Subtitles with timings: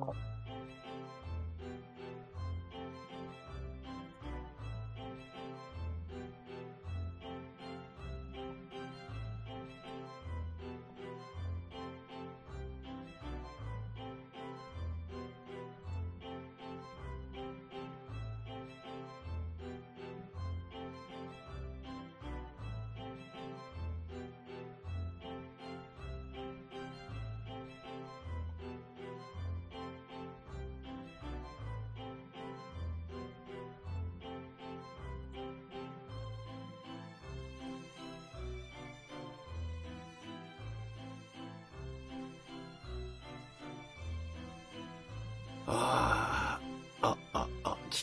[0.00, 0.12] あ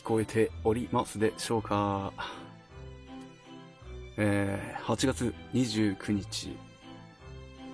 [0.08, 2.14] こえておりますでしょうか。
[4.16, 6.56] えー、8月29日、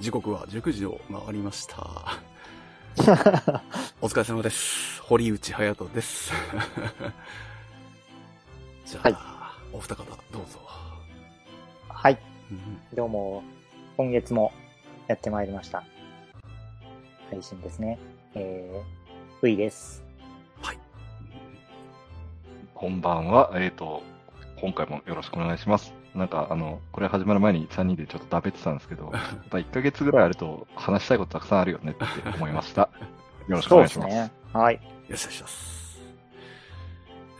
[0.00, 2.18] 時刻は19時を回りました。
[4.02, 5.00] お疲れ様です。
[5.02, 6.32] 堀内隼人です。
[8.84, 9.16] じゃあ、はい
[9.72, 10.58] お二方、どうぞ。
[11.88, 12.19] はい。
[12.50, 13.44] うんどうも、
[13.96, 14.52] 今月も
[15.06, 15.84] やってまいりました。
[17.30, 17.96] 配信ですね。
[18.34, 20.03] えー、V です。
[22.84, 22.90] はい。
[22.90, 23.50] こんばんは。
[23.54, 24.02] えっ、と、
[24.60, 25.94] 今回もよろしくお願いします。
[26.14, 32.04] なんか、あの、これ始まる前に3人でちょっとだべってたんですけど、やっぱ1ヶ月ぐらいあると話したいことたくさんあるよねって
[32.36, 32.82] 思いました。
[33.48, 34.10] よろしくお願いします。
[34.10, 34.30] ね。
[34.52, 34.74] はい。
[34.74, 35.98] よろしくお願いします。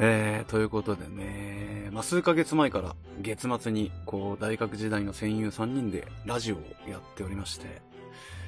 [0.01, 6.59] えー、ということでね、まあ、数ヶ月前から月末に、こう、大学時代の戦友3人でラジオを
[6.89, 7.83] やっておりまして、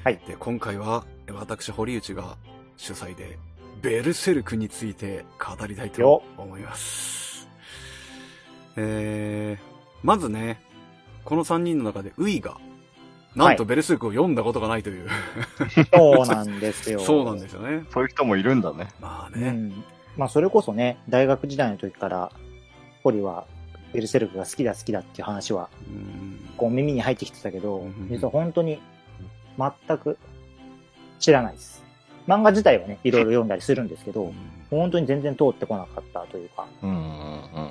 [0.03, 2.37] はいで、今回は、私、堀内が
[2.75, 3.37] 主催で、
[3.81, 7.47] ベルセルクについて語りたいとよ思います。
[8.75, 9.63] えー、
[10.03, 10.61] まずね、
[11.23, 12.57] この3人の中で、ウイが、
[13.35, 15.09] なんとベルセルクを読んだことがないという、
[15.93, 16.99] そうなんですよ。
[17.03, 17.85] そうなんですよね。
[17.91, 18.87] そういう人もいるんだね。
[18.99, 19.83] まあね、うん。
[20.15, 22.31] まあ、それこそね、大学時代の時から、
[23.03, 23.45] ホリは、
[23.93, 28.79] ベルセルクが好きだ好きだっていう話は、うんこう耳に入ってきてたけどうん、実は本当に、
[29.57, 30.17] 全く
[31.19, 31.83] 知らないです。
[32.27, 34.33] 漫画自体はね、いろいろ読んだりするんですけど、
[34.69, 37.69] 本当に全然通ってこなかったというか、うんうんうん。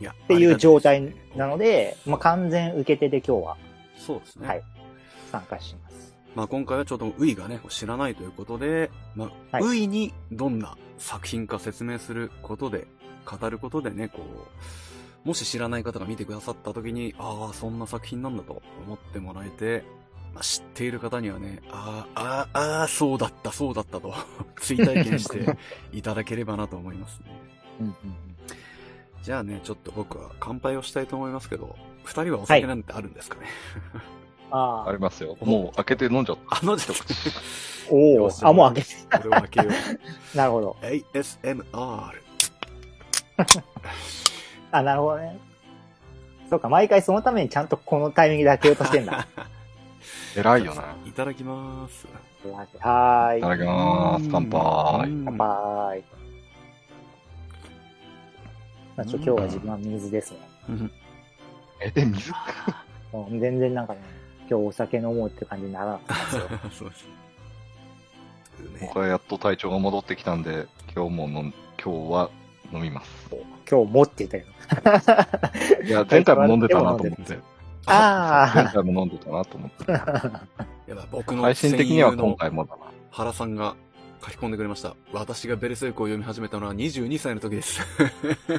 [0.00, 3.56] いや、っていう状態なので、まあ、完全受け手で今日は
[3.96, 4.48] そうですね。
[4.48, 4.62] はい
[5.32, 6.14] 参加します。
[6.34, 12.86] まあ今回はちょっとウイがね、知らないということで、まあ、はいウイにどんな作品か説明することで、
[13.24, 14.20] 語ることでね、こ
[15.24, 20.01] う、もし知らない方が見てくださった時に、ああ、そんな作品なんだと思ってもらえて、まあ、
[20.40, 24.14] 知っている方にはね、ああ、ああ、ああ、そうだった、そうだったと、
[24.60, 25.56] 追体験して
[25.92, 27.26] いただければなと思いますね。
[27.80, 27.94] うんうん
[29.22, 33.46] じゃあね、ちょっと僕は乾杯をしたいと思いますけど、二人はお酒なんてあるんですかね、
[34.50, 35.36] あありますよ。
[35.42, 37.04] もう開けて飲んじゃっあの、ちょっと、
[37.94, 39.18] おおあ、もう開けて。
[39.18, 39.70] これを開けよう。
[40.36, 40.76] なるほど。
[40.82, 41.64] ASMR。
[44.72, 45.38] あ、なるほどね。
[46.50, 49.26] そうか、毎回そのためにちゃんとこのタイミングで開けようとしてんだ。
[50.34, 50.40] た。
[50.40, 50.96] 偉いよな。
[51.06, 52.06] いただきます。
[52.80, 53.38] はーい。
[53.38, 54.28] いただきます。
[54.30, 55.10] 乾杯。
[55.10, 56.04] うん乾杯。
[58.96, 60.38] まあ、ちょ今日は自分は水ですね。
[60.68, 60.92] うん
[61.80, 62.32] え、で、水？
[63.12, 64.00] うん全然なんかね、
[64.48, 66.58] 今日お酒飲もうって感じにならなかったんですよ。
[66.72, 67.06] そうです。
[68.60, 72.30] うめえ僕はやっと体調が戻ってきたんで、今日も飲ん、今日は
[72.72, 73.28] 飲みます。
[73.70, 75.86] 今日もって言ったけど。
[75.86, 77.38] いや、前回も飲んでたなと思って。
[77.86, 79.92] 前あ回も飲んでたなと思って。
[79.94, 80.42] あ。
[80.86, 82.82] や僕の配信的には今回もだな。
[83.10, 83.74] 原さんが
[84.24, 84.94] 書き込んでくれました。
[85.12, 87.80] 私がベルセルクを読み始めたのは22歳の時です。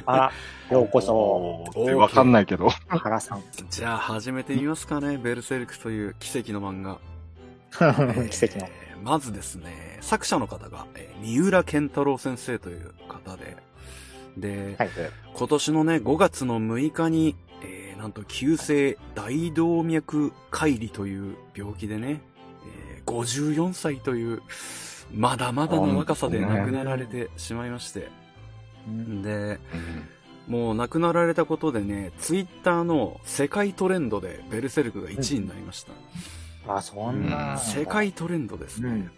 [0.04, 0.32] あら、
[0.70, 1.64] ようこそ、
[1.96, 2.68] わかんないけど。
[2.88, 3.42] 原さん。
[3.70, 5.16] じゃあ始めてみますかね。
[5.16, 6.98] ベルセルクという奇跡の漫画。
[8.30, 8.66] 奇跡の。
[8.66, 13.56] えーまずですね、作者の方が、えー三浦健太郎先生という方で、
[14.38, 14.90] で、はい。
[15.34, 17.43] 今年のね、5月の6日に、えー
[18.04, 22.20] なんと急性大動脈解離という病気でね、
[22.66, 24.42] えー54歳という、
[25.10, 28.10] まだまだの若さで亡くなられてしまいまして、
[28.86, 29.58] うんで、うん
[30.48, 35.86] もう亡くなられたことでね、ツイッターの世界トレンドでベルセルクが1位になりまし
[36.66, 36.76] た。
[36.76, 37.56] あ、そんな。
[37.56, 39.08] 世界トレンドですね。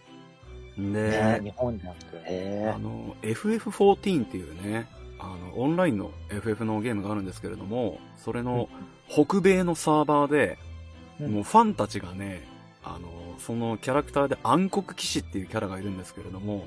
[0.79, 2.23] で、ね日本じゃなくて。
[2.27, 4.87] へあの、FF14 っていうね、
[5.19, 8.69] あの、オンラインの FF のゲームがあるんですけれども、それの
[9.09, 10.59] 北米のサーバーで、
[11.21, 11.33] うん。
[11.33, 12.47] もうファンたちがね、
[12.85, 16.67] あの、そのキャラクターで暗黒騎士っていうキャラがいるんですけれども、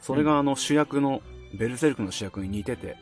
[0.00, 1.22] それがあの主役の、
[1.54, 2.96] ベルセルクの主役に似てて、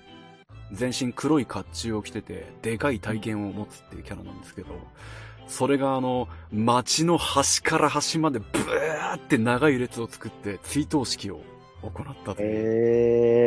[0.72, 4.68] 全身黒い甲冑を着てて、でかい体験を持つっていうキャラなんですけど、
[5.46, 11.42] それがあの、街の端から端までブワーって長い列を作って追悼式を
[11.82, 12.48] 行ったという。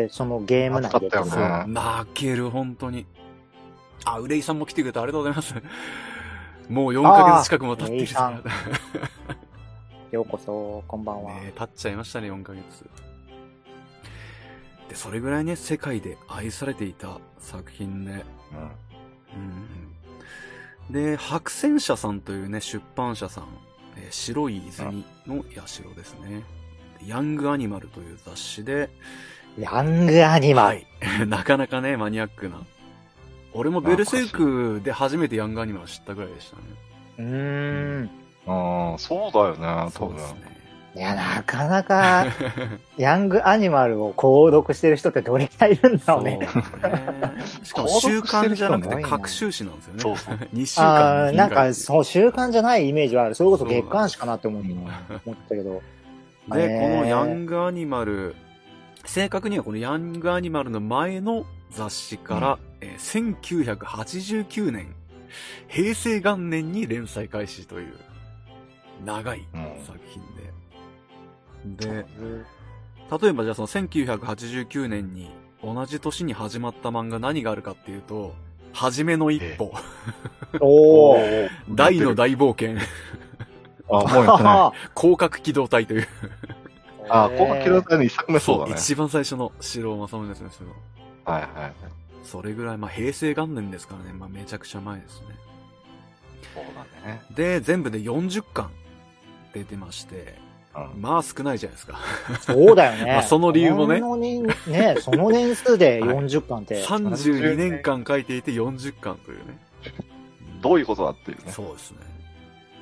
[0.03, 3.05] えー、そのゲーム内で泣ける、本当に。
[4.05, 5.53] あ、憂いさんも来てくれてありがとうございます。
[6.69, 8.07] もう4ヶ月近くも経ってる。
[10.11, 11.33] ようこそ、こんばんは。
[11.33, 12.63] ね経っちゃいましたね、4ヶ月。
[14.89, 18.19] で、それぐらいね、世界で愛されていた作品で、うん。
[18.19, 18.23] う
[20.91, 20.93] ん。
[20.93, 23.45] で、白戦車さんというね、出版社さん、
[23.97, 26.43] えー白い泉の社ですね。
[27.07, 28.89] ヤングアニマルという雑誌で、
[29.57, 30.67] ヤングアニマル。
[30.67, 30.87] はい。
[31.27, 32.57] なかなかね、マニアックな。
[33.53, 36.63] 俺もベルセルクで初めてヤングアニマルを知ったぐらいでしたね。
[37.19, 37.25] うー
[38.03, 38.09] ん。
[38.47, 39.91] ああ、そうだよね、多分。
[39.91, 40.55] そうですね。
[40.95, 42.25] いや、なかなか、
[42.97, 46.39] ヤングアニマルを購読してる人ってどれくらいいるんだろうね。
[46.51, 49.99] そうねしかも週刊じゃなくて各週誌なんですよね。
[50.01, 53.35] そうそう 2週間ああ、になんか、一そう、習慣じゃないイメージはある。
[53.35, 54.85] それこそ月刊誌かなって思っうん思
[55.33, 55.81] ったけど。
[56.49, 58.35] 回で、このヤングアニマル、
[59.05, 63.35] 正確にはこのヤングアニマルの前の雑誌から、えー
[63.77, 64.95] 1989年、
[65.67, 67.93] 平成元年に連載開始という、
[69.03, 69.45] 長い
[69.85, 70.23] 作品
[71.77, 71.93] で。
[71.93, 72.05] で、
[73.21, 75.29] 例えばじゃあその1989年に
[75.63, 78.35] 同じ年に始まった漫画何があるかっていうと、
[78.71, 79.73] はじめの一歩、
[80.59, 81.49] おー。
[81.73, 82.77] 大の大冒険、
[83.89, 84.79] あ、もうやってない。
[84.99, 86.07] 広角機動隊という、
[87.09, 88.73] あ、広角機動隊の一作目そうだね。
[88.77, 90.71] 一番最初の城尾正宗先生の。
[91.25, 91.73] はいはい。
[92.23, 95.27] それぐらい、まあ平成元年ですからね、まあめちゃくちゃ前ですね。
[96.53, 97.21] そうだね。
[97.31, 98.71] で、全部で40巻
[99.53, 100.35] 出てまして、
[100.75, 101.01] うん。
[101.01, 101.99] まあ少ないじゃないですか。
[102.41, 103.11] そうだよね。
[103.13, 106.83] まあその理由もねそのにね、その年数ではい40巻って。
[106.83, 109.59] 32年間書いていて40巻というね。
[110.61, 111.51] どういうことだっていうね。
[111.51, 112.14] そうですね。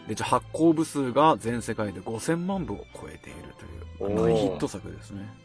[0.07, 3.53] で、じゃあ発行部数が全世界で5000万部を超えている
[3.97, 5.21] という、大ヒット作ですね。
[5.37, 5.43] うん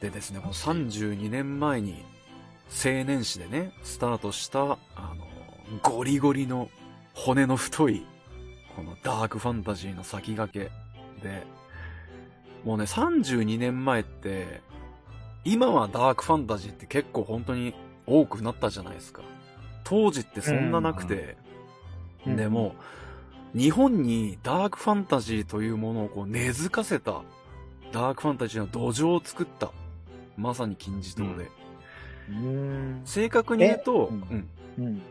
[0.00, 2.04] でですね、この32年前に
[2.70, 4.78] 青年誌でね、スタートした、あの、
[5.82, 6.70] ゴリゴリの
[7.14, 8.06] 骨の太い、
[8.76, 11.44] このダークファンタジーの先駆けで、
[12.64, 14.60] もうね、32年前って、
[15.44, 17.74] 今はダークファンタジーって結構本当に
[18.06, 19.22] 多くなったじゃないですか。
[19.82, 21.47] 当時ってそんななくて、うん
[22.36, 22.74] でも、
[23.54, 27.22] 日本にダークファンタジーというものをこう根付かせた、
[27.92, 29.70] ダークファンタジーの土壌を作った、
[30.36, 31.50] まさに金字塔で。
[32.28, 33.02] うん。
[33.04, 34.48] 正確に言うと、えうん
[34.78, 35.02] うん。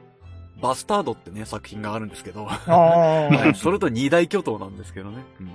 [0.61, 2.47] バスタードってね、作品があるんですけど、
[3.55, 5.17] それと二大巨頭なんですけどね。
[5.39, 5.49] うん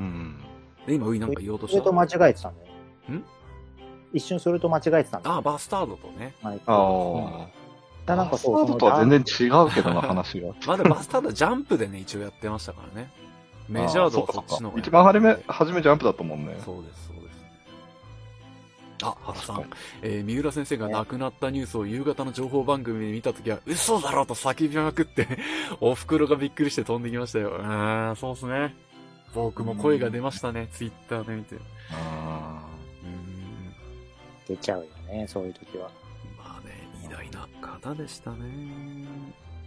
[0.00, 0.36] うん。
[0.86, 1.78] で、今、ウイなんか言おうとした？
[1.78, 2.72] それと間違えてたんだよ。
[3.18, 3.24] ん
[4.12, 5.36] 一瞬それと間違えてたんだよ。
[5.36, 6.34] あ、バスタードとね。
[6.42, 7.63] はいああ。
[8.06, 10.48] だなんかそうバスタードとは全然違うけどな、話が。
[10.66, 13.10] まあでもバスタードはジャンプでね、一応やってましたからね。
[13.68, 16.60] メジャードはそっちの方が一番初め、初めジャンプだと思うね。
[16.64, 17.44] そうです、そうです。
[19.04, 19.64] あ、原さん。
[20.02, 25.26] えー三浦先生が亡くなったニュースを夕方の情報番組で見たときは、嘘だろと叫びまくって、
[25.80, 27.50] お袋がびっくりして飛んできましたよ。
[27.50, 28.74] うーん、そうっすね。
[29.34, 31.56] 僕も声が出ましたね、ツイッターで見て。
[31.56, 31.60] う
[31.92, 33.74] あーん。
[34.46, 35.90] 出ちゃうよね、そういう時は。
[37.30, 39.06] な方でしたね。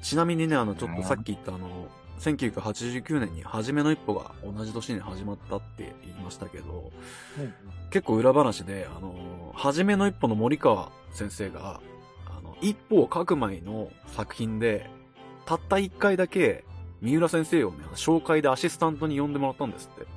[0.02, 1.88] ちなみにね、あの、ちょっとさっき言ったあの、
[2.20, 6.92] 1989年に初めの一歩が同じ年に始まったって言いましたけど、
[7.92, 11.80] 結構裏話で、あの、初めの一歩の森川先生が、
[12.26, 14.90] あの、一歩を書く前の作品で、
[15.46, 16.64] たった一回だけ、
[17.02, 20.08] 三浦先生をね、紹介でアシスタントに呼んでもらったんですって。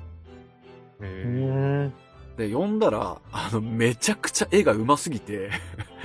[1.05, 1.93] へーん。
[2.37, 5.51] で、呼んだら、あの、めちゃくちゃ絵が上手すぎて、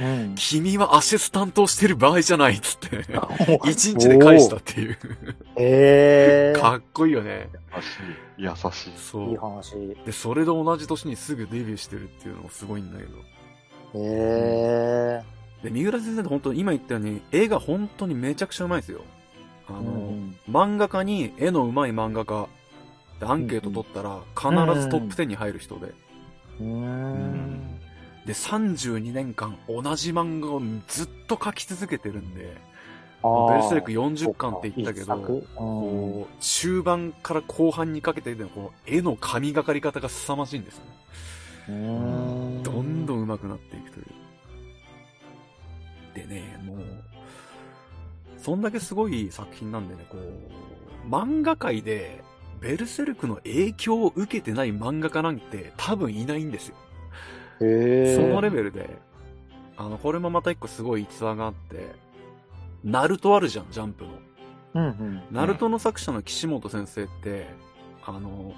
[0.01, 0.35] うん。
[0.35, 3.05] 君はアシスタントをしてる場合じゃないっつって、
[3.71, 4.99] 一日で返したっていう。
[5.57, 6.59] へえ。
[6.59, 7.49] かっこいいよね。
[8.39, 8.67] 優しい。
[8.67, 8.93] 優しい。
[8.99, 9.23] そ。
[9.23, 9.77] いいう話。
[10.05, 13.11] で、それで同じ年にすぐデビューしてるっていうのもすごいんだけど。
[13.19, 13.23] へ
[13.95, 15.23] え。
[15.63, 19.03] で、三浦先生って本当に今言ったように、絵が本当にめちゃくちゃうまいですよ。
[19.69, 19.83] あの、う
[20.15, 22.49] ん漫画家に絵の上手い漫画家
[23.19, 25.87] でアンケート取ったら必ずトップ10に入る人で。
[25.87, 26.06] うーん。
[26.59, 32.57] で、32年間同じ漫画をずっと描き続けてるんで、
[33.23, 35.17] ベルセルク40巻って言ったけど、
[35.55, 40.85] こう、中盤から後半にかけてでもこう、絵の神がかり方が凄まじいんですね。
[41.69, 41.75] うー
[42.61, 42.63] ん。
[42.63, 44.07] どんどん上手くなっていくという。
[46.15, 46.79] でね、もう、
[48.39, 52.23] そんだけすごい作品なんでね、こう、漫画界で、
[52.67, 56.75] ベルセルクの影響を受けてない漫画家なんて多分いないんですよ。
[57.61, 58.17] へえ。
[58.17, 58.99] そのレベルで、
[59.77, 61.95] あの、これもまた一個すごい逸話があって、
[62.83, 64.11] ナルトあるじゃん、ジャンプの。
[64.75, 65.23] うんうん。
[65.31, 67.47] ナルトの作者の岸本先生って、
[68.05, 68.53] あの、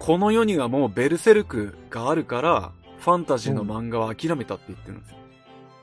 [0.00, 5.16] この世にはもうベルセルクがあるから、ファンタジーの漫画は諦めたって言ってるんですよ。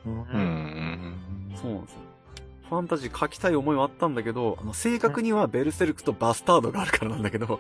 [0.06, 1.16] うんうん。
[1.56, 2.00] そうなんですよ。
[2.70, 7.60] ファンタジー書きたい思いはあったんだけど、あの正確にはベルセルクとバスタードがあるからなんだけど、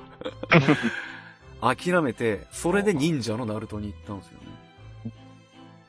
[1.61, 5.11] 諦めて、それで忍者のナルトに行ったんですよね。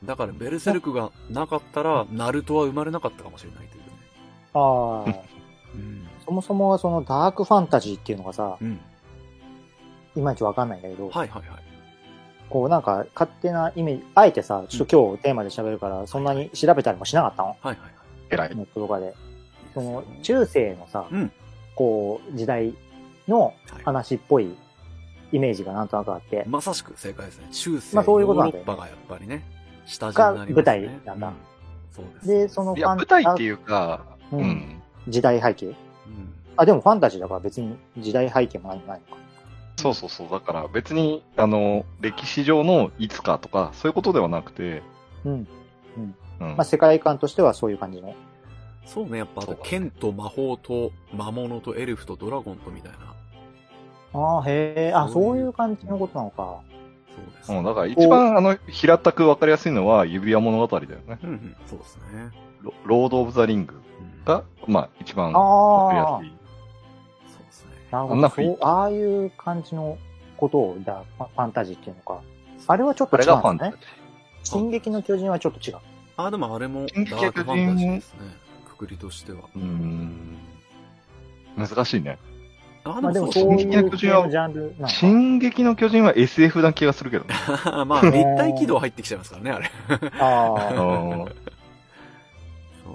[0.03, 3.89] だからベルセルクがなかったら、ナルトは生まれなかったかもしれないというね。
[4.53, 5.31] ああ。
[5.75, 6.07] うん。
[6.25, 8.79] そもそもはそのダークファンタジーっていうのがさ、うん。
[10.15, 11.63] いまいちわかんないんだけど、はいはいはい。
[12.49, 17.49] こうなんか勝手なイメージ、あえてさ、ちょっと今日テーマで喋るから、そんなに調べたりもしなかったの？
[17.49, 17.91] はいはいはい。
[18.31, 18.55] 偉い。
[18.55, 19.13] ネットとかで。
[19.73, 21.31] その、中世のさ、うん
[21.75, 22.73] こう、時代
[23.27, 24.55] のはい話っぽい
[25.31, 27.47] イメージがなんとなくあって、まさしく正解ですね。
[27.51, 29.43] 中世、まあそういうことヨーロッパがやっぱりね、
[29.85, 30.53] 下地になりますね。
[30.53, 31.33] が舞台なんだう
[31.91, 32.27] そうです。
[32.27, 34.81] で、そのいや、舞台っていうか、ううんん。
[35.07, 35.75] 時代背景うん。
[36.57, 39.21] あ、でもファンタジーだから別に時代背景もないないのか。
[39.77, 40.29] そうそうそう。
[40.29, 44.83] だから別に、あの、歴史上のいつかとか、そういうことではなくて、
[45.25, 45.47] うん。
[45.97, 46.15] うん。
[46.49, 48.13] まあ世界観としてはそういう感じの。
[48.85, 53.15] そうね、やっぱあと剣と魔法と魔物とエルフとドラゴンとみたいな。
[54.13, 56.59] ああ、へえ、あ、そういうそういう感じのことなのか。
[57.15, 57.53] そうです。
[57.53, 61.19] うん、だから一番、あの、平たくわかりやすいのは、指輪物語だよね。
[61.23, 62.31] うんうん、そうですね。
[62.61, 66.33] ロロード・オブ・ザ・リングうんが、まあ、一番わかりああやす、い。
[67.33, 67.71] そうですね。
[67.91, 68.29] なるほど。
[68.29, 69.97] そう、ああいう感じの
[70.37, 72.21] ことを、だファンタジーっていうのか。
[72.67, 73.77] あれはちょっと違うんですねがファンタジ。
[73.77, 73.77] ー。
[74.43, 75.77] 進撃の巨人はちょっと違う。
[76.25, 78.19] あ、でもあれもダ進撃ークファンタジーですね。
[78.65, 79.39] くくりとしては。
[79.55, 80.37] うーん。
[81.57, 82.17] 難しいね。
[82.83, 84.89] あ、まあでも進撃の巨人は。
[84.89, 87.35] 進撃の巨人は SF な気がするけどね。
[87.85, 89.71] まあ、立体軌道入ってきちゃいますからね、あれ。
[90.19, 91.41] ああ。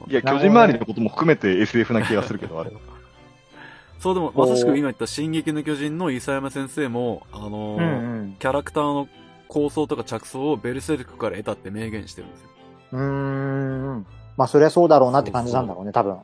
[0.08, 2.80] いや、巨人周りのことも含めて SF な気がするけど、あれは。
[4.00, 8.36] そう、でも、まさしく今言った進撃の巨人の伊佐山先生も、あのうーんうん。
[8.38, 9.08] キャラクターの
[9.48, 12.50] 構想とか着想をベルセルクから得たって明言してるんですよ。
[12.92, 14.06] うーん。
[14.36, 16.18] まあ、そりゃそうだろうなって感じなんだろうね、多分。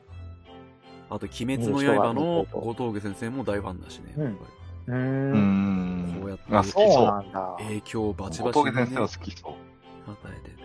[1.09, 4.13] あと、鬼滅の刃の後藤家先生も大ファンだしね。
[4.17, 4.45] やっぱ
[4.85, 7.05] うんんそうやってあ、好きそうそう。
[7.05, 7.55] なんだ。
[7.59, 10.11] り影響をバチ小バチに、ね、峠先生は好きそう。
[10.11, 10.63] 与えてて。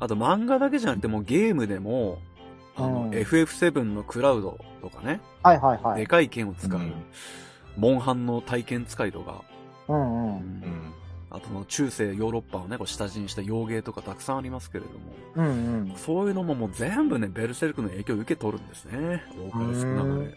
[0.00, 2.18] あと、漫画だけじゃなくてもゲームでも、
[2.76, 6.00] あの、うん FF7 のクラウドとかね、はいはいはい。
[6.00, 6.92] でかい剣を使う、うん
[7.76, 9.42] モンハンの体験使いとか、
[9.88, 10.00] うんう。
[10.00, 10.94] うんうん。
[11.34, 14.98] あとの中世ヨーロッパをね、こう下地にした洋芸とかたくさんありますけれども、
[15.34, 15.94] うんうん。
[15.96, 19.24] そういうのももう全部ね、ベルセルクの影響を受け取るんですね。
[19.50, 20.30] 多かれ少なかうんれ。
[20.30, 20.36] い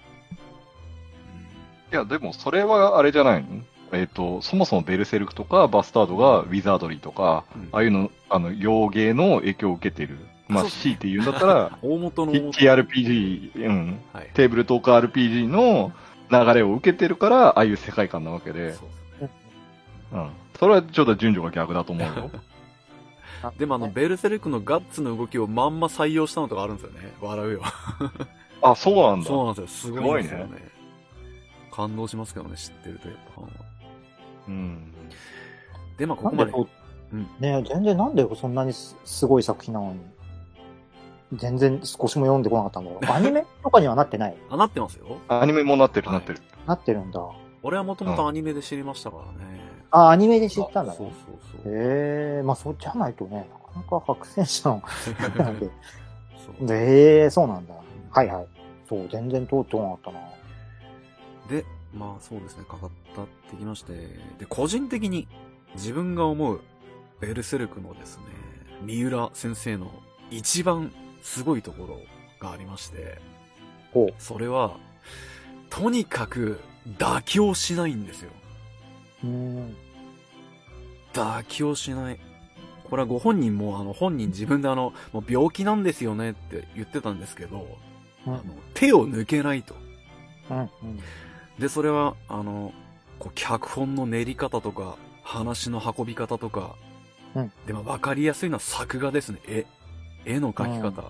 [1.92, 3.62] や、でもそれはあれじゃないの？
[3.94, 10.18] えっ、と、そもそもベルセルクとかバスタードがウィザードリーとか、うんああいうの、あの、洋芸の影響を受けてる。
[10.48, 14.30] まあ、C って言うんだったら、 大元の TRPG、うん、はい。
[14.34, 15.92] テーブルトーク RPG の
[16.32, 18.86] 流れを受けてるから、ああいう世界観なわけで、そ
[19.22, 19.30] う
[20.14, 20.30] うん。
[20.60, 22.32] それはちょっと順序が逆だと思うよ。
[23.58, 27.14] でもあの、ベルセルクのガッツの動きをまんま採用したのとかあるんですよね。
[27.22, 27.62] 笑うよ。
[28.62, 29.28] あ、そうなんだ。
[29.28, 29.94] そうなんですよ。
[29.94, 30.68] すごいんですよね。
[31.72, 33.52] 感動しますけどね、知ってるとやっぱファンは。
[34.48, 34.94] うん。
[35.98, 36.52] で、まあ、ここまで。
[36.52, 40.00] うんう、ね全然なんでそんなにすすごい作品なのに、
[41.34, 43.06] 全然少しも読んでこなかったんだろう。
[43.14, 44.36] アニメとかにはなってない？
[44.50, 45.18] あ、なってますよ。
[45.28, 46.42] アニメもなってる、はいなってる。
[46.66, 47.22] なってるんだ。
[47.64, 49.57] 俺はもともとアニメで知りましたからね。
[49.92, 51.14] あ、アニメで知ったんだそうね。
[51.26, 51.74] そうそう。
[51.74, 54.84] へえまあそうじゃないとね、なかなか白戦車の、
[55.38, 55.70] なんで。
[56.58, 57.74] そうへえそうなんだ。
[58.12, 58.48] はいはい。
[58.88, 60.20] そう、全然通ってこなかったな。
[61.50, 63.94] で、まあそうですね、かかったってきまして、
[64.40, 65.28] で、個人的に
[65.76, 66.62] 自分が思う
[67.20, 68.24] ベルセルクのですね、
[68.82, 69.92] 三浦先生の
[70.30, 70.92] 一番
[71.22, 72.00] すごいところ
[72.40, 73.20] がありまして、
[73.94, 74.14] ほう。
[74.20, 74.78] それは、
[75.70, 76.60] とにかく
[76.98, 78.32] 妥協しないんですよ。
[79.28, 79.76] うーん。
[81.14, 82.20] 妥協しない。
[82.90, 87.68] これはご本人も、あの、本人自分であの、もう病気なんですよねって言ってたんですけど、
[88.26, 88.44] うんあの、
[88.74, 89.76] 手を抜けないと。
[90.50, 90.60] うん。
[90.60, 90.70] うん。
[91.60, 92.74] で、それは、あの、
[93.20, 96.76] こう、脚本の練り方とか、話の運び方とか、
[97.36, 99.40] うんで、まあ、わかりやすいのは作画ですね。
[99.48, 99.66] 絵。
[100.26, 101.10] 絵の描き方。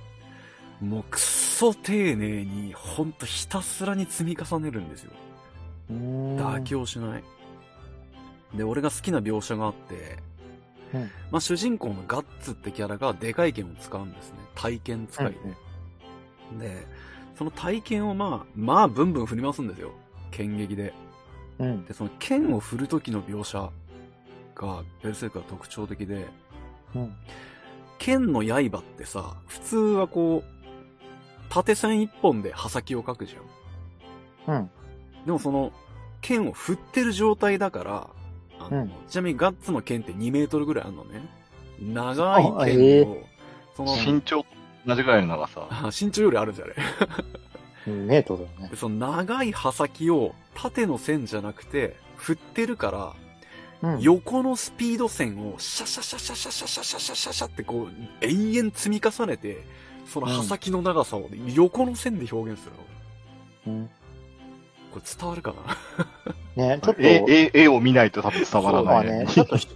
[0.81, 5.11] もう、くっそ丁寧に、ほんとひたすらに積み重ねるんですよ。
[5.91, 7.23] 妥協しない。
[8.53, 10.17] で、俺が好きな描写があって、
[10.93, 11.01] うん
[11.31, 14.37] まあ、主人公のガッツってキャラがでかい剣を使うんですね。
[14.55, 15.35] 体剣使い
[16.59, 16.67] で。
[16.67, 16.87] で、
[17.37, 19.91] その体剣をまあ、まあ、ブンブン振り回すんですよ。
[20.31, 20.93] 剣撃で。
[21.59, 21.85] うん。
[21.85, 23.69] で、その剣を振る時の描写
[24.55, 26.27] が、ベルセルクは特徴的で、
[26.95, 27.15] うん。
[27.97, 30.57] 剣の刃ってさ、普通はこう、
[31.49, 34.55] 縦線一本で刃先を描くじゃん。
[34.55, 34.69] うん。
[35.25, 35.73] でもその、
[36.21, 38.09] 剣を振ってる状態だから、
[38.67, 41.27] あのうんちなみにガッツの剣って2メートルぐらいあるのね。
[41.79, 43.25] 長い剣を、あええ
[43.75, 44.49] その、身長と
[44.85, 45.67] 同じぐらいの長さ。
[45.69, 46.73] あ身長よりあるんじゃね
[47.87, 48.75] ？2メートルだねで。
[48.75, 53.15] その長い刃先を縦の線じゃなくて、振ってるか
[53.81, 54.01] ら、うん。
[54.01, 59.63] 横のスピード線をシャシャシャシャシャシャシャシャシャシャシャってこう、延々積み重ねて、
[60.07, 62.75] その刃先の長さを横の線で表現する
[63.71, 63.77] の。
[63.79, 63.89] うん
[64.99, 65.53] これ伝わるか
[66.55, 66.75] な？
[66.75, 69.25] ね、 ちょっと、絵、絵、絵を見ないと多分伝わらまあないね。
[69.25, 69.67] ね、 ちょっとし、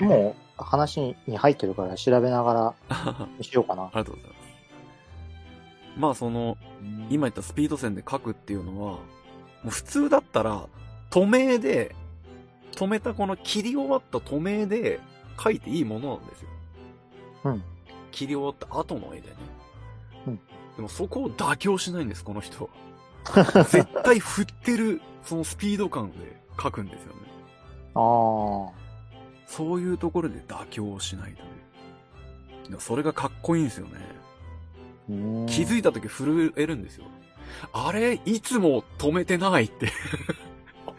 [0.00, 3.88] もう話に入ってるから調べながらあしようかな。
[3.92, 4.38] りがとうございます。
[5.96, 6.56] まあその、
[7.10, 9.00] 今言ったスピード線で書くっていうのは、も
[9.66, 10.66] う普通だったら、
[11.10, 11.94] 止めで、
[12.72, 15.00] 止めたこの切り終わった止めで
[15.42, 16.48] 書いていいものなんですよ。
[17.44, 17.62] うん。
[18.12, 19.36] 切り終わった後の絵でね。
[20.28, 20.40] うん。
[20.76, 22.70] でもそこを妥協しないんです、この人は。
[23.70, 27.20] 絶対振ってる、そのスピード感で書くんですよね。
[27.94, 27.98] あ
[29.46, 31.44] そういうところで妥協をしないとい
[32.66, 32.68] う。
[32.68, 33.92] でもそれがかっこいいんですよね。
[35.46, 37.04] 気づいた時震えるんですよ。
[37.72, 39.86] あれいつも止めてないって。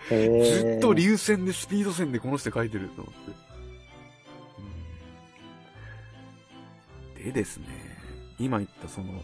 [0.10, 3.32] へずーっと流線でスピード線でこの人書いてると思って。
[7.18, 7.66] うんでですね、
[8.40, 9.22] 今言ったその、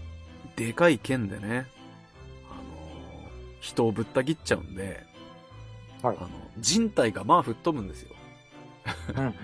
[0.56, 1.66] でかい剣でね、
[3.66, 5.04] 人をぶった切っちゃうんで、
[6.04, 6.30] はいあの、
[6.60, 8.16] 人体がまあ吹っ飛ぶんですよ。
[9.18, 9.34] うん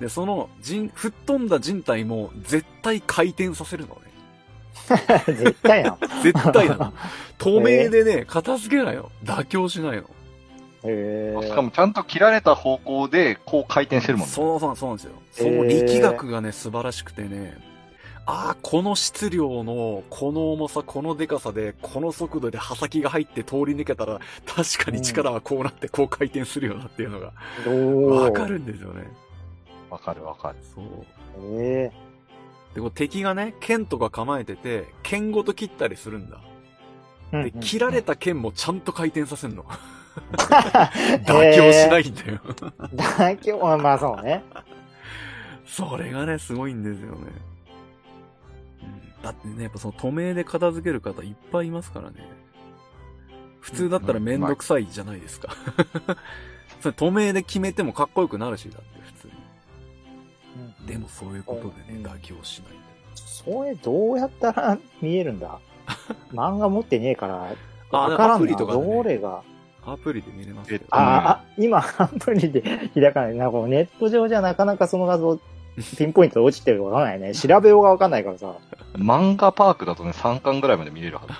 [0.00, 4.12] で、その、人、吹っ飛んだ人体も絶対回転させるのね。
[5.26, 5.96] 絶対な。
[6.24, 6.92] 絶対なの。
[7.38, 9.12] 透明でね、片付けないの。
[9.22, 10.02] 妥協しないの。
[10.84, 11.46] へえ。
[11.46, 14.32] しかもちゃんと切られた方向でこう回転してるもんね。
[14.32, 15.12] そうそうそうなんですよ。
[15.30, 17.56] その力学がね、素晴らしくてね、
[18.24, 27.32] ああ、この質量の、この重さ、このデカさで、この速度で刃先が入って通り抜けたら、確かに力はこうなって、こう回転するよなっていうのが、
[27.66, 29.08] おーわかるんですよね。
[29.90, 30.58] わかるわかる。
[30.74, 31.60] そう。
[31.60, 31.92] へえ。
[32.74, 36.38] で、こう敵がね、剣とか構えてて、剣ごと切ったりするんだ。
[37.32, 39.64] で、切られた剣もちゃんと回転させんの。
[40.32, 42.40] 妥協しないんだよ。
[42.94, 44.44] 妥協は、まあそうね。
[45.66, 47.51] それがね、すごいんですよね。
[49.22, 52.16] うん、だってね、やっぱその透明で片付ける方いっぱいいますからね。
[53.60, 55.54] 普通だったらめんどくさいじゃないですか。
[56.80, 60.86] それ透明で決めてもかっこよくなるし、だって普通に。
[60.86, 62.72] でもそういうことでね、うん妥協しない。
[63.14, 65.58] それどうやったら見えるんだ？
[66.32, 67.54] 漫画持ってねえから、
[67.92, 68.50] あわからアプんな。
[68.52, 69.42] リとかでねどれが？
[69.84, 70.84] アプリで見れますけど。
[70.84, 72.62] えっとああ、今、アプリで
[72.94, 73.36] 開かない。
[73.36, 75.40] なんかネット上じゃなかなかその画像、
[75.96, 77.34] ピンポイントで落ちてるかわかんないね。
[77.36, 78.54] 調べようがわかんないからさ。
[78.94, 81.32] 漫画パークだとね、3巻ぐらいまで見れるはず。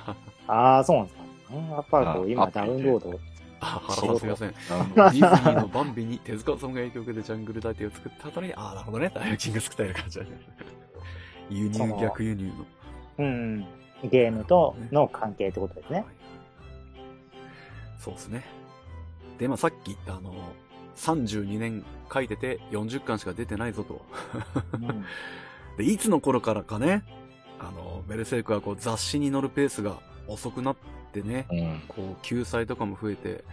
[0.49, 1.23] ああ、そうなんですか。
[1.53, 3.21] 漫画パークを今あダウンロード。
[3.61, 4.55] あ、すいません。
[4.71, 9.13] あのディズニーのバンビに手塚さんが影響を受けてジャングル大帝を作った後に、ああ、なるほどね。
[9.15, 10.31] 大金が作ったような感じだね。
[11.49, 12.53] 輸入逆輸入の。
[13.19, 13.67] うん。
[14.05, 16.07] ゲームとの関係ってことですねはい。
[17.99, 18.45] そうですね。
[19.39, 20.35] で、まあさっき言ったあの、
[20.97, 24.05] 32年書いてて40巻しか出てないぞと。
[24.75, 25.05] うん
[25.77, 27.03] で、いつの頃からかね、
[27.59, 30.77] あの、ベルセルクはこう雑誌に載るペースが遅くなっ
[31.13, 31.83] てね、うん。
[31.89, 33.45] こう救済とかも増えて、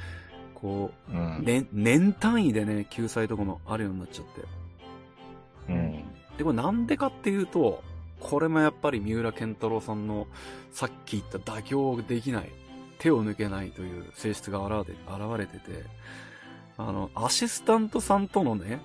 [0.53, 1.43] こう、うん。
[1.45, 5.73] 年、年単位でね、救済とかもあるようになっちゃって。
[5.73, 5.91] うん。
[6.37, 7.83] で、これなんでかっていうと、
[8.19, 10.27] これもやっぱり三浦健太郎さんの
[10.71, 12.49] さっき言った妥協できない、
[12.97, 15.85] 手を抜けないという性質が現れて現れてて、
[16.79, 18.79] あの、アシスタントさんとのね、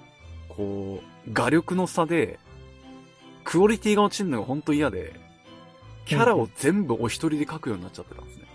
[0.49, 2.41] こう、画力の差で、
[3.45, 5.13] クオリティが落ちるのが本当嫌で、
[6.05, 8.47] キャラを全部お一人で描くようになっちゃってたんですね。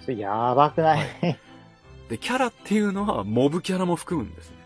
[0.00, 1.06] それやばくない、
[2.08, 4.56] で、キャラっていうのはモブキャラも含むんですね。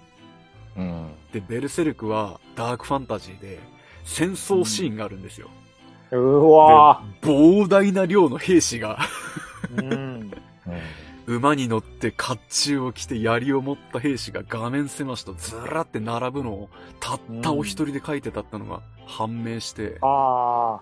[0.77, 1.09] うん。
[1.33, 3.59] で、ベルセルクはダークファンタジーで
[4.05, 5.49] 戦争シーンがあるんですよ。
[6.13, 10.31] うわで膨大な量の兵士がーうん。
[11.27, 16.69] 馬に乗って甲冑を着て槍を持った兵士が画面狭しとずらって並ぶのを
[17.01, 20.81] たったお一人で書いてたったのが判明して、あ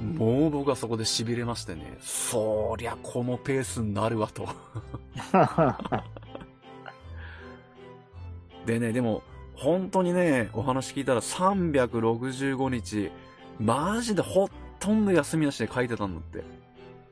[0.00, 4.48] うんもう僕はそこで痺れましてね、そりゃこのペースになるわと。
[5.32, 6.04] あ。
[8.66, 9.22] でね、でも
[9.54, 13.12] 本当にね、お話聞いたら365日、
[13.60, 16.63] マジでほとんど休みなしで書いてたんだって。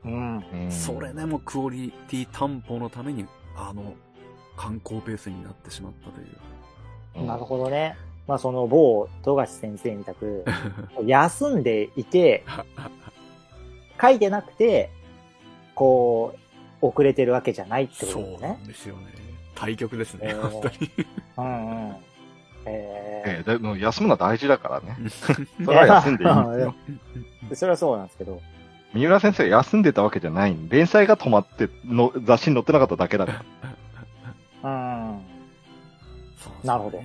[0.05, 0.37] うん。
[0.37, 3.93] うんそれでもクオリティ担保のために、あの、
[4.55, 6.23] 観光ペースになってしまったとい
[7.23, 7.25] う。
[7.25, 7.95] なるほどね。
[8.27, 10.45] まあその某富樫先生みたく、
[11.05, 12.43] 休んでいて、
[14.01, 14.89] 書いてなくて、
[15.75, 16.35] こ
[16.81, 18.57] う、遅れてるわけじゃないってことそうなですね。
[18.63, 19.03] んですよね。
[19.55, 20.91] 対局ですね、おー本当に。
[21.37, 21.95] うんうん。
[22.65, 24.95] えええでも休むのは大事だからね。
[24.99, 25.09] ー
[25.65, 26.75] それは休んでいいんですよ。
[27.49, 28.41] で それはそうなんですけど、
[28.93, 33.43] 三浦先生休んでたわけじゃないん連載が止まっての雑誌に載ってなかっただけだか
[34.63, 34.69] ら。
[34.69, 34.73] う
[35.19, 35.21] ん。
[36.63, 37.01] なるほど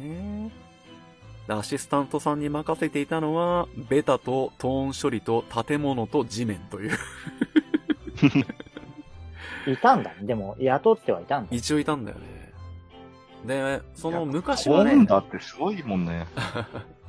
[1.46, 6.98] でアシスタントさんに任せていたのは、ベタとトーン処理と建物と地面という、
[9.72, 10.12] いたんだ。
[10.20, 11.48] でも、雇ってはいたんだ。
[11.50, 12.52] 一応いたんだよね。
[13.46, 16.26] で、その昔はね本、だってすごいもんね。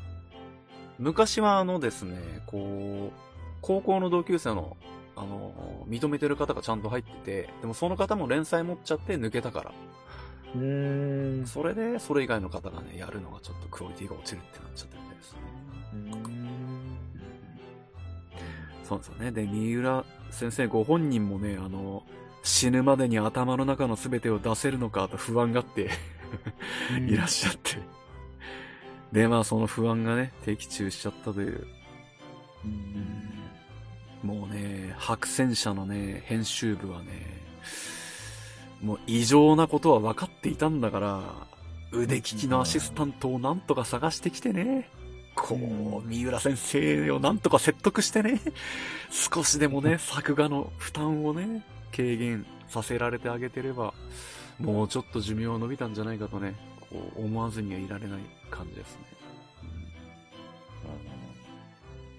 [0.98, 3.29] 昔はあのですね、こう、
[3.62, 4.78] 高校の同級生の、
[5.16, 5.54] あの、
[5.88, 9.72] 認めてる方がちゃんと入ってて、でもその方も連載持っちゃって抜けたから。
[10.56, 11.46] うーん。
[11.46, 15.40] それで、それ以外の方がね、やるのがちょっとクオリティが落ちるってなっちゃったみたいですね。
[15.94, 16.50] うーん
[18.90, 19.32] そうですよね。
[19.32, 22.04] で、三浦先生ご本人もね、あの、
[22.42, 25.90] 死ぬまでに頭の中の全てを出せるのかと不安があって
[27.08, 27.78] いらっしゃって。
[29.12, 31.68] で、まあその不安がね、的中しちゃったという。
[34.24, 37.40] もうね、白戦車のね、編集部はね、
[38.82, 41.22] もう異常なことは分かっていたんだから、
[41.92, 44.90] 腕利きのアシスタントをなんとか探してきてね。
[45.36, 48.42] こう、三浦先生をなんとか説得してね。
[49.10, 51.64] 少しでもね、作画の負担をね、
[51.96, 53.94] 軽減させられてあげてれば、
[54.60, 58.20] もうちょっと寿命は伸びたんじゃないかとね、こう思わずにはいられない
[58.52, 59.02] 感じですね。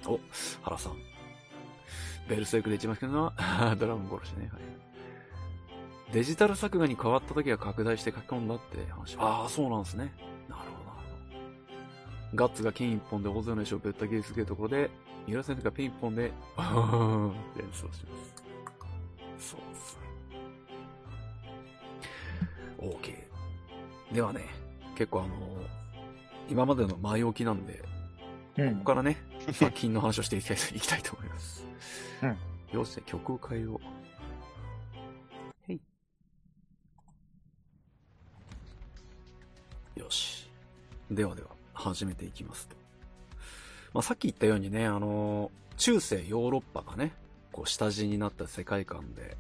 [0.07, 0.21] うんお、
[0.63, 1.10] 原さん。
[2.31, 4.49] ベルセルクで一番好きなのは、 ドラゴン殺しね。
[4.53, 4.61] はい。
[6.13, 9.17] デジタル作画に変わった時は拡大して書き込んだって話。
[9.19, 10.13] ああ、そうなんですね。
[10.49, 11.09] なるほど、なる
[12.31, 12.43] ほど。
[12.45, 14.91] ガッツが剣一本で大勢の石をぶった切りすぎるところで、
[15.27, 16.23] 三浦先生がピン一本で、
[17.59, 17.91] 連想しま
[19.39, 19.51] す。
[19.51, 20.07] そうですね。
[22.79, 24.15] OK。
[24.15, 24.47] ではね、
[24.95, 25.35] 結構あの
[26.49, 27.83] 今までの前置きなんで、
[28.57, 29.17] うんここからね、
[29.53, 31.70] 作品の話をしていきたいいきたいと思います。
[32.23, 32.79] うん。
[32.79, 33.81] よし、曲を変えよ
[35.69, 35.73] う。
[35.73, 35.81] へい。
[39.97, 40.49] よし。
[41.11, 42.77] ではでは、始めていきますと。
[43.93, 47.13] まあ、さっき言ったようにね、あの、中世ヨーロッパがね、
[47.53, 49.37] こう下地になった世界観で、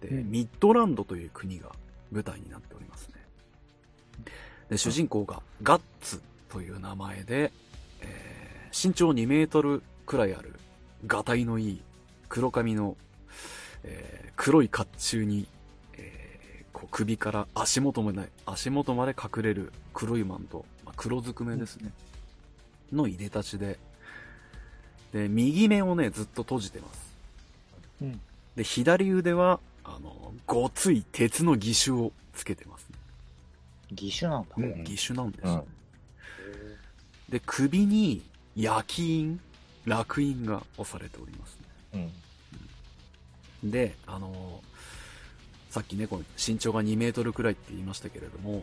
[0.00, 1.70] で、うんミッドランドという国が
[2.10, 3.14] 舞台になっておりますね。
[4.70, 7.52] で、主人公がガッツという名前で、
[8.00, 8.42] えー
[8.74, 10.54] 身長2メートルくらいある、
[11.06, 11.82] がたいのいい、
[12.32, 12.96] 黒髪の、
[13.84, 15.46] えー黒い甲冑に、
[15.98, 21.90] えーこう首から足元まで、足元まで隠れる黒いマント、まあ、黒ずくめですね。
[22.90, 23.78] の入れたちで、
[25.12, 27.12] で、右目をね、ずっと閉じてます。
[28.00, 28.20] うん
[28.56, 32.96] で、左腕は、あの、ごつい鉄の義手をつけてますね。
[33.90, 34.48] 義手なんだ。
[34.56, 38.22] うん義手なんですよ、うんで、首に
[38.56, 39.40] 焼き印、
[39.86, 41.61] 烙印が押されておりますね。
[41.94, 43.70] うん。
[43.70, 44.62] で、あの
[45.70, 48.62] さっきね、この身長が2メートルくらいって言いましたけれども、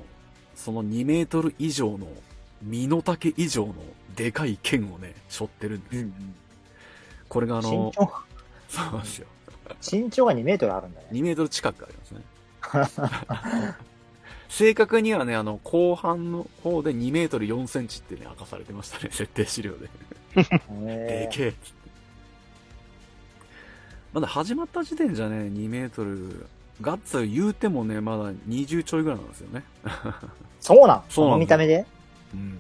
[0.56, 2.08] その2メートル以上の、
[2.62, 3.74] 身の丈以上の
[4.16, 5.98] でかい剣をね、背負ってるんです。
[5.98, 6.36] うん
[7.30, 8.12] これがあ身の、長、
[8.68, 9.28] そうなんですよ。
[9.92, 11.08] 身長が2メートルあるんだね。
[11.12, 12.98] 2メートル近くあります
[13.68, 13.76] ね。
[14.50, 19.90] 正確にはね、あの、後半の方で2メートル4センチってね、明かされてましたね、設定資料で。
[20.36, 20.44] で
[21.26, 21.79] へけえっつって。
[24.14, 26.48] まだ始まった時点じゃね、2メートル、
[26.82, 29.64] ガッツ言うてもね、まだ20ちょいぐらいなんですよね。
[30.60, 31.04] そうなん？
[31.10, 31.86] そうなん見た目で？
[32.34, 32.58] うん。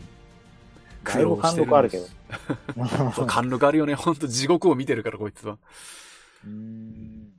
[1.03, 2.05] だいぶ貫禄あるけど。
[3.15, 3.95] そう、貫禄あるよね。
[3.95, 5.57] ほんと地獄を見てるから、こいつは。
[6.45, 7.31] うーん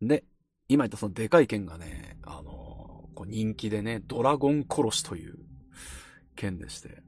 [0.00, 0.24] で、
[0.68, 5.36] 今言ったそのでかい剣がね、あのこう人気でね、ドラゴン殺しという
[6.36, 7.02] 剣でして。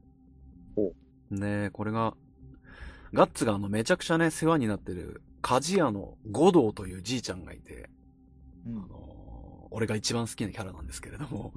[0.74, 0.92] ほ
[1.30, 2.14] で、これが、
[3.12, 7.90] ガッツがあのめちゃくちゃね、世話になってる、鍛冶屋の五道というじいちゃんがいて、
[8.66, 9.10] うんあの
[9.72, 11.52] 俺が一番好きなキャラなんですけれども、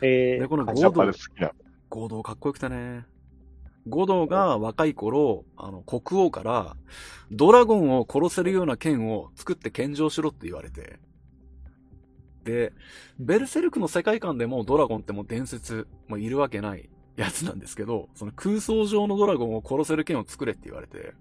[0.00, 1.50] えー、でこの感じやっぱり好きな。
[1.88, 3.04] 五道かっこよくてね。
[3.86, 6.76] 五道が若い頃、あの、国王から、
[7.30, 10.98] ドラゴンを殺せるような剣を作って献上しろって言われて。
[12.44, 12.72] で、
[13.18, 21.14] ベルセルクの世界観でもドラゴンってもう伝説、もういるわけないやつなんですけど、その空想上のドラゴンを殺せる剣を作れって言われて、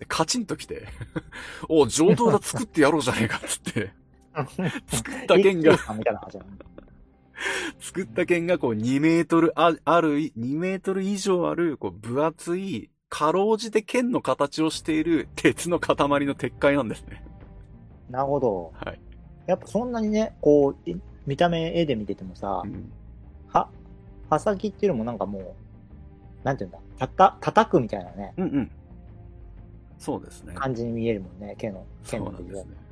[0.00, 0.88] でカチンと来て、
[1.68, 3.92] お上等だ作ってやろうじゃねえかっつって、
[4.88, 5.76] 作った剣が
[7.78, 17.22] 作った剣がこう2メートルあある、2メートル以上ある、こう分厚い、かろうじて剣の形をしている鉄の塊の鉄塊なんですね。
[18.08, 18.72] なるほど。
[18.74, 19.00] はい。
[19.46, 22.90] やっぱそんなにね、こう、い2見た目絵で見ててもさう、ん。
[23.48, 23.68] は、
[24.30, 25.54] 刃先っていうのもなんかもう、
[26.42, 28.70] なんていうんだ、たた、叩くみたいなね、うんうん。
[30.00, 30.54] そうですね。
[30.54, 32.90] 感じに見えるもんね、剣の、剣の首はなんですね。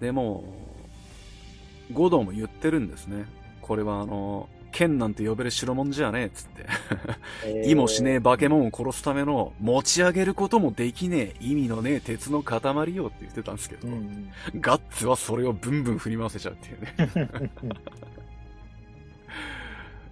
[0.00, 0.44] でも、
[1.92, 3.26] 五道も言ってるんですね。
[3.60, 6.66] これはあの、剣なんて呼べる代物じゃねえっつって。
[7.44, 12.60] えー意もしねえ化け物を殺すための持ち上げることもできねえ意味のねえ鉄の塊
[12.96, 17.40] よって言ってたんですけど、うんガッツはそれをブンブン振り回せちゃうっていうね。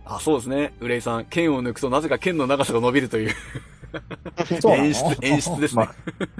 [0.06, 0.12] うん。
[0.14, 0.74] あ、そうですね。
[0.80, 1.24] 憂いさん。
[1.26, 3.34] 剣を抜くとなぜか剣の長さが伸びるという
[4.60, 5.84] そう演出、演出ですね。
[5.84, 5.92] ま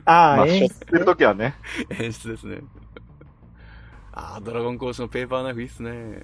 [0.05, 1.55] ああ、まあ、演出るときはね。
[1.99, 2.59] 演出ですね。
[4.13, 6.23] あー、ドラゴン講師のペーパーナイフいいっすね。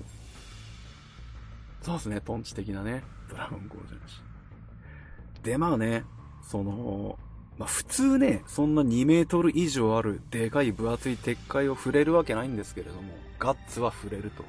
[1.83, 4.21] そうですね、トンチ的なね、ドラゴン講師だし。
[5.43, 6.05] で、まあね、
[6.43, 7.19] その、
[7.57, 14.45] まあ普通ね、そんな2メートル以上あるでかい分厚い鉄塊を触れるわけないんですけれども、ガッツは触れると。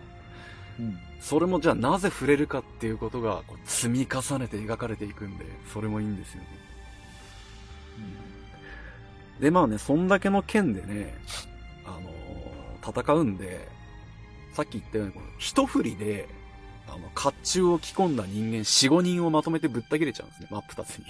[0.79, 6.47] うんそれもじゃあなぜ触れるかっていうことがこう積み重ねて描かれていくんで、それもいいんですよね。
[9.39, 11.13] で、まあね、そんだけの剣でね、
[11.85, 13.67] あのー戦うんで、
[14.53, 16.27] さっき言ったように、この一振りで、
[16.87, 21.05] あの、甲冑を着込んだ人間4、5人をまとめてぶった切れちゃうんですね、真っ二つに。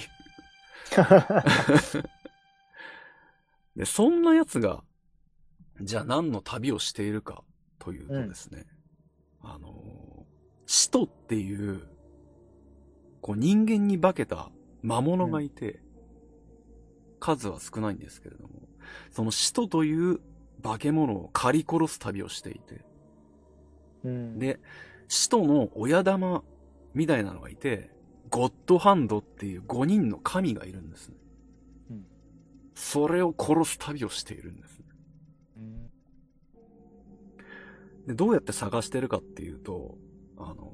[3.78, 4.84] で、そんな奴が、
[5.82, 7.44] じゃあ何の旅をしているか
[7.78, 8.66] というとですね、
[9.42, 9.90] あのー
[10.72, 11.82] 使徒っていう、
[13.22, 14.52] こう人間に化けた
[14.84, 15.80] 魔物がいて、
[17.20, 18.50] 数は少ないんですけれども、
[19.10, 20.20] その使徒という
[20.62, 22.86] 化け物を狩り殺す旅をしていて、
[24.04, 24.60] うん、で、
[25.08, 26.44] 使徒の親玉
[26.94, 27.90] みたいなのがいて、
[28.30, 31.16] ゴッドハンドっていう5人の神がいるんですね。
[31.90, 32.06] うん。
[32.76, 34.79] それを殺す旅をしているんです
[38.10, 39.96] で、どうやって探してるかっていうと、
[40.40, 40.74] あの、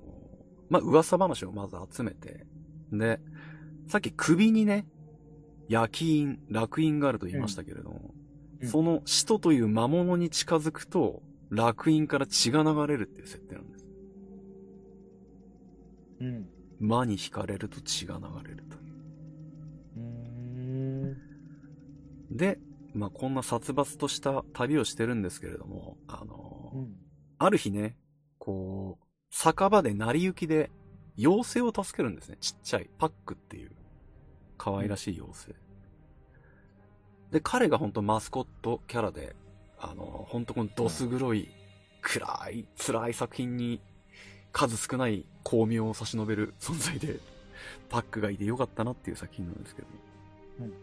[0.70, 2.46] まあ、噂話をまず集めて、
[2.94, 3.20] で、
[3.90, 4.86] さっき首にね、
[5.68, 8.26] 焼き印、楽印があると言いましたけれども、うん
[8.64, 11.22] その使徒という魔物に近づくと、
[11.52, 13.86] 楽印から血が流れるっていう設定なんです。
[16.22, 16.46] うん。
[16.80, 18.84] 魔に惹かれると血が流れるという。
[19.98, 20.00] う
[22.34, 22.38] ん。
[22.38, 22.60] で、
[22.96, 27.05] まあ、こんな殺伐とした旅をしてるんですけれども、あの、うん。
[27.38, 27.98] ある日ね、
[28.40, 30.72] こう、酒場で成り行きで
[31.18, 32.38] 妖精を助けるんですね。
[32.40, 33.72] ちっちゃいパックっていう
[34.58, 35.56] 可愛らしい妖精。
[37.32, 39.36] で、彼が本当マスコットキャラで、
[39.80, 41.50] あの、本当このどす黒い、
[42.02, 43.82] 暗い、辛い作品に
[44.52, 47.20] 数少ない巧妙を差し伸べる存在で、
[47.90, 49.88] パックがいてよかったなっていう作品なんですけど。
[50.62, 50.74] うん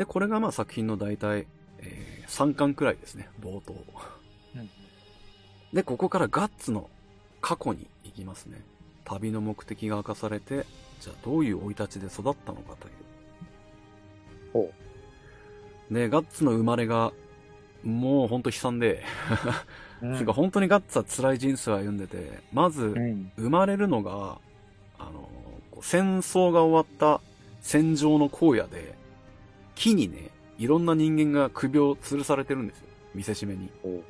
[0.00, 1.46] で、これがまあ作品の大体、
[1.78, 3.74] えー、3巻くらいですね、冒頭。
[4.56, 4.70] うん
[5.72, 6.90] で、ここからガッツの
[7.40, 8.60] 過去に行きますね。
[9.04, 10.66] 旅の目的が明かされて、
[11.00, 12.94] じゃあどういう生い立ちで育ったのかという。
[14.52, 14.72] ほ
[15.90, 17.12] で、ガッツの生まれが、
[17.84, 19.04] もうほんと悲惨で、
[20.02, 20.16] う。
[20.16, 23.32] つうか本当にガッツは辛い人生を歩んでて、まずう、ん。
[23.36, 24.38] 生まれるのが、
[24.98, 25.28] あの、
[25.82, 27.20] 戦争が終わった
[27.60, 28.94] 戦場の荒野で、
[29.76, 32.88] 木にね、いろんな人間が首を吊るされてるんですよ。
[33.14, 33.70] 見せしめに。
[33.82, 34.02] ほ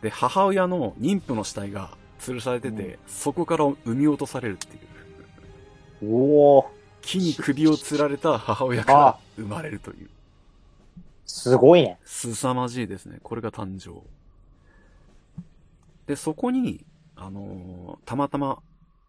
[0.00, 6.10] で、母親の妊婦の死体が吊るされてて、そこから産み落とされるっていう。
[6.10, 6.70] うおお
[7.02, 10.08] 木に首を吊られた母親から生まれるという。
[11.26, 11.98] すごいね。
[12.02, 13.18] 凄まじいですね。
[13.22, 14.00] これが誕生。
[16.06, 16.82] で、そこに、
[17.14, 18.62] あのーたまたま、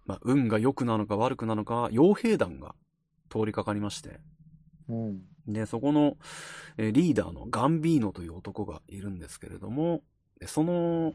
[0.05, 2.75] まあ、運が良くなのか悪くなのか、傭兵団が
[3.29, 4.19] 通りかかりまして、
[4.89, 5.21] うん。
[5.47, 6.17] で、そこの、
[6.77, 10.01] えーリーダーのガンビーノという男がいるんですけれども、
[10.39, 11.13] でその、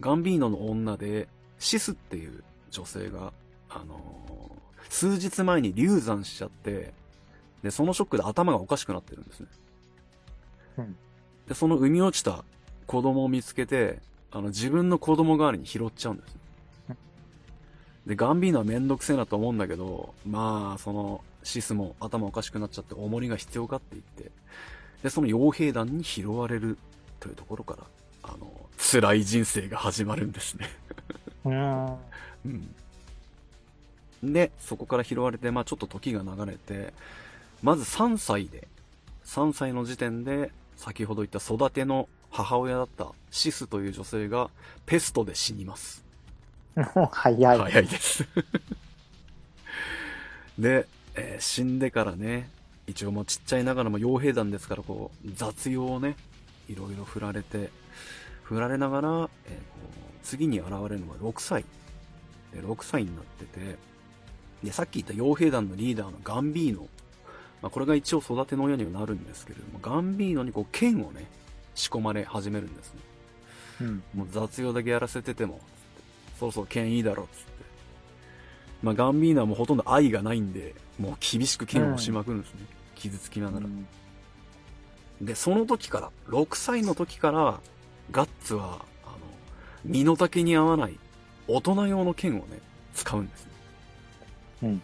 [0.00, 1.28] ガンビーノの女で、
[1.58, 3.32] シスっていう女性が、
[3.68, 4.58] あのー
[4.90, 6.94] 数日前に流産しちゃって、
[7.62, 9.46] で、そのショックで頭がおかしくなってるんですね。
[10.78, 10.96] うん
[11.46, 12.44] で、その産み落ちた
[12.86, 14.00] 子供を見つけて、
[14.30, 16.34] あの、自分の子供代わりに拾っちゃうんです
[16.88, 16.96] ね。
[18.06, 24.30] で、ガンビーノはめんどくせえなと思うんだけど、まあ、その、シスも頭おかしくなっちゃって重りが必要かって言って、
[25.02, 26.76] で、その傭兵団に拾われる
[27.20, 27.84] というところから、
[28.22, 30.68] あの、辛い人生が始まるんですね。
[31.46, 31.86] うん。
[32.44, 32.48] う
[34.26, 34.32] ん。
[34.32, 36.92] で、そこから拾われて、まあちょっと時が流れて、
[37.62, 38.68] まず3歳で、
[39.24, 44.50] 3歳の時点で、先ほど言った育ての母親だったシスという女性が
[44.84, 46.04] ペストで死にます。
[47.10, 47.58] 早い。
[47.58, 48.26] 早いです。
[50.58, 50.86] で、
[51.18, 52.48] えー死んでからね、
[52.86, 56.16] 一応もうちっちゃいながらも傭兵団ですから、こう、雑用をね、
[56.68, 57.70] いろいろ振られて、
[58.42, 61.64] 振られながら、えーこう次に現れるのが6歳。
[62.52, 63.76] で6歳になってて、
[64.62, 66.86] で、さっき言った傭兵団のリーダーのガンビーノ。
[67.62, 71.26] まあ、これが一応育ての親にはなるんですけれども、ガンビーノにこう剣をね、
[71.74, 73.00] 仕込まれ始めるんですね。
[73.80, 74.02] うん。
[74.14, 75.60] もう雑用だけやらせてても、
[76.38, 77.48] そろそろ剣いいだろ、つって。
[78.82, 82.60] まあ、ガンビーナはもうほとんど愛がないんで、もう厳しく剣をしまくるんですね。
[82.94, 83.66] 傷つきながら。
[85.20, 87.60] で、その時から、6歳の時から、
[88.10, 89.16] ガッツは、あの、
[89.84, 90.98] 身の丈に合わない、
[91.46, 92.60] 大人用の剣をね、
[92.94, 93.52] 使うんですね。
[94.62, 94.82] うん。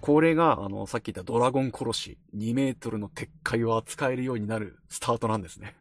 [0.00, 5.76] これが、あの、さっき言ったドラゴン殺し、2メートルの鉄塊を扱えるようになるスタートなんですね。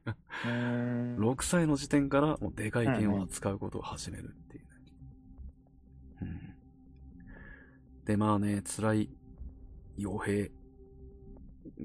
[0.46, 1.18] うん。
[1.18, 4.70] 6歳の時点からもうでかい剣を扱うことを始めるっていうね。
[6.22, 6.40] うん。
[8.06, 9.10] で、まあね、辛い
[10.02, 10.52] 傭兵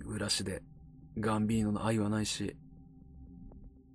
[0.01, 0.63] 暮らしで、
[1.19, 2.57] ガンビーノの愛はないし、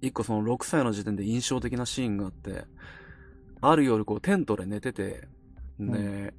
[0.01, 2.65] 一個その6歳の時点で印象的なシーンがあって、
[3.62, 5.27] ある夜こうテントで寝てて、
[5.79, 6.34] で、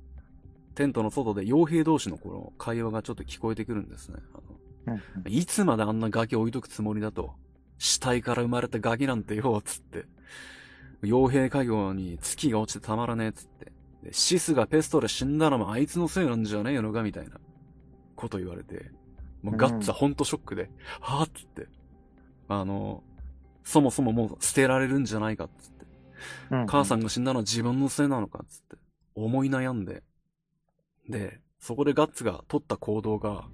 [0.74, 4.16] テントの外で傭兵同士のこの会話がちょっと聞こえてくるんですね。
[4.86, 5.32] あのうん。
[5.32, 7.34] いつまであんなガキ置いとくつもりだと。
[7.78, 10.06] 死体から生まれたガキなんてよ、つって。
[11.02, 13.72] 傭兵家業に月が落ちてたまらねえ、つって。
[14.02, 17.38] でシスがペストで死んだのもあいつのせいなんじゃねえのか、みたいな
[18.22, 18.90] こと言われて。
[19.42, 21.66] もうガッツはほんとショックで、はぁ、っつって。
[22.48, 23.02] あの、
[23.64, 25.86] そもそももう捨てられるんじゃないか、つって。
[26.50, 26.66] うん。
[26.66, 28.76] 母さんが死んだのは自分のせいなのか、つって。
[29.16, 30.04] 思い悩んで。
[31.08, 33.48] で、そこでガッツが取った行動が、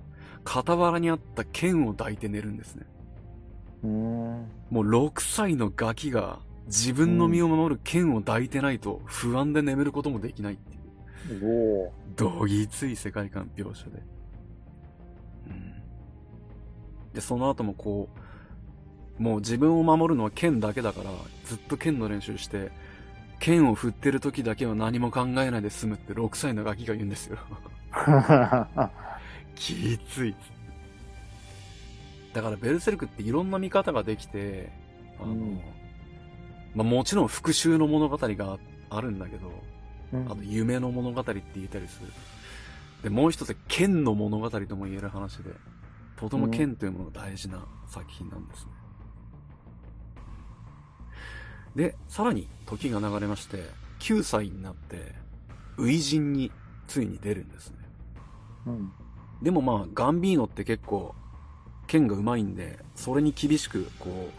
[0.44, 2.86] 傍らにあった剣を抱いて寝るんですね。
[3.82, 3.90] うん。
[3.90, 11.92] もう6歳のガキが自分の身を守る剣を抱いてないと不安で眠ることもできないっていう、おお。
[12.16, 14.02] どぎつい世界観描写で。
[17.08, 17.14] うん。
[17.14, 18.08] で、その後もこ
[19.18, 21.10] う、もう自分を守るのは剣だけだから、
[21.44, 22.70] ずっと剣の練習して、
[23.40, 27.38] 剣を振ってる時だけは何も考えないで済むって6歳のガキが言うんですよ。
[29.54, 30.34] きつい。
[32.32, 34.70] だからベルセルクっていろんな見方ができて、
[35.20, 35.60] あの、うん
[36.74, 38.58] まあもちろん復讐の物語が
[38.90, 39.50] あるんだけど、
[40.12, 42.08] うんあと夢の物語って言ったりする。
[43.02, 45.50] で、もう一つ剣の物語とも言える話で、
[46.18, 48.72] とても剣というものが大事な作品なんですね。
[51.76, 53.62] で、さらに時が流れまして、
[54.00, 55.14] 9歳になって、
[55.76, 56.50] 初陣に
[56.88, 57.76] ついに出るんですね。
[58.66, 58.92] うん。
[59.42, 61.14] でもまあ、ガンビーノって結構、
[61.86, 64.30] 剣が上手いんで、それに厳しく、こ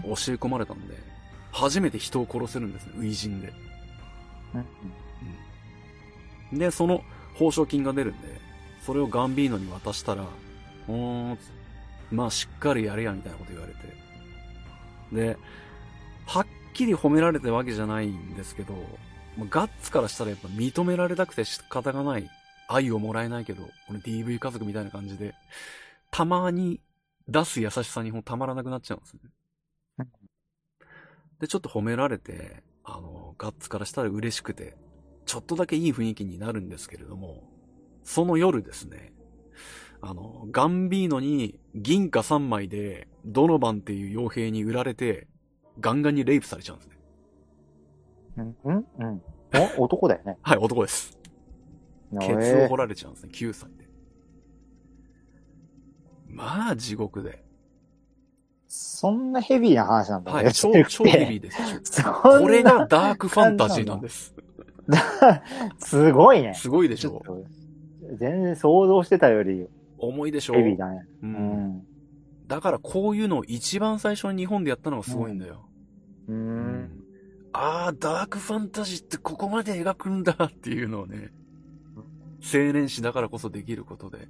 [0.00, 0.96] う、教え込まれたんで、
[1.50, 3.52] 初めて人を殺せるんですね、初陣で。
[6.52, 7.02] で、その
[7.34, 8.40] 報奨金が出るんで、
[8.82, 10.24] それをガンビーノに渡したら、
[10.88, 11.38] うーん、
[12.10, 13.80] まあしっかりやれや、みたいなこと言われて。
[15.12, 15.36] で、
[16.26, 18.74] はっきり褒められたわけじゃないんですけど、
[19.50, 22.30] ガッツからしたらやっぱ認められたくて仕方がない。
[22.66, 25.34] 愛をもらえないけど、この DV 家族みたいな感じで、
[26.10, 26.80] たまに
[27.28, 29.20] 出す優しさにもうたまらなくなっちゃうんですね。
[31.40, 34.76] で、ちょっと褒められて、あの、ガッツからしたら嬉しくて、
[35.26, 37.42] ちょっとだけいい雰囲気になるんですけれども、
[38.02, 39.12] その夜ですね、
[40.06, 45.28] あの、ガンビーノに銀貨3枚で、ドノバンっていう傭兵に売られて、
[45.80, 46.96] ガンガンにレイプされちゃうんですね。
[48.36, 48.56] うん。
[48.64, 48.86] うん。
[48.98, 49.22] うん。
[49.78, 50.36] お男だよね。
[50.42, 51.18] はい、男です。
[52.20, 53.88] ケツを掘られちゃうんですね、9歳で。
[56.28, 57.42] まあ、地獄で。
[58.68, 60.44] そんなヘビーな話なんだね。
[60.44, 62.04] はい、超、超ヘビーです。
[62.04, 64.34] これがダークファンタジーなんです。
[65.78, 66.52] すごいね。
[66.52, 67.44] すごいでしょちょっと、
[68.16, 69.66] 全然想像してたより
[69.98, 70.54] 重いでしょ？
[70.54, 71.06] ヘビーだね。
[71.22, 71.26] う。
[71.26, 71.32] うん
[71.78, 71.86] ん。
[72.46, 75.68] だからこういうのを一番最初に日本でやったのがすごいんだよ。
[76.28, 76.32] う。
[76.32, 77.00] うん
[77.56, 81.30] ああ、ダークファンタジーってここまで描くんだっていうのをね、
[82.42, 84.28] 青年誌だからこそできることで、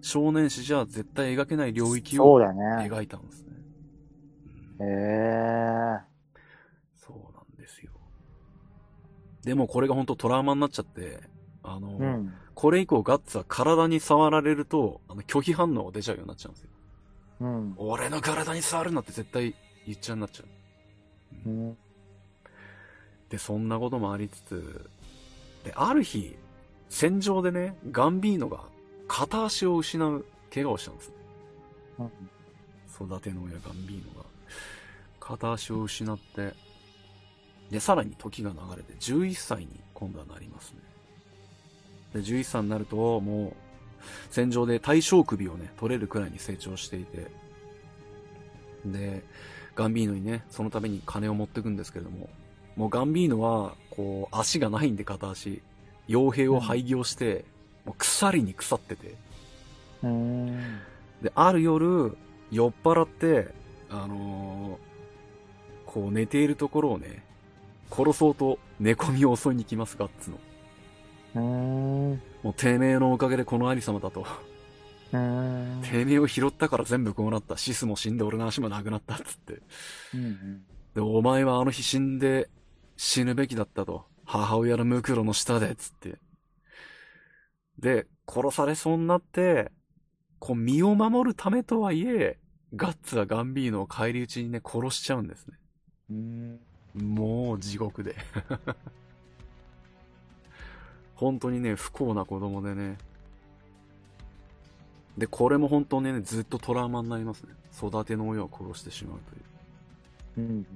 [0.00, 2.40] 少年誌じゃ絶対描けない領域を。
[2.40, 3.52] 描いたんですね。
[4.80, 6.00] へえ。
[6.96, 7.92] そうなんですよ。
[9.44, 11.20] でもこれが本当トラウマになっちゃって、
[11.62, 12.32] あの、うん。
[12.54, 16.68] これ以降ガッツは体に触られると、あの拒否反応が出ちゃうようになっちゃうんですよ。
[17.40, 17.74] うん。
[17.76, 19.54] 俺の体に触るなって絶対
[19.86, 21.48] 言っちゃうになっちゃう。
[21.48, 21.76] うん。
[23.28, 24.90] で、そんなこともありつつ、
[25.64, 26.36] で、ある日、
[26.88, 28.60] 戦場でね、ガンビーノが
[29.08, 31.14] 片足を失う怪我をしたんですね。
[32.94, 34.26] 育ての親ガンビーノが。
[35.18, 36.52] 片足を失って、
[37.70, 40.91] で、さらに時が流れて11歳に今度はなりますね。
[42.12, 43.52] で、11歳になると、もう、
[44.30, 47.28] 戦場で大将首をね、取れるくらいに成長していて、
[48.84, 49.22] で、
[49.74, 52.28] ガンビーノにね、そのために金を持ってくんですけれども、
[52.76, 55.62] もうガンビーノは、こう、足がないんで片足、
[56.08, 57.44] 傭兵を廃業して、
[57.84, 59.14] もう腐りに腐ってて。
[61.22, 62.16] で、ある夜、
[62.50, 63.54] 酔っ払って、
[63.88, 64.92] あのー
[65.92, 67.22] こう寝ているところをね、
[67.90, 70.38] 殺そうと寝込みを襲いに来ます、ガッツの。
[71.34, 72.22] うーん。
[72.42, 74.26] もうてめえのおかげでこのありさまだと。
[75.12, 75.82] うーん。
[75.82, 77.56] てめえを拾ったから全部こうなった。
[77.56, 79.60] シスも死んで俺の足もなくなったっつって。
[80.14, 80.64] うん
[80.94, 82.50] で、お前はあの日死んで
[82.96, 84.04] 死ぬべきだったと。
[84.24, 86.18] 母親のムクロの下で、つって。
[87.78, 89.72] で、殺されそうになって、
[90.38, 92.38] こう身を守るためとはいえ、
[92.74, 95.58] ガッツはガンビーノを返り討ちにね、殺しちゃうんですね。
[96.10, 96.60] うん。
[96.96, 97.14] うん。
[97.14, 98.16] もう地獄で。
[101.22, 102.98] 本当にね、不幸な子供でね。
[105.16, 107.54] で、これも本当にね、ずっとトラウマになりますね。
[107.76, 109.20] 育ての親を殺してしまう
[110.36, 110.48] という。
[110.48, 110.66] うん。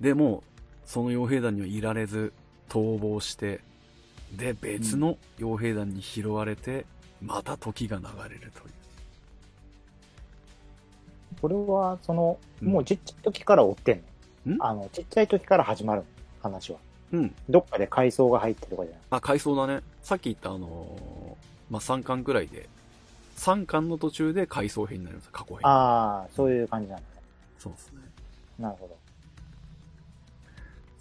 [0.00, 0.42] でも、
[0.86, 2.32] その傭兵団にはいられず、
[2.70, 3.60] 逃亡して、
[4.38, 6.86] で、別の傭兵団に拾われて、
[7.20, 8.72] また時が流れるという。
[11.42, 14.02] これは、その、うんもうちっちゃい時から追って
[14.46, 14.56] んん？
[14.56, 16.06] のあの、ちっちゃい時から始まるの
[16.42, 16.78] 話は。
[17.12, 17.34] うん。
[17.48, 19.00] どっかで階層が入ってるとかじゃない？
[19.10, 19.80] あ、回想だね。
[20.02, 22.68] さっき言ったあのーまあ、3巻くらいで、
[23.36, 25.28] 3巻の途中で回想編になります。
[25.30, 25.60] 過去編。
[25.66, 27.06] ああ、そういう感じなんだね。
[27.58, 27.98] そうですね。
[28.58, 28.96] なるほど。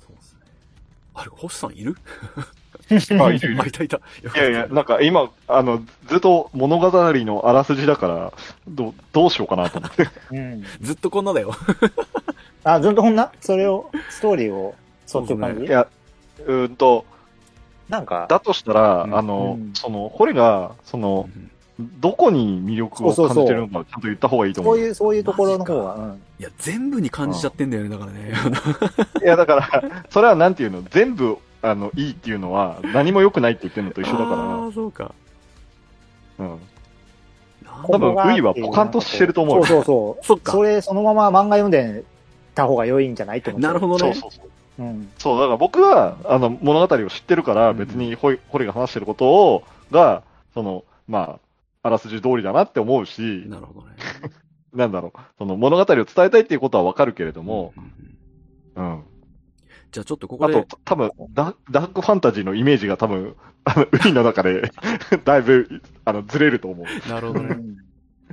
[0.07, 0.39] そうですね。
[1.15, 1.95] あれ、星さんいる？
[2.91, 3.97] あ、いるい いたいた。
[3.97, 4.01] い
[4.35, 8.33] やいや、なんか今、あの、ずっと物語のあらすじだから、
[8.67, 10.07] どう、どうしようかなと思って。
[10.31, 10.63] うん。
[10.81, 11.51] ずっとこんなだよ。
[12.63, 13.31] あ、ずっとこんな？
[13.41, 15.65] それを、ストーリーを、そうっていう感じ？
[15.65, 15.87] いや、
[16.45, 17.05] うーんと、
[17.87, 21.29] なんか、だとしたら、うんあの、うんその、ホリが、その、
[21.79, 24.71] どこに魅力を感じてるのか、ちゃんと言った方がいいと思。
[24.71, 26.21] そうういう、そういうところの方が、うん。
[26.39, 28.33] いや、全部に感じちゃってんだよね、だからね。
[29.23, 35.11] いや、だから、それはなんていうの、全部、あの、いいっていうのは、何も良くないって言ってるのと一緒だあかあ、そうか。
[36.37, 36.59] ら、うん。
[37.83, 40.25] 多分ここがウイはポカンとしてると思うそうそうそう。
[40.25, 42.03] そっかそれ、そのまま漫画読んで
[42.55, 43.67] た方が良いんじゃないって思って。
[43.67, 44.13] なるほどね。
[44.13, 44.49] そうそうそう。
[44.79, 45.11] うん。
[45.17, 50.23] そう、だから僕は、あの、物語を知ってるから、うん別にホイ、ホリが話してることを、が、
[50.53, 51.39] その、ま
[51.83, 53.93] あ、あらすじ通りだなって思うし、なるほどね。
[54.73, 57.73] なんだろう、その物語を伝えたいっていうことはわかるけれども、
[58.75, 59.03] うん。
[59.91, 64.71] じゃあちょっとここあでと、、多分ダダークファンタジーのイメージが多分、あの、ウイの中で、
[65.25, 67.09] だいぶ、あの、ずれると思う。
[67.09, 67.57] なるほどね。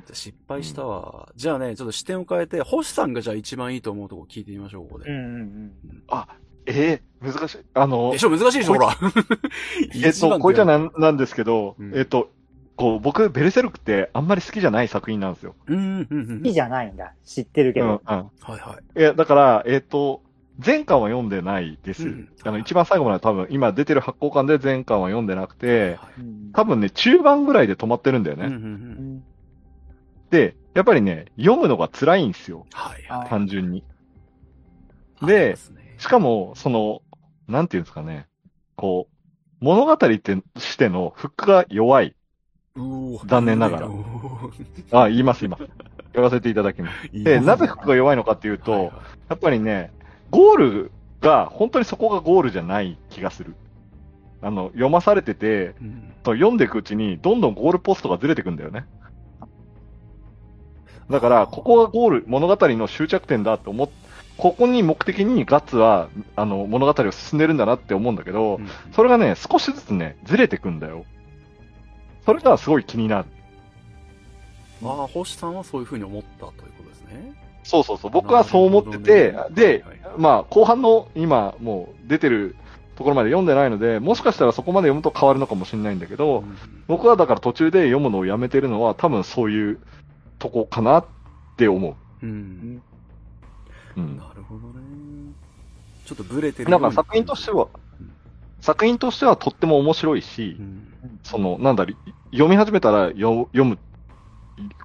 [0.06, 1.28] じゃあ失敗したわ。
[1.36, 5.10] じゃあね、ちょっと視点を変えて、星さんがじゃあ一番いいと思うとこ聞いてみましょう、ここで。
[5.10, 5.72] うんうんうん。
[6.66, 7.58] ええ難しい。
[7.74, 8.96] あので、しょ難しいでしょ、ほら。
[9.94, 12.30] えっと、これじゃなんなんですけど、うんえっと、
[12.76, 15.54] こう、僕、ベルセルクってあんまり好きじゃない作品なんですよ。
[15.66, 16.38] うん、うん、うん。
[16.38, 17.14] 好きじゃないんだ。
[17.24, 18.14] 知ってるけうん、うど。
[18.14, 18.16] ん。
[18.16, 19.00] はいはい。
[19.00, 20.22] いや、だから、えっ、と、
[20.64, 22.08] 前巻は読んでないです。
[22.08, 25.98] うんあの、一番最後まで多分、今出てる発行巻で前巻は読んでなくて、
[26.52, 28.46] 多分ね、中盤ぐらいで止まってるんだよね。
[28.46, 28.64] うん、うん、う。
[28.64, 28.70] うん
[29.16, 29.22] ん
[30.36, 32.66] で、やっぱりね、読むのが辛いんですよ。
[32.72, 33.28] はいはい。
[33.28, 33.82] 単純に。
[35.20, 37.00] あでねしかも、その、
[37.48, 38.26] なんていうんですかね。
[38.76, 40.10] こう、物語って
[40.58, 42.14] してのフックが弱い。
[43.24, 43.88] 残念ながら
[44.92, 45.64] あ、言います、言います。
[46.12, 47.06] 言わせていただきます。
[47.16, 48.92] ーで、なぜフックが弱いのかっていうと、はいはい
[49.28, 49.90] やっぱりね、
[50.30, 53.56] ゴールが、本当にそこがゴールじゃない気がする。
[54.40, 58.84] あの、読まされてて、うんと読んでいくうちに、どんどんゴールポストがずれてくんだよね。
[61.10, 63.88] だから、ここがゴール、物語の終着点だって思っ、
[64.36, 71.04] ここに目的にガッツは、あの、物語を進んでるんだなって思うんだけど、うんそれがね、少しずつね、ずれてくんだよ。
[72.24, 73.26] それがすごい気になる。
[74.82, 77.34] ああ、星さんはそういうふうに思ったということですね。
[77.62, 78.10] そうそうそう。
[78.10, 82.56] 僕はそう思ってて、ねで、はいはいまあ、後半の今、もう出てる
[82.96, 86.56] ところまで読んでないので、もしかしたらそこまで読むと変わるのかもしれないんだけど、うん
[86.88, 89.80] 僕はだから途中で読むのをやめてるのは多分そういう
[90.38, 91.06] とこかなっ
[91.56, 92.26] て思う。
[92.26, 92.82] うん。
[93.96, 94.16] うん。
[94.16, 95.32] なるほどね。
[96.04, 97.68] ちょっとブレてるなんか作品としては、
[98.60, 100.88] 作品としてはとっても面白いしう、ん。
[101.22, 101.94] その、なんだろ、
[102.30, 103.78] 読み始めたらよ読む、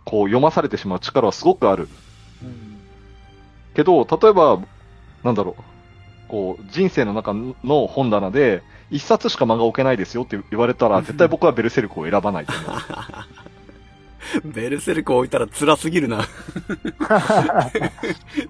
[0.05, 1.87] こう読まされてしまう力はすごくある。
[2.43, 2.71] うん
[3.73, 4.59] けど、例えば、
[5.23, 5.63] なんだろう、
[6.27, 12.81] こう、人生の中の本棚で、一冊しか漫画置けないですよって言われたら、絶対僕はベルセルクを選ばないと思う。
[14.45, 16.17] ベルセルク置いたら辛すぎるな。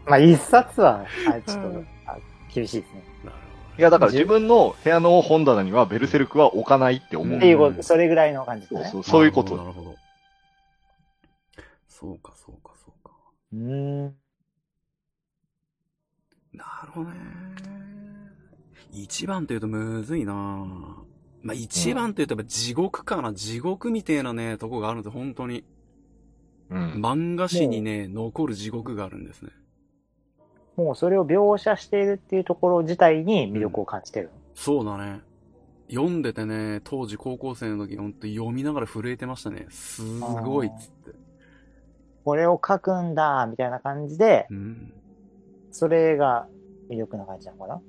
[0.05, 2.17] まあ、一冊は、あちょっと、あ
[2.53, 3.03] 厳しいですね。
[3.77, 7.29] いや、だから自分の部屋の本棚にはベルセルクは置かないって思う。
[7.29, 8.83] うんっていうこと、それぐらいの感じですね。
[8.83, 9.55] そうそう、そういうこと。
[9.55, 9.87] なるほど。
[9.87, 9.97] なるほど
[11.87, 13.11] そうか、そうか、そうか。
[13.53, 14.15] うーん。
[16.53, 17.15] なるほどね。
[18.91, 21.00] 一番というとむずいな
[21.43, 23.33] まあ、一番というとやっぱ地獄かな。
[23.33, 25.63] 地獄みたいなね、とこがあるんです本当に。
[26.69, 26.91] うん。
[26.93, 29.51] 漫画史にね、残る地獄があるんですね。
[30.77, 34.29] もうそれを描写しているっていうところ自体に魅力を感じてる。
[34.55, 35.21] そうだね。
[35.89, 39.67] 読んでてね、当時高校生の時、ほんと読みながら震えてましたね。
[39.69, 41.11] すごいっつって。
[42.23, 44.93] これを書くんだ、みたいな感じで、うん。
[45.71, 46.47] それが
[46.89, 47.81] 魅力な感じなのかな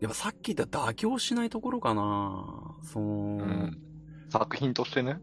[0.00, 3.78] やっぱさっき言った妥協しないところかなその、うん。
[4.30, 5.20] 作品としてね。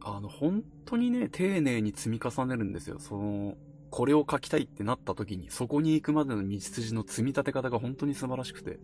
[0.00, 2.98] あの、本当にね、丁寧に積み重ねるんですよ。
[2.98, 3.56] その、
[3.90, 8.78] これを書きたいってなった時に、そこに行くまでの道筋の積み立て方が本当に素晴らしくて。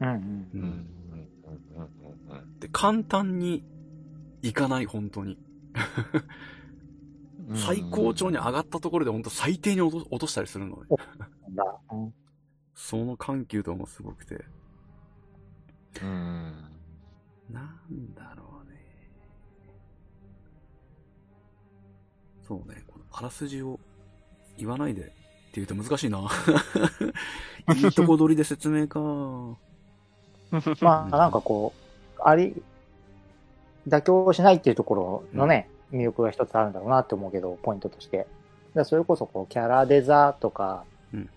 [0.00, 0.86] うんうん。
[2.60, 3.64] で、簡単に
[4.42, 5.38] いかない、本当に。
[7.48, 7.56] うん。
[7.56, 10.82] 最高潮に上がったところで本当最低に落と落としたりするのね。
[12.74, 14.44] その緩急度もすごくて。
[16.02, 16.72] うん。
[17.50, 18.80] なんだろうね。
[22.46, 23.78] そうね、このあらすじを
[24.56, 25.12] 言わないでって
[25.54, 26.18] 言うと難しいな。
[27.76, 29.00] いいとこ取りで説明か。
[30.80, 31.72] まあ、なんかこ
[32.18, 32.62] う、あり、
[33.88, 38.26] 妥協しないっていうところのね、魅力が一つあるんだろうなって思うけど、ポイントとして。
[38.84, 41.28] それこそこう、キャラデザとか、うん。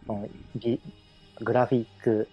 [1.42, 2.28] グラフィック、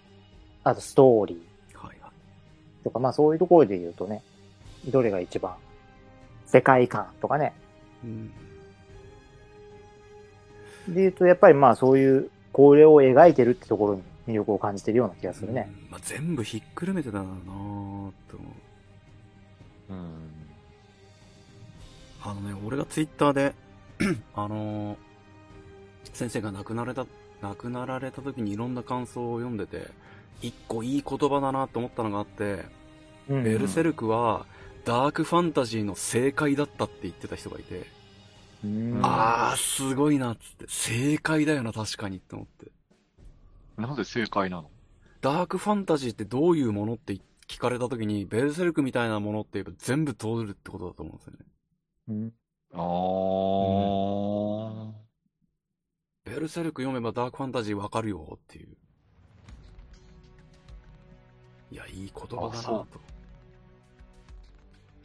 [0.63, 2.83] あとストーリーはいはい。
[2.83, 4.23] とか、まあそういうところで言うとね、
[4.87, 5.55] どれが一番、
[6.45, 7.53] 世界観とかね、
[8.03, 8.27] うん。
[10.87, 15.69] で言うと、やっぱりまあそういう、これを描いてるってところに魅力を感じてるような気がするね。
[15.85, 18.13] うんまあ、全部ひっくるめてだなと思う。
[19.89, 20.13] うん。
[22.21, 23.53] あのね、俺がツイッターで、
[24.35, 24.97] あのー
[26.13, 27.05] 先生が亡くなられた、
[27.43, 29.91] 亡くなられた時にいろんな感想を読んでて、
[30.41, 32.65] 一個いい言葉だなと思ったのがあって、
[33.29, 34.45] うんベルセルクは
[34.85, 37.85] ダークファンタジーの正解だったって言ってた人がいて、
[38.63, 42.71] うんあー、すごいなっつって、正解だよな、確かにって思って。
[43.77, 44.69] なぜ正解なの？
[45.21, 47.17] ダークファンタジーってどういうものって
[47.47, 51.39] 聞かれた時に、ベルセルクみたいなものって言えば全部通るってことだと思うんですよね。
[52.09, 52.33] うん
[52.75, 52.77] あ
[54.99, 55.02] あ。
[56.25, 58.67] ベルセルク読めばダークファンタジーわかるよっていう。
[61.71, 62.87] いや、いい言葉だなと。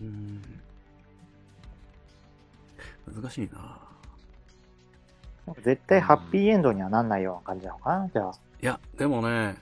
[0.00, 0.42] うーん。
[3.20, 3.78] 難しいな
[5.62, 8.32] 絶対ハッピーエンドにはなんないような感じなのかなじゃあ。
[8.62, 9.56] いや、でもね、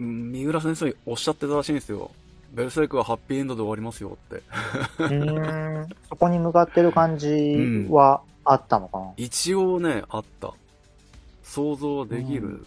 [0.00, 2.10] うん三浦先生おっしゃってたらしいんですよ。
[2.52, 4.42] ベルセルクはハッピーエンドで終わりますよって。
[4.98, 5.88] うーん。
[6.08, 10.54] そこに向かってる感じはあったのかな、一応ね、あった。
[11.42, 12.66] 想像できる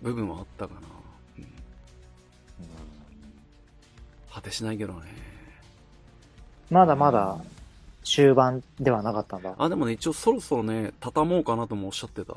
[0.00, 0.80] 部分はあったかな。
[0.80, 0.92] うん
[4.32, 5.00] 果てしないけどね。
[6.70, 7.38] まだまだ
[8.02, 9.54] 終盤ではなかったんだ。
[9.58, 12.34] あ、でもね、一応そろそろね、畳もうかなともおっしゃってた。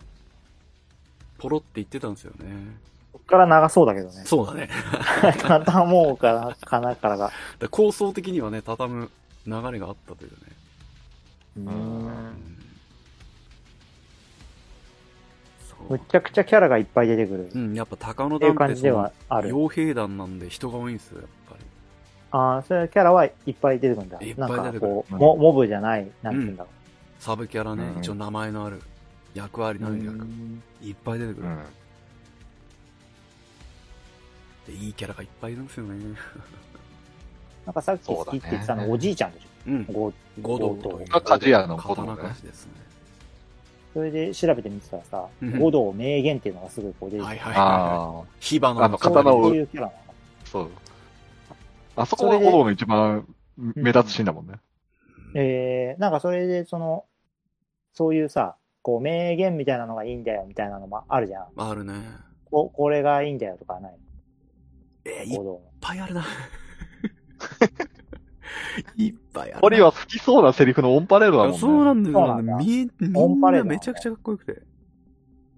[1.38, 2.78] ポロって言ってたんですよね。
[3.14, 4.24] こっから長そうだけどね。
[4.26, 4.70] そうだね。
[5.42, 7.32] 畳もうかな、かなからが。
[7.60, 9.12] で構想的にはね、畳む
[9.48, 10.38] 流れがあったというね。
[11.58, 12.55] うん
[15.90, 17.48] むちゃくちゃキャラがいっぱい出てくる。
[17.48, 19.50] っうん、やっぱ高野ていう団って感じではある。
[19.50, 21.66] 傭兵団なんで人が多いんですよ、やっぱり。
[22.32, 24.18] ああ、それキャラはいっぱい出てくるんだ。
[24.22, 26.70] いっなんかぱい出てくるこう、うんモモブじゃない、なんて言うんだろ
[27.20, 28.82] サブキャラね、うん一応名前のある、
[29.34, 29.82] 役割う。
[29.84, 31.60] のある役、うんいっぱい出てくる、うん。
[34.68, 34.74] で。
[34.86, 36.16] いいキャラがいっぱいいるんですよね。
[37.66, 39.94] なんかさっき好きって言ってたの、おじいちゃんでしうんょ。。
[39.94, 42.85] ゴ五道ゴというが鍛冶屋の子刀供ね鍛冶ですね。
[43.96, 48.24] それで調べてみてたらさ、うん五道名言っていうのがすごいこう出てきてはいはいはいはああ。
[48.24, 48.26] い。
[48.42, 50.00] 火花あの刀をそういうキャラなの
[50.44, 50.70] そう。
[51.96, 53.26] あそこが炎の一番
[53.56, 54.56] 目立つシーンだもんね。
[55.34, 57.06] えー、なんかそれでその、
[57.94, 61.48] そういうさ、こう名言みたいなのがいいんだよみたいなのもあるじゃん。
[61.56, 61.94] あるね。
[62.52, 63.98] ここれがいいんだよとかない
[65.06, 65.40] えーいっ。
[65.80, 66.26] ぱいあるな。
[68.98, 69.60] いっぱいあるな。
[69.62, 71.58] 堀は好きそうなセリフのオンパレードだもんね。
[71.60, 72.16] そうなんだよ。
[72.16, 74.52] そうなんだみみんオンパレードなめちゃくちゃかっこよくて。
[74.52, 74.56] い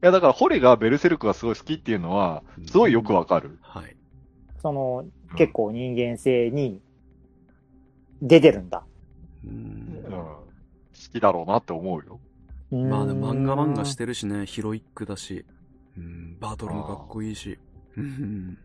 [0.01, 3.57] や、だから、ホリがベルセルクがすごい好きっていうのは、すごいよくわかる。
[3.61, 3.95] はい。
[4.61, 5.05] その、
[5.37, 6.81] 結構人間性に
[8.21, 8.85] 出てるんだ。
[9.43, 9.53] ううん。
[9.53, 10.43] ん好
[11.11, 12.19] きだろうなって思うよ。
[12.71, 15.45] まあね、漫画漫画ししてるしね、ヒロイックだし、
[15.97, 17.57] うん、バトルもかっこいいし。
[17.95, 18.57] うん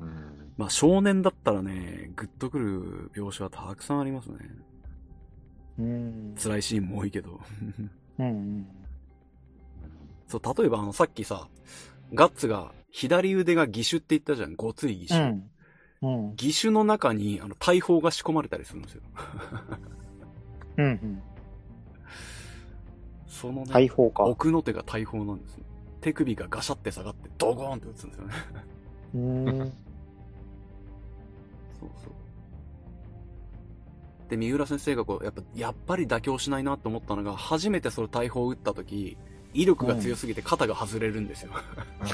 [0.00, 0.41] うん。
[0.56, 4.36] まあ少年だったらね、グッとくる描写はたくさんありますね。
[5.78, 6.34] うん。
[6.36, 7.40] 辛いシーンも多いけど。
[8.18, 8.66] うんうん。
[10.28, 11.48] そう、例えばあの、さっきさ、
[12.14, 14.54] ガッツが、左腕が義手って言ったじゃん。
[14.54, 15.20] ごつい義手。
[15.20, 15.50] うん。
[16.02, 16.30] うん。
[16.32, 19.02] 義手の中に、あの、大砲が仕込まれたりするんですよ。
[20.78, 20.84] うん。
[20.84, 21.22] うん。
[23.26, 24.24] そのね、大砲か。
[24.24, 25.64] う奥の手が大砲なんですよ。
[26.02, 28.34] 手首がガシャって下がって、ドゴーンって撃つんですよね。
[29.14, 29.72] ーん。
[31.82, 32.12] そうそう。
[34.30, 39.18] で、三浦先生がこう、やっぱ、やっぱり妥協しないなと思ったのが、初めてその大砲を撃った時、
[39.54, 41.50] 威力が強すぎて肩が外れるんですよ。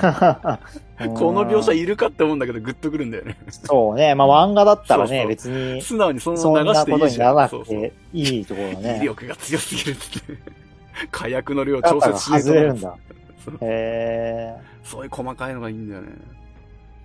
[1.15, 3.37] この描写いるかって思うんだけど、グッとくるんだよね。
[3.49, 4.15] そうね。
[4.17, 7.31] まあ漫画だったらね、そうそう別に、素直にその流していなこといじゃん。
[7.31, 9.01] にならなくていいところだ威ね。
[9.05, 10.59] 力が強すぎるって。
[11.13, 12.97] 火薬の量調節しないと外れるんだ。
[13.45, 16.09] そうへそういう細かいのがいいんだよね。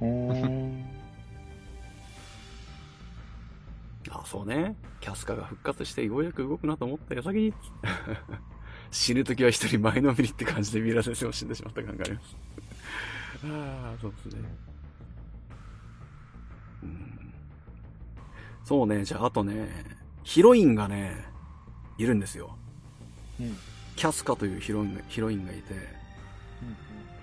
[0.02, 0.06] え。
[0.06, 0.86] うーん。
[4.10, 4.76] あ、そうね。
[5.00, 7.54] キャスカが復活してようやく動くなと思った矢先に、
[8.92, 12.36] 死ぬ時は一人前のめりって感じで三浦先生も死んでしまった感があります。
[13.46, 14.50] ああ、そうですね。
[16.84, 17.34] うん
[18.64, 19.86] そうね、じゃああとね、
[20.24, 21.26] ヒロインがね、
[21.98, 22.58] いるんですよ。
[23.40, 23.58] うん
[23.96, 25.76] キャスカというヒロインがヒロインがいて、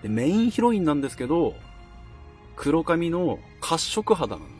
[0.02, 1.54] で、メインヒロインなんですけど、
[2.56, 4.59] 黒髪の褐色肌なんで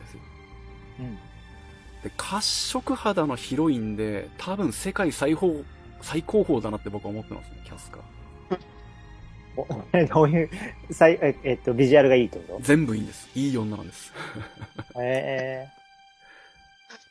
[2.03, 5.63] で、褐色肌のヒロインで、多分世界最高、
[6.01, 7.99] 最高峰だなって僕は思ってますね、キャスカ。
[9.57, 9.67] お
[10.13, 10.49] どういう、
[10.91, 13.29] さいええっと、ビジュアルがいいってこ全部いいんです。
[13.35, 14.13] いい女なんです。
[14.93, 15.67] とえ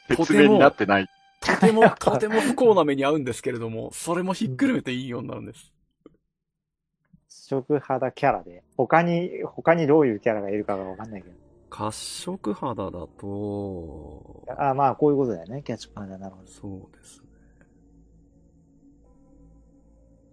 [0.09, 1.09] 説明になってない。
[1.41, 5.73] とても、とても不幸な目に遭うんですけれども、それもひっくるめていい女なんです。
[6.07, 6.11] ー、
[7.29, 8.63] 食肌キャラで。
[8.77, 11.29] 他に、他にどういうキャラがいるかがわかんないけ
[11.71, 14.55] 褐色肌だと、ど。
[14.59, 15.63] あまあ、こういうことだよね。
[15.63, 16.49] キャッチパンダ、なるほど。
[16.49, 17.29] そうですね。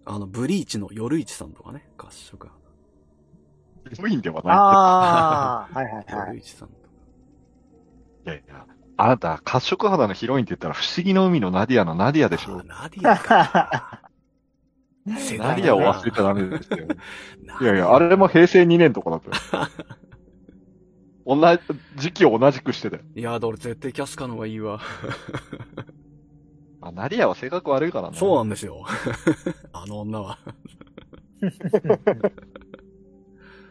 [0.04, 2.58] あの、ブリーチの夜市さんとかね、褐色肌。
[3.90, 6.42] ヒロインではないああ、 はいはいは夜い。
[6.42, 6.88] 市さんとか。
[8.26, 8.66] いやいや、
[8.96, 12.64] あなた、褐色肌のヒロインって言ったら、不思議の海のナディアのナディアでしょあ。
[12.64, 14.10] ナディアか。
[15.16, 16.86] 世 ナディアを忘れちゃダメですよ。
[17.60, 19.42] いやいや、あれも平成2年とかだったよ。
[21.28, 21.42] 同じ、
[21.96, 23.02] 時期を同じくしてたよ。
[23.14, 24.80] いや、だ俺絶対キャスカの方がいいわ。
[26.80, 28.16] あ、ナディアは性格悪いからな。
[28.16, 28.86] そうなんですよ。
[29.74, 30.38] あの女は。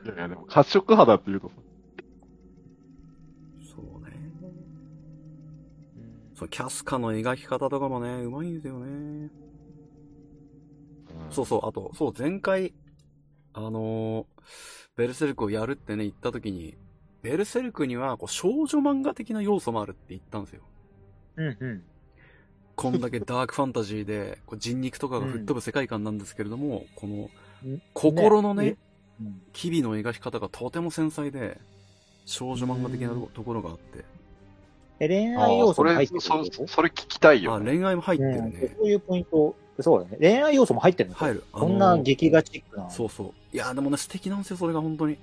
[0.05, 1.55] いやいや、でも、褐色肌って言うとさ、
[3.75, 4.11] そうね。
[6.35, 8.85] そう、キャスカの描き方とかもね、うまいんですよね。
[8.85, 8.89] う
[9.25, 9.31] ん
[11.31, 12.73] そうそう、あと、そう、前回、
[13.53, 14.25] あのー
[14.97, 16.75] ベルセルクをやるってね、言った時に、
[17.30, 20.61] ベルセルクには、こう、少女漫画的な要素もあるって言ったんですよ。
[21.36, 21.84] うんうん。
[22.75, 27.30] こんだけダークファンタジーで、こう人肉とかが吹っ飛ぶ世界観なんですけれども、この、
[27.93, 28.78] 心のね、
[29.19, 31.59] うん機微の描き方がとても繊細で、
[32.25, 34.05] 少女漫画的なうんところがあって、
[34.99, 36.21] え恋あ愛要あ、それ素も入ってる、
[36.51, 37.59] そ、それ聞きたいあ、よ。
[37.59, 38.75] 恋愛も入ってるうんね。
[38.78, 40.17] そういうポイント、そうだね。
[40.19, 41.15] 恋愛要素も入ってるの？
[41.15, 41.43] 入る。
[41.51, 42.88] こんな劇画チックな。
[42.91, 43.55] そうそう。
[43.55, 45.17] いや、でもね、素敵なんですよ、それが本当に。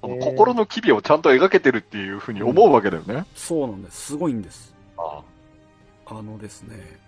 [0.00, 3.26] 心の機微をちゃんと描けてるっていうふうに思うわけだよね。
[3.34, 4.06] そうなんです。
[4.06, 4.74] すごいんです。
[4.96, 5.22] あ
[6.06, 6.98] あのですね。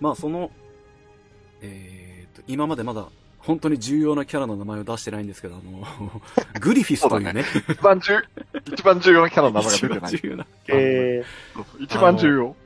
[0.00, 0.50] まあ、その、
[1.60, 3.06] えーと、今までまだ、
[3.38, 6.22] 本当に重要なキャラの名前を出してないんですけど、あの、
[6.60, 8.14] グリフィスというね、一番重、
[8.72, 10.00] 一番重要なキャラの名前が一出て ない。
[10.00, 10.46] 番重要な。
[10.68, 12.56] えそうそう一番重要。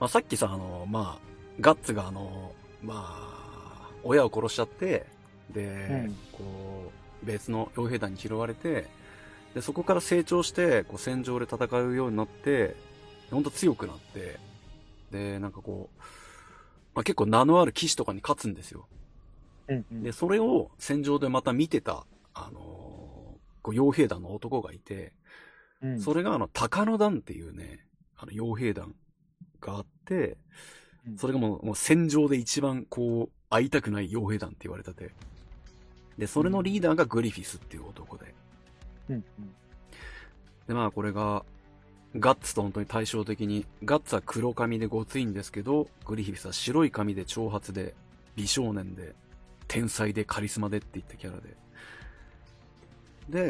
[0.00, 1.28] まあ、さっきさ、あの、まあ、
[1.60, 5.06] ガッツがあの、まあ、親を殺しちゃって、
[5.50, 8.86] で、うんこう、別の傭兵団に拾われて、
[9.54, 12.76] で、そこから成長して、こう、戦場で戦うようになって、
[13.30, 14.38] ほんと強くなって、
[15.10, 16.00] で、なんかこう、
[16.94, 18.88] まあ、結構名のある騎士とかに勝つんですよ。
[19.68, 20.02] ーうんうん。
[20.02, 22.68] で、それを戦場でまた見てた、あのー
[23.62, 25.12] こう、傭兵団の男がいて、
[25.82, 26.00] うん。
[26.00, 28.94] それがあの、鷹野団っていうね、あの、傭兵団
[29.60, 30.36] があって
[31.06, 31.18] う、ん。
[31.18, 35.10] それがもう、もう戦場で一番こう、会いたくない傭兵団って言われてて、
[36.18, 38.34] で、それのリーダーがグリフィスっていう男で、
[39.10, 39.24] うんうん
[40.68, 41.44] で、まあこれが、
[42.16, 47.94] ガッツと本当に対照的に、ガッツは黒髪でごついんですけど、グリフィスは白い髪で長髪で、
[48.36, 49.14] 美少年で、
[49.66, 51.56] 天才でカリスマでっていったキャラで。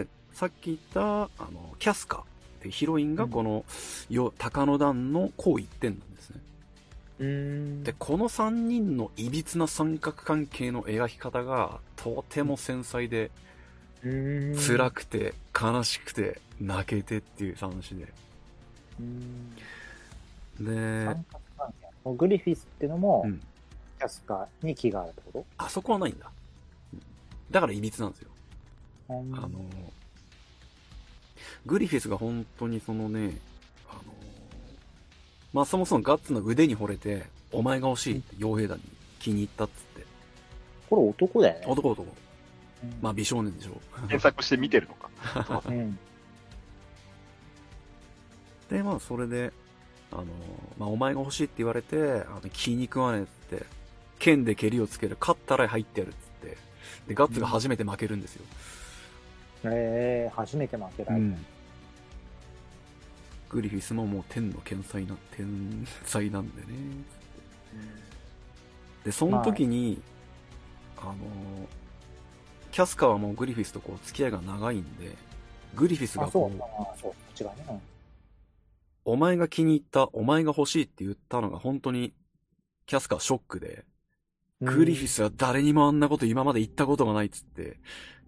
[0.05, 2.23] で、さっき言った、あの、キャスカっ
[2.63, 3.65] てヒロインがこの、
[4.09, 6.41] よ、高野団のこう一点なんですね。
[7.19, 13.31] で、この3人の歪な三角関係の描き方が、とても繊細で、
[14.03, 18.07] 辛くて、悲しくて、泣けてっていう話で。
[20.61, 21.17] で
[22.05, 23.41] グリフィスってのも、うん。
[23.99, 26.31] キャスカに気があるってこあそこはないんだ。
[26.93, 27.03] うん。
[27.51, 28.29] だから歪なんですよ。
[29.09, 29.65] とああの、
[31.67, 33.37] グリフィスが本当にそのね、
[35.53, 38.85] まあそもそもガッツの腕に惚れて、お前が欲しいって傭兵団に
[39.19, 40.07] 気に入ったっつって。
[40.91, 41.67] これ男だよね。
[41.67, 42.03] 男男。
[42.83, 43.73] うんまあ美少年でしょ。
[44.03, 45.63] 検索して見てるのか。
[45.67, 45.99] うん。
[48.71, 49.53] で、まあそれで、
[50.13, 50.25] あの、
[50.79, 53.21] まあお前が欲しいって言われて、あの気に食わね
[53.53, 53.67] えって、
[54.19, 56.19] 剣で蹴りをつける、勝ったら入ってやるっつっ
[56.49, 56.57] て。
[57.09, 58.45] で、ガッツが初めて負けるんですよ。
[59.65, 61.37] えー、初めて負けられた。
[63.49, 66.69] グリフィスももう天の天才な、天才なんでね。
[69.05, 70.03] で、その時に、
[70.99, 71.15] あの、
[72.71, 75.17] キャスカはもうグリフィスとこう付き合いが長いんで、
[75.75, 77.81] グリフィスがあ、そこう、う、あそう、こっちがね。
[79.05, 82.13] お前が気に入った、お前が欲しいって言ったのが本当に、
[82.87, 83.85] キャスカはショックで、
[84.61, 87.79] うんグリフィスは誰にもあんなこと今まで言ったことがないっつって、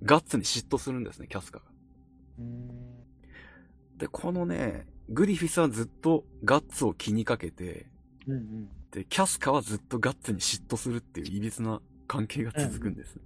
[0.05, 1.65] ガッツに嫉妬するんですね、キャスカが。
[2.39, 2.69] うん。
[3.97, 7.87] で、このね、グリフィスはずっとガッツを気にかけて、
[8.27, 8.69] うんうん。
[8.93, 13.19] で、キャスカはずっとガッツに嫉妬するっていう歪な関係が続くんです。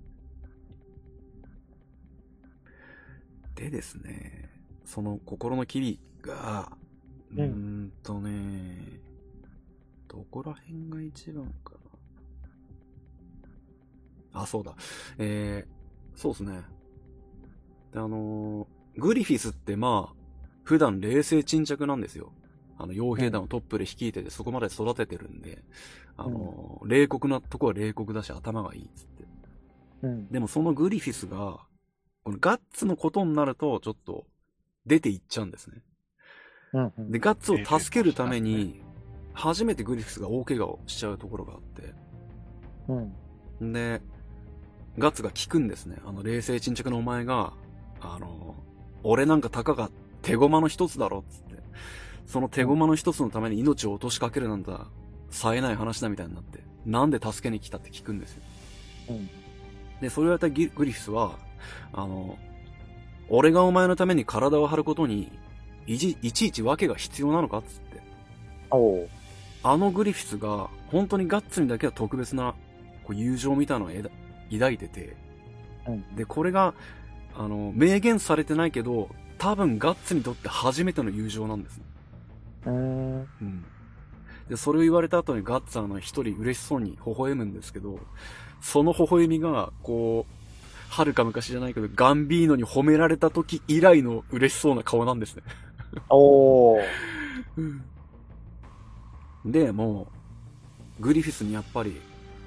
[3.55, 4.51] でですね、
[4.85, 6.72] その心の機微が、
[7.37, 7.53] ううんー
[7.87, 8.76] んとね、
[10.09, 11.74] どこら辺が一番か
[14.32, 14.41] な。
[14.43, 14.74] あ、そうだ。
[15.18, 16.62] えー、そうですね。
[17.93, 18.66] で、あのー
[18.97, 20.23] グリフィスってまあ、
[20.64, 22.32] 普段冷静沈着なんですよ。
[22.76, 25.62] あの、傭兵団をトップで率いてて、そこまで育ててるんで、
[26.16, 29.24] あのー冷酷なとこは冷酷だし頭がいいっつって。
[30.02, 30.28] うん。
[30.28, 31.60] でもそのグリフィスが、
[32.24, 34.26] このガッツのことになると、ちょっと、
[34.86, 35.82] 出ていっちゃうんですね。
[36.72, 37.10] うんうん。
[37.10, 38.82] で、ガッツを助けるために、
[39.32, 41.94] 初めてグリフィスが大怪我をしちゃうところがあって、
[43.60, 43.72] うん。
[43.72, 44.00] で、
[44.98, 45.96] ガッツが聞くんですね。
[46.04, 47.52] あの、冷静沈着のお前が、
[48.00, 48.54] あの、
[49.02, 49.90] 俺なんかたかが
[50.24, 51.62] 手駒の一つだろ、つって。
[52.26, 54.86] その手駒の一つのために命を落としかけるなんだ、
[55.30, 58.42] 冴えない話だみたいになって、なんで助けに来たって聞くんですよ。
[59.10, 59.28] うん。
[60.00, 61.38] で、それをやったギグリフィスは、
[61.92, 62.38] あの、
[63.28, 65.30] 俺がお前のために体を張ることに、
[65.86, 68.02] いちいちいち訳が必要なのかっつって。
[68.70, 69.08] おう。
[69.62, 72.54] あのグリフィスが、本当にガッツにだけは特別な、
[73.04, 73.94] こう友情みたいなのを
[74.50, 75.16] 抱いてて、
[75.86, 76.16] うん。
[76.16, 76.74] で、これが、
[77.36, 79.08] あの、明言されてないけど、
[79.45, 81.84] 多分ガッツにとって初めての友情なんですね。
[82.64, 83.28] うーん。
[83.42, 83.64] うん。
[84.49, 87.99] で、それを言われた後にガッツはあの一人嬉しそうに微笑むんですけど、
[88.62, 90.32] その微笑みが、こう、
[90.88, 95.42] 遥か昔じゃないけど、ガンビーノに褒められた時以来の嬉しそうな顔なんですね。
[96.09, 96.82] おー。
[99.45, 100.09] で、も
[101.01, 102.01] う、グリフィスにやっぱり、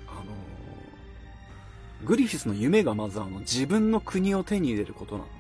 [0.08, 5.37] あのーグリフィスの夢がまずあの、自分の国を手に入れることなの。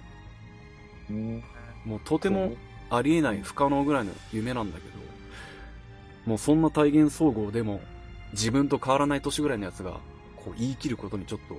[1.09, 1.43] うん。
[1.85, 2.55] もうとても
[2.89, 4.97] ありえない不可能ぐらいの夢なんだけど、
[6.25, 7.81] もうそんな体現総合でも、
[8.33, 9.99] 自分と変わらない年ぐらいのやつが、
[10.35, 11.55] こう言い切ることにちょっと、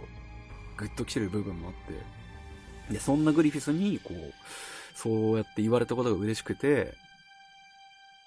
[0.77, 1.75] グッと来てる部分もあっ
[2.89, 4.33] て、で、そんなグリフィスに、こう、
[4.95, 6.95] そうやって言われたことが嬉しくて、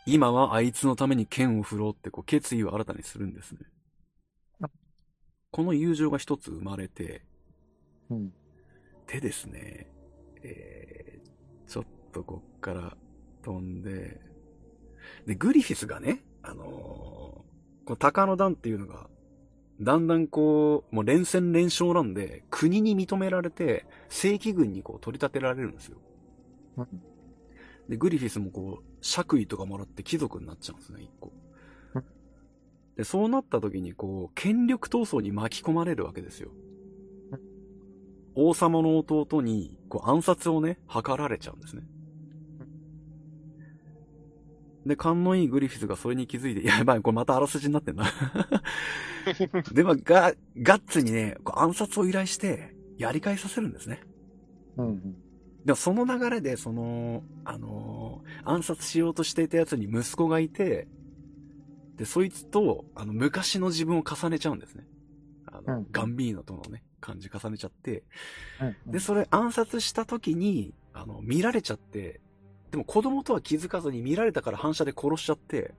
[0.06, 3.60] 今はあいつのために剣を振ろうってこう決意を新たにするんですね。
[5.52, 7.24] この友情が一つ生まれて、
[8.10, 8.34] うん。
[9.06, 9.88] でですね、
[10.44, 10.81] えー、
[12.12, 12.98] とこっから
[13.44, 14.22] 飛んで、
[15.26, 17.22] で、グリフィスがね、あのー
[17.86, 19.08] この鷹の段っていうのが、
[19.80, 25.98] だんだんこう、もう連戦連勝なんで、国に認められて、正規軍にこう取り立てられるんですよ。
[26.78, 26.88] うん
[27.90, 31.34] で、グリフィスもこう、爵位とかもらって貴族になっちゃうんですね、一個
[31.96, 32.04] うん。
[32.96, 36.52] で、そうなった時にこう、権力闘争に巻き込まれるわけですよ。
[38.36, 41.84] 王様の弟に、こう、暗殺をね、図られちゃうんですね。
[44.86, 48.06] で、勘のいいグリフィスがそれに気づいて、やばい、これまたあらすじになってんな。
[49.74, 54.02] で、まあ、ガ、ガッツにね、暗殺を依頼して、やり返させるんですね。
[54.78, 55.16] うん。
[55.66, 60.88] でもその流れで、その、あのー暗殺しようとしていたやつに息子がいて、
[61.98, 64.86] で、そいつと、あの、昔の自分を重ねちゃうんですね。
[65.46, 68.04] あの、うんガンビーノとのね、感じ重ねちゃって、
[68.60, 68.92] うん。
[68.92, 72.22] で、それ暗殺した時に、あの、見られちゃって、
[72.72, 75.74] でも子供とは気づかずに見られたから反射で殺しちゃって、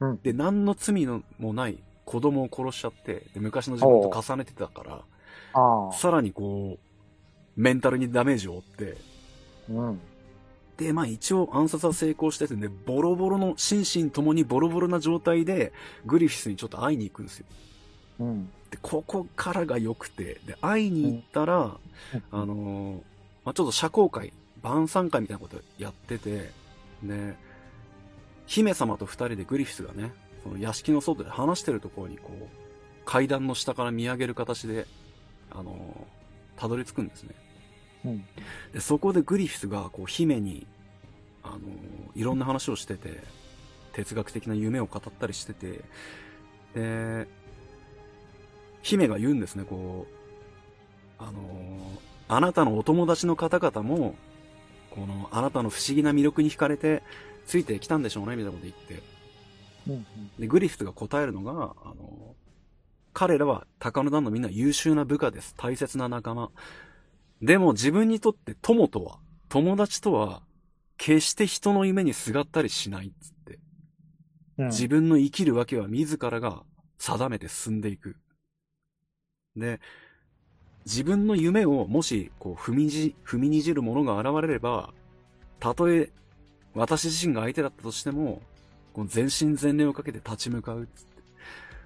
[0.00, 5.92] うんで、何の罪のもない子供を殺しちゃって、で、昔の自分と重ねてたから。
[5.92, 8.96] さらにこう、メンタルにダメージを負って、
[9.68, 10.00] うん。
[10.76, 15.72] で、まあ一応暗殺は成功しててね、ボロボロの、心身ともにボロボロな状態で、
[16.06, 17.46] グリフィスにちょっと会いに行くんですよ。
[18.20, 18.50] うん。
[18.70, 21.76] で、ここからが良くて、で、会いに行ったら、
[22.32, 22.94] あのー
[23.44, 24.32] まあ、ちょっと社交会、
[24.62, 26.50] 晩餐会みたいなことやってて、
[27.02, 27.34] で、
[28.46, 32.46] 姫様と二人でグリフィスがね、その屋敷の外で話してるところにこう、
[33.04, 34.86] 階段の下から見上げる形で、
[35.50, 36.20] あのー
[36.60, 37.34] たどり着くんですね。
[38.04, 38.24] うん。
[38.72, 40.66] で、そこでグリフィスが、こう、姫に、
[41.42, 41.60] あのー
[42.16, 43.22] いろんな話をしてて、
[43.94, 45.80] 哲学的な夢を語ったりしてて、
[46.74, 47.26] で、
[48.82, 50.06] 姫が言うんですね、こ
[51.18, 54.14] う、あのーあなたのお友達の方々も、
[54.90, 57.02] この、あなたの不思議な魅力に惹かれて、
[57.46, 59.02] ついてきたんでしょうね、みたいなこと言って。
[59.88, 60.30] うん。
[60.38, 62.34] で、グリフィスが答えるのが、あの、
[63.12, 65.54] 彼らは高野団のみんな優秀な部下です。
[65.56, 66.50] 大切な仲間。
[67.42, 69.18] でも自分にとって友とは、
[69.48, 70.42] 友達とは、
[70.96, 73.58] 決して人の夢にすがったりしないっつって。
[74.58, 74.66] うん。
[74.66, 76.62] 自分の生きるわけは自らが
[76.98, 78.16] 定めて進んでいく。
[79.56, 79.80] で、
[80.86, 84.92] 自分の夢をもし、こう、踏みじ、踏みにじるものが現れれば、
[85.58, 86.10] たとえ、
[86.74, 88.40] 私自身が相手だったとしても、
[88.92, 91.22] こう全身全霊をかけて立ち向かうっつって。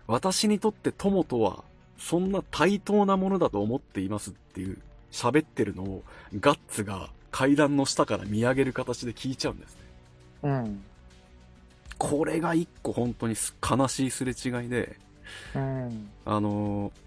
[0.07, 1.65] 私にとって友とは、
[1.99, 4.79] そんな対等なものだと思っていますっていう、
[5.11, 6.03] 喋ってるのを、
[6.39, 9.81] ガッツが階段の下から見上げる形で聞いちゃうんですね。
[10.45, 10.85] うん。
[11.99, 14.97] これが一個本当にす悲しいすれ違いで、
[15.55, 16.11] うん。
[16.25, 17.04] あのー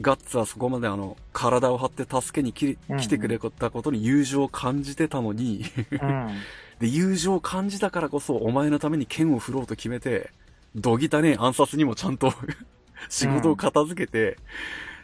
[0.00, 2.76] ガッツはそこまであの、体を張って助けに来
[3.08, 6.28] てくれたことに友情を感じてたのに、うん。
[6.80, 10.30] で、友情を感じたからこそ、お前のために剣を振ろうと決めて、
[10.74, 12.34] どぎたねえ暗殺にもちゃんと
[13.08, 14.36] 仕事を片付けて、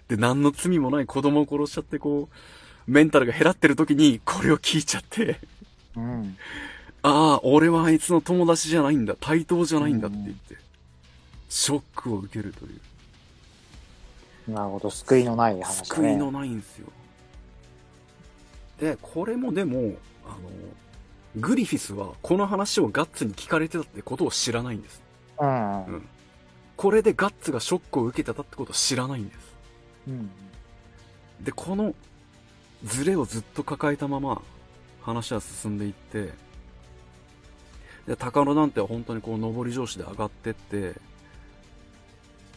[0.09, 5.39] で、何の罪もない子供を殺しちゃって、こう、メンタルが減らってる時に、これを聞いちゃって、
[5.97, 6.37] うん。
[7.03, 10.57] ああ、俺はあいつの友達じゃないんだ、対等じゃないんだって言って、
[11.49, 12.81] ショックを受けるという。
[14.49, 14.91] なるほど。
[14.91, 15.85] 救いのない話だね。
[15.85, 16.89] 救いのないんですよ。
[18.81, 19.95] で、これもでも、
[20.27, 20.37] あの、
[21.37, 25.03] グリフィスはこの話をガッツに聞かれてたってことを知らないんです。
[25.39, 25.87] うん。
[25.87, 26.09] うん
[26.83, 29.39] これでガッツがショックを受けてたってことを知らないんです。
[30.09, 30.31] うん。
[31.41, 31.95] で、この
[32.83, 34.43] ズレをずっと抱えたまま
[35.01, 36.33] 話は進んでいって、
[38.09, 40.95] で、高野なんては本当にこう上り調子で上がってって、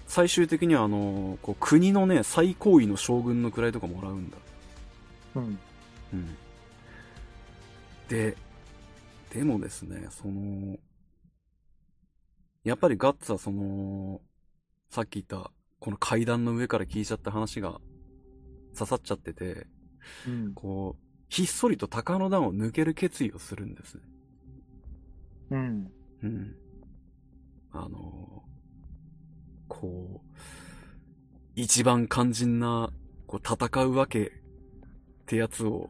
[0.08, 4.38] 最終的にはあの、こう国のね、最高位の将軍の位とかもらうんだ。
[5.36, 5.60] うん。
[6.14, 6.38] うん。
[8.08, 8.38] で、
[9.32, 10.78] でもですね、その、
[12.64, 14.22] やっぱりガッツはその、
[14.90, 17.80] さっき言った、この階段の上から聞いちゃった話が
[18.76, 19.68] 刺さっちゃってて、
[20.28, 20.54] うん。
[20.54, 24.02] こう、ひっそりと高野段を抜ける決意をするんですね。
[25.52, 25.92] うん。
[26.24, 26.56] うん。
[27.72, 28.44] あの、
[29.68, 30.28] こう、
[31.56, 32.92] 一番肝心な、
[33.28, 34.32] こう、戦うわけっ
[35.26, 35.90] てやつを、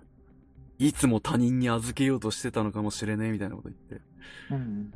[0.77, 4.05] いつも他人に預けようとしてたのかもしれねえみたいなこと言って。
[4.51, 4.93] うん。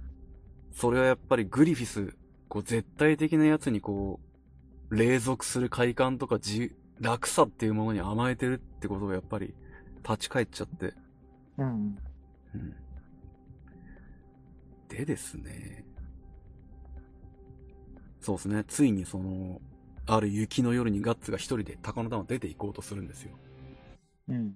[0.72, 2.16] それはやっぱりグリフィス、
[2.48, 4.20] こう、絶対的なやつにこ
[4.90, 9.54] う、隷属する快感とか自、楽さっていうものに甘えてるってことがやっぱり
[10.04, 10.94] 立ち返っちゃって。
[11.58, 11.98] うん。
[12.54, 12.76] うん。
[14.90, 15.86] でですね。
[18.22, 18.64] そうですね。
[18.68, 19.62] ついにその、
[20.06, 23.32] ある雪の夜にガッツが一人で高野段を出て行こうとするんですよ。
[24.30, 24.56] うん。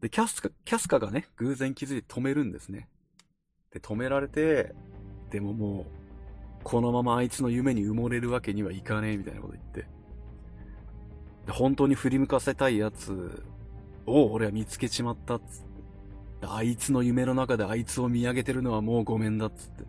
[0.00, 2.88] で、キャスカ、キャスカがね、偶然気づいて止めるんですね。
[3.72, 4.74] で、止められて、
[5.30, 5.86] でももう、
[6.62, 9.86] このままあいつの夢に埋もれるわけにはいかねえみたいなこと言って。
[11.46, 13.42] で、本当に振り向かせたいやつ
[14.06, 15.70] を俺は見つけちまったっつって。
[16.40, 19.84] であいつの夢の中であいつを見上げてるのはもうごめんだっつって。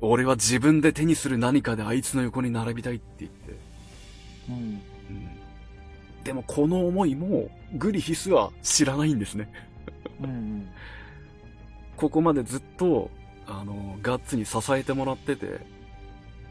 [0.00, 3.56] 俺は自分で手にする何かであいつの横に並びたいって言って。
[4.48, 4.54] うん。
[4.54, 4.80] うん
[6.24, 9.48] でもこの思いもグリフィスは知らないんですね。
[10.20, 10.68] うん。
[11.96, 13.10] ここまでずっと、
[13.46, 15.60] あの、ガッツに支えてもらってて、う。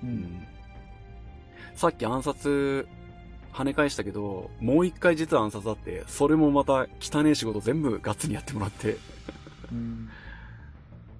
[0.03, 0.47] うん
[1.75, 2.87] さっき暗殺
[3.53, 8.97] 跳ね返したけど、もう一回実は暗殺あって、それもまた汚ねえ仕事全部ガッツにやってもらって、
[9.71, 10.09] うん。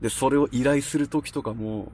[0.01, 1.91] で、それを依頼する時とかも、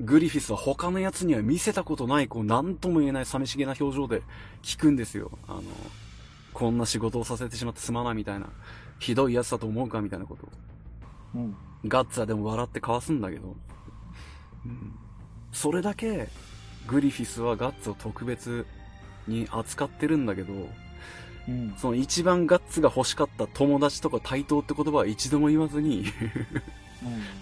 [0.00, 4.22] グリフィスは他の奴には見せたことない、こう、なんとも言えない寂しげな表情で
[4.62, 5.30] 聞くんですよ。
[5.46, 5.62] あの、
[6.52, 8.48] こんな仕事をさせてしまってすまないみたいな、
[8.98, 10.48] ひどい奴だと思うかみたいなことを。
[11.34, 11.56] うん。
[11.86, 13.56] ガッツはでも笑ってかわすんだけど、
[14.64, 14.94] うん、
[15.50, 16.28] それだけ
[16.86, 18.64] グリフィスはガッツを特別
[19.26, 20.52] に扱ってるんだけど、
[21.48, 21.74] うん。
[21.76, 26.04] その一番ガッツが欲しかった友達とか対等って言葉は一度も言わずに、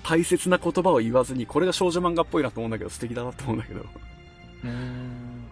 [0.02, 3.84] 大切な言葉を言わずに、これが少女漫画っぽいなと思うんだけど、素敵だなと思うんだけど、
[4.64, 5.44] うん。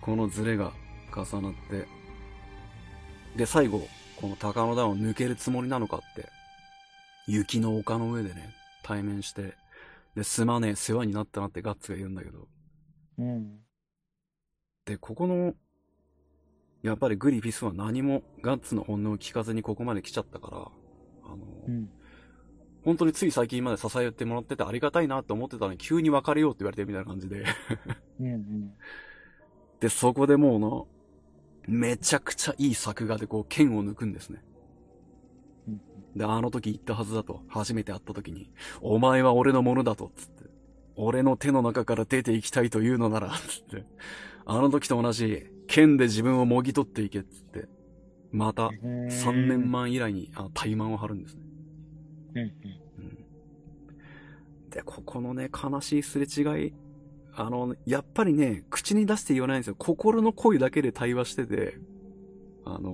[0.00, 0.72] このズレが
[1.14, 1.86] 重なって、
[3.36, 3.86] で、最後、
[4.16, 6.28] この高野段を抜けるつもりなのかって、
[7.26, 9.54] 雪の丘の上でね、対面して、
[10.14, 12.48] で、すまねえ、世話になったなってガッツが言うんだけど、
[13.18, 13.60] うん。
[14.84, 15.54] で、ここの、
[16.82, 20.56] やっぱりグリフィスは何もガッツの本音を聞かずにここまで来ちゃったから、
[21.24, 21.36] あの、
[21.66, 21.90] うん。
[22.84, 27.44] 本当につい最近まで支えてもらっててありがたいなって思ってたのに急に別れようって言われてるみたいな感じで。
[28.20, 28.26] うん。
[28.26, 28.72] うん。
[29.80, 30.88] で、そこでも
[31.66, 34.42] うな、めちゃくちゃいい作画でこう剣を抜くんですね。
[35.68, 35.80] うん
[36.16, 38.50] で、あの時言ったはずだと、初めて会った時に、
[38.80, 40.44] お前は俺のものだと、つって。
[40.96, 43.86] 俺の手の中から出ていきたいというのなら、つって。
[44.46, 47.68] あの時と同じ、剣で自分をもぎ取っていけ、つって。
[48.32, 51.42] また、3年前以来に、あ怠慢を張るんですね。
[52.34, 52.42] うん。
[52.42, 52.52] うん
[54.70, 56.74] で、ここのね、悲しいすれ違い。
[57.34, 59.74] あの、やっぱりね、口に出して言わないんですよ。
[59.78, 61.78] 心の声だけで対話してて、
[62.64, 62.92] あの。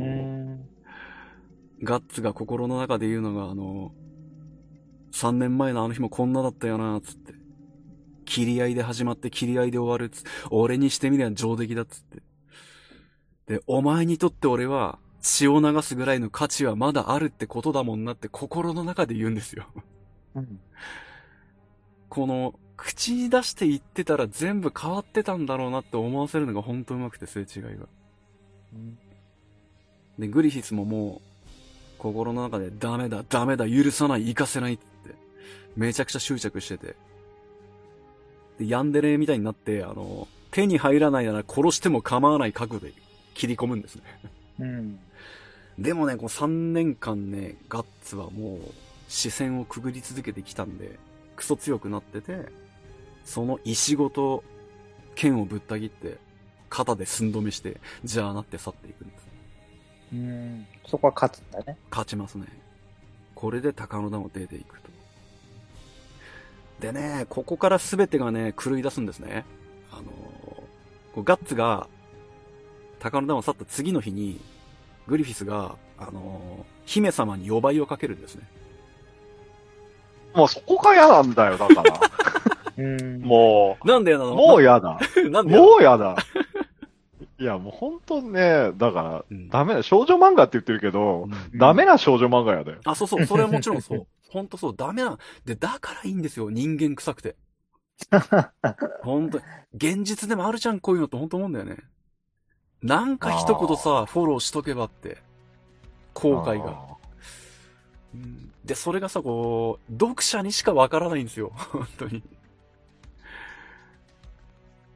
[1.83, 3.93] ガッツが心の中で言うのが、あの、
[5.13, 7.35] 3年前のあの日もこんなだったよな、つって。
[8.25, 10.25] 切り合いで始まって切り合いで終わるつ。
[10.51, 12.23] 俺にしてみりゃ上出来だっつって。
[13.47, 19.67] で、お前にとって俺は血を流すぐらいの価値はまだあるってことだもんなって心の中で言うんですよ。
[20.35, 20.61] うん。
[22.11, 27.87] この、口に出して言ってたら全部変わってたんだろうなって思わせるのが本当うまくて、すれ違いが。
[30.19, 34.85] で、グリフィスももう、心の中でダメだ、ダメだ、許さない、行かせないって、
[35.75, 36.97] めちゃくちゃ執着してて。
[38.59, 42.93] で、ヤンデレみたいになって、あの、手に入らないなら殺しても構わない覚悟で
[43.33, 44.03] 切り込むんですね。
[44.61, 44.99] うん。
[45.79, 48.59] でもね、こう3年間ね、ガッツはもう、
[49.09, 50.99] 視線をくぐり続けてきたんで、
[51.37, 52.47] クソ強くなってて、
[53.25, 54.45] その石ごと、
[55.15, 56.19] 剣をぶった切って、
[56.69, 59.27] 肩で寸止めして、じゃあなって去っていくんです。
[60.13, 60.67] うん。
[60.87, 61.77] そこは勝つんだね。
[61.91, 62.47] 勝ちますね。
[63.35, 64.91] これで高野田も出ていくと。
[66.81, 69.45] でね、ここから全てがね、狂い出すんですね。
[69.91, 70.45] あのー
[71.23, 71.87] ガッツが、
[72.99, 74.41] 高野田を去った次の日に、
[75.07, 78.47] グリフィスが、あのー姫様に呼ばいをかけるんですね。
[80.35, 82.01] もうそこが嫌なんだよ、だから。
[82.77, 83.23] うん。
[83.23, 84.33] もなんでなの？
[84.33, 84.99] う、もう嫌だ。
[85.31, 86.15] なんでもう嫌だ。
[87.41, 89.83] いや、もう本当ね、だから、うんダメだ。
[89.83, 92.81] 少女漫画って言ってるけど、ダメな少女漫画やだよ。
[92.85, 94.07] あ、そうそう、それはもちろんそう。
[94.29, 95.17] ほんとそう、ダメな。
[95.47, 97.37] で、だからいいんですよ、人間臭くて。
[99.03, 99.41] ほんと、
[99.73, 101.79] 現実でもあるじゃん、こういうのってほんと思うんだよね。
[102.85, 105.17] なんか一言さ、フォローしとけばって。
[106.13, 106.79] 後悔が。
[108.15, 111.53] うんで、それがさ、こう、読者にしかわからないんですよ。
[111.73, 112.23] 本当に。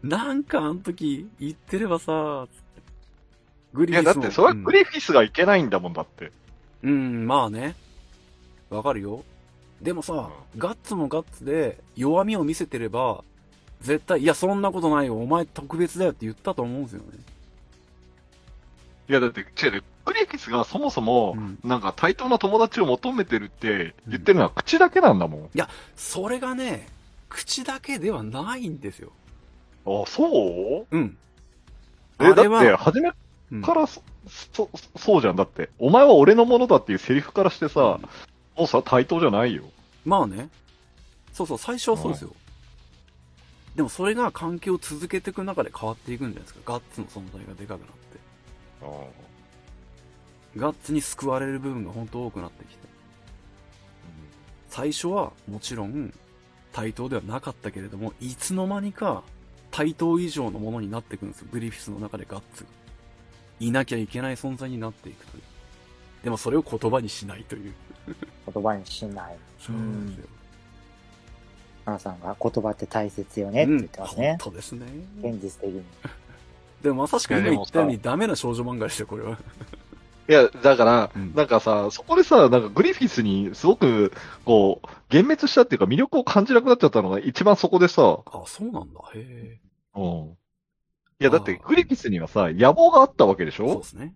[0.03, 2.47] なんかあの時言ってればさ、
[3.75, 6.33] グいや、リフィスもだって、それはグリフィスがいけないんだもんだって。
[6.83, 7.75] うん、うんまあね。
[8.71, 9.23] わかるよ。
[9.83, 13.23] でもさ、ガッツもガッツで弱みを見せてれば、
[13.81, 15.17] 絶対、いや、そんなことないよ。
[15.19, 17.38] お前特別だよって言ったと思うんですよね。
[19.09, 25.51] いや、だって、違うよグリフィスがそもそも、うんなんか対等な友達を求めてるって言ってるのは口だけなんだもん。
[25.97, 26.89] それがね、
[27.29, 29.13] 口だけではないんですよ。
[29.87, 30.97] あ、そう？
[30.97, 31.17] うん。
[32.21, 33.13] え、だって、初め
[33.53, 34.03] うんからそ、
[34.53, 35.37] そ、そうじゃん。
[35.37, 38.09] だって、お前は俺のものだっていうセリフからしてさ、うん
[38.57, 39.63] もうさ、対等じゃないよ。
[40.05, 40.49] まあね。
[41.33, 42.35] そうそう、最初はそうですよ。
[43.77, 46.61] でもそれが関係を続けていく中で変わっていくんじゃないですか。
[46.65, 47.98] ガッツの存在がでかくなって。
[50.57, 52.89] ガッツに救われる部分が本当多くなってきて。
[54.69, 56.13] 最初はもちろん
[56.73, 59.23] 対等ではなかったけれども、いつの間にか
[59.71, 61.49] 対等以上のものになっていくんですよ。
[61.51, 62.71] グリフィスの中でガッツが。
[63.61, 65.43] いなきゃいけない存在になっていくという。
[66.23, 67.73] でもそれを言葉にしないという。
[68.53, 69.37] 言葉にしない。
[69.59, 70.29] そうなんですよ。
[71.85, 74.27] 花さんが言葉って大切よねって言ってますね。
[74.27, 74.87] うん、本当ですね。
[75.21, 75.83] 現実的に。
[76.83, 79.39] でもまさしく今言ったようにダメな少女漫画ですよ、これは。
[80.29, 84.13] いや、だから、うんなんかさ、そこでさ、なんかグリフィスにすごく、
[84.45, 89.01] こう、幻滅したっていうか魅力を感じなくなっちゃったのが一番そこでさ、あ、そうなんだ。
[89.15, 89.61] へえ。
[89.97, 90.37] うん。
[91.21, 93.69] いや、だってグリフィスにはさ、野望があったわけでしょ？
[93.73, 94.15] そうですね。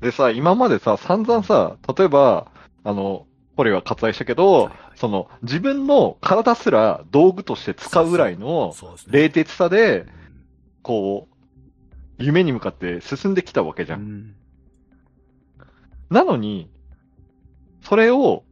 [0.00, 2.50] でさ、今までさ、散々さ、例えば、
[2.84, 3.26] あの、
[3.56, 9.12] これは割愛したけど、はいはいその、自分の体すら道具として使うぐらいの、そうですね。
[9.24, 10.06] 冷徹さで、
[10.86, 13.96] こう、夢に向かって進んできたわけじゃ。
[13.96, 14.34] うんん。
[16.10, 16.70] なのに、
[17.82, 18.44] それを、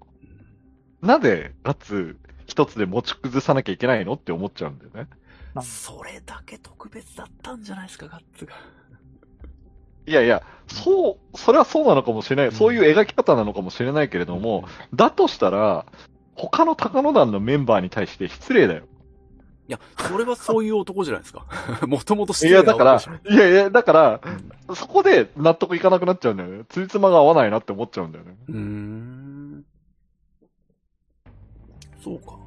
[1.01, 2.18] なぜ、ガッツ
[2.49, 5.09] 一つで持ち崩さなきゃいけないのって思っちゃうんだよね。
[5.55, 8.55] あそれだけ特別だったんじゃないですか、ガッツが。
[10.09, 12.47] いやいや、そう、それはそうなのかもしれない。
[12.47, 15.87] うんそういう描き方なのかもしれないけれども、だとしたら、
[16.35, 18.89] 他の高野団のメンバーに対して失礼だよ。
[19.67, 21.47] いや、それはそういう男じゃないですか。
[21.87, 23.01] もともといや、だから、
[23.31, 26.65] いやいや、だから、うんそこで納得いかなくなっちゃうんだよね。
[26.71, 28.35] ついつまが合わないなって思っちゃうんだよね。
[28.49, 29.65] うーん。
[32.03, 32.39] そうか。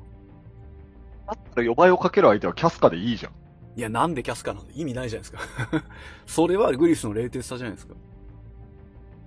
[1.28, 3.34] だったら、呼ばいをかける相手はキャスカでいいじゃん。
[3.78, 5.84] いや、なんでキャスカなんで意味ないじゃないですか。
[6.26, 7.94] それはグリスの冷徹さじゃないですか。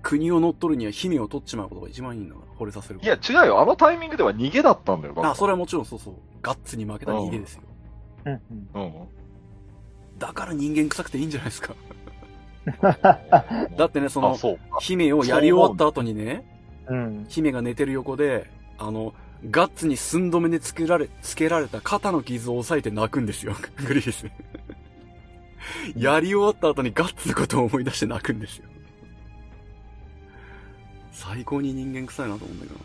[0.03, 3.61] 国を乗っ取るには姫を取っちまうことが一番いいんだから、惚れさせるいや、違うよ。
[3.61, 5.15] あのタイミングでは逃げだったんだよ。
[5.25, 6.15] あ、それはもちろんそうそう。
[6.43, 7.63] ガッツに負けた逃げですよ。
[7.63, 7.70] うん
[8.25, 8.41] うん。
[8.75, 8.93] うん。
[10.19, 11.75] だから人間臭くていいんじゃないですか。
[12.81, 13.21] だ
[13.77, 14.37] だってね、その。
[14.81, 16.45] 姫をやり終わった後にね、
[16.89, 17.27] うん。
[17.29, 19.15] 姫が寝てる横で、あの、
[19.49, 23.55] ガッツに寸止めでつけられ、つけられた肩の傷を押さえて泣くんですよ、
[23.87, 24.31] グリフィス。
[25.97, 28.69] やり終わった後にガッツのことを思い出して泣くんですよ。
[31.13, 32.85] 最高に人間臭いなと思うんだけどな。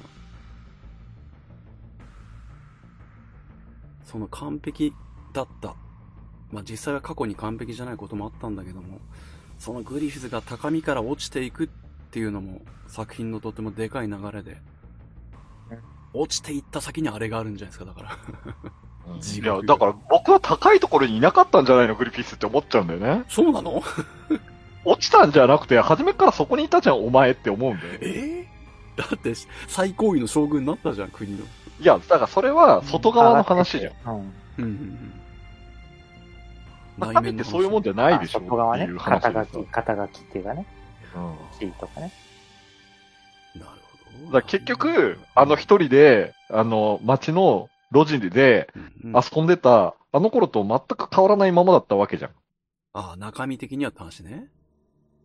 [4.06, 4.94] その完璧
[5.36, 5.76] だった。
[6.52, 9.00] まあ実際は過去に完璧じゃないこともあったんだけども、
[9.60, 11.68] そのグリフィスが高みから落ちていくっ
[12.12, 14.58] ていうのも作品のとてもでかい流れで、
[16.14, 18.18] 落ちていった先にあれがあるんじゃないですか、だから。
[19.22, 23.24] 地いや、獄だから僕は高いところにいなかったんじゃないの、グリフィスって思っちゃうんだよね。
[23.28, 23.84] そうなの？
[24.86, 27.94] 落ちたんじゃなくて、初めからそこにいたじゃん、お前って思うんだよ。
[28.02, 28.56] ええ
[28.96, 29.34] だって、
[29.68, 31.40] 最高位の将軍になったじゃん、国の。
[31.44, 33.94] いや、だからそれは外側の話じゃん。
[34.16, 34.20] うん。
[34.20, 35.14] うんうんうん。
[36.98, 40.66] 中身ってそういうもんじゃないでしょあ外側ね肩書き、肩書きっていうかね。
[41.16, 42.12] うん地位とかね。
[43.56, 43.68] なる
[44.22, 44.32] ほど。
[44.34, 48.70] だ結局、あの一人で、あの、街の路地で
[49.04, 52.32] 遊んでた、あの頃と全く変わらないままだったわけじゃん。
[52.94, 54.50] ああ、中身的にはって話ね。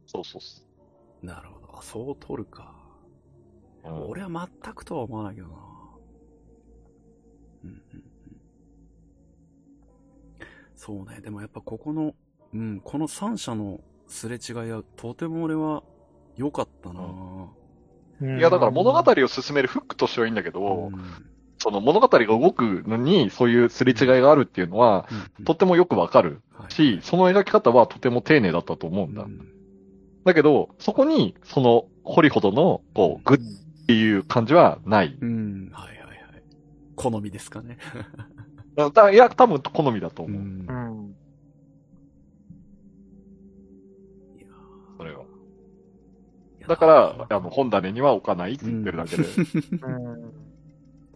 [0.07, 0.63] そうそうそ
[1.23, 1.79] なるほど。
[1.79, 2.75] あ、そう取るか。
[3.85, 3.89] う。
[3.89, 5.55] うん俺は全くとは思わないけどな。
[7.65, 8.10] うんうんうん。
[10.81, 11.21] そうね。
[11.21, 12.15] でもやっぱここの、
[12.55, 15.83] うん、この三者のすれ違いは、とても俺は
[16.39, 17.03] 良かったな、
[18.23, 20.93] うんいや、だから物語を進めるフックとしてはいいんだけど、うん
[21.63, 25.07] その物語が動くのに、そういうすれ違いがあるっていうのは、
[25.39, 29.25] うんとってもよくわかるはいし、その描き方はとても丁寧だったと思うんだ。
[29.25, 29.47] うん
[30.25, 35.17] だけど、そこに、その、掘りほどの、こう、グッっていう感じはない。
[35.19, 36.43] うん、はいはいはい。
[36.95, 37.79] 好みですかね。
[39.13, 40.43] いや、多分好みだと思う。
[40.43, 41.15] んうん。
[44.39, 44.47] いや
[44.97, 45.25] それは。
[46.63, 49.25] ーだから、あの、本棚には置かないって言ってるだけで。
[49.25, 50.33] うん。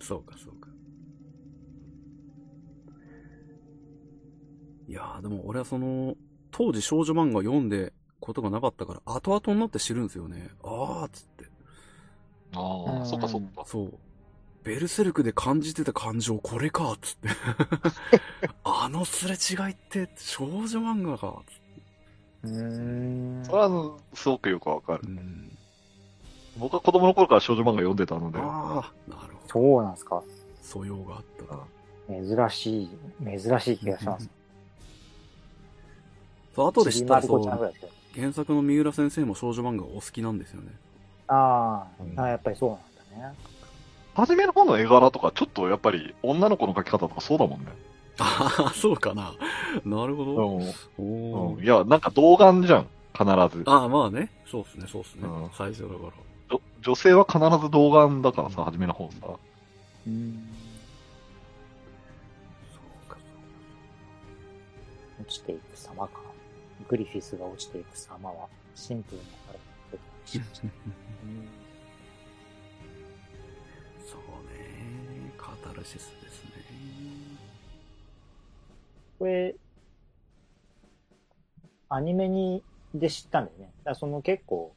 [0.00, 0.68] そうか、そうか。
[4.86, 6.14] いやーでも俺はその、
[6.50, 10.50] 当時少女漫画を読んでことがなかったから、後々になって知るんですよね。
[10.62, 11.44] あーっつって。
[12.54, 13.64] ああ、うんそっかそっか。
[13.66, 13.98] そう。
[14.64, 17.28] ベルセルクで感じてた感情、これかっつって。
[18.64, 21.50] あのすれ違いって少女漫画かっつ
[22.48, 22.54] って。
[22.56, 23.42] うん。
[23.44, 25.02] それは、すごくよくわかる。
[25.04, 25.56] うん。
[26.56, 28.38] 僕は子供の頃から少女漫画読んでたので。
[28.40, 29.48] ああ、なるほど。
[29.48, 30.22] そうなんですか。
[30.62, 31.60] 素養があったな。
[32.08, 32.88] 珍しい、
[33.24, 34.28] 珍しい気がします。
[36.56, 37.44] そう、後で知ったらそう
[38.14, 40.72] 原作の三浦先生も少女漫画お好きなんですよね。
[41.26, 42.80] あうんーあ、やっぱりそうなん
[43.20, 43.34] だね。
[44.14, 47.66] 初めの方の絵柄とか、ちょっとやっぱり女の子の描き方とかそうだもんね。
[48.18, 49.34] ああ、そうかな。
[49.84, 50.60] なるほど。
[50.98, 51.64] うん。
[51.64, 52.86] いや、なんか童顔じゃん。
[53.12, 53.24] 必
[53.56, 53.62] ず。
[53.66, 54.30] ああ、まあね。
[54.46, 55.26] そうっすね、そうっすね。
[55.26, 56.12] うん最初だから。
[56.50, 59.16] 女女性は必ず童顔だからさ、初めの方さ。
[60.06, 60.48] うん。
[62.72, 63.16] そうか、
[65.20, 66.20] 落ちていく様か。
[66.88, 69.58] グリフィスが落ちていく様は、シンプルなから
[75.84, 76.50] カタルシスですね。
[79.18, 79.54] これ、
[81.90, 82.62] アニメに、
[82.94, 83.72] で知ったんだよね。
[83.84, 84.74] だその結構、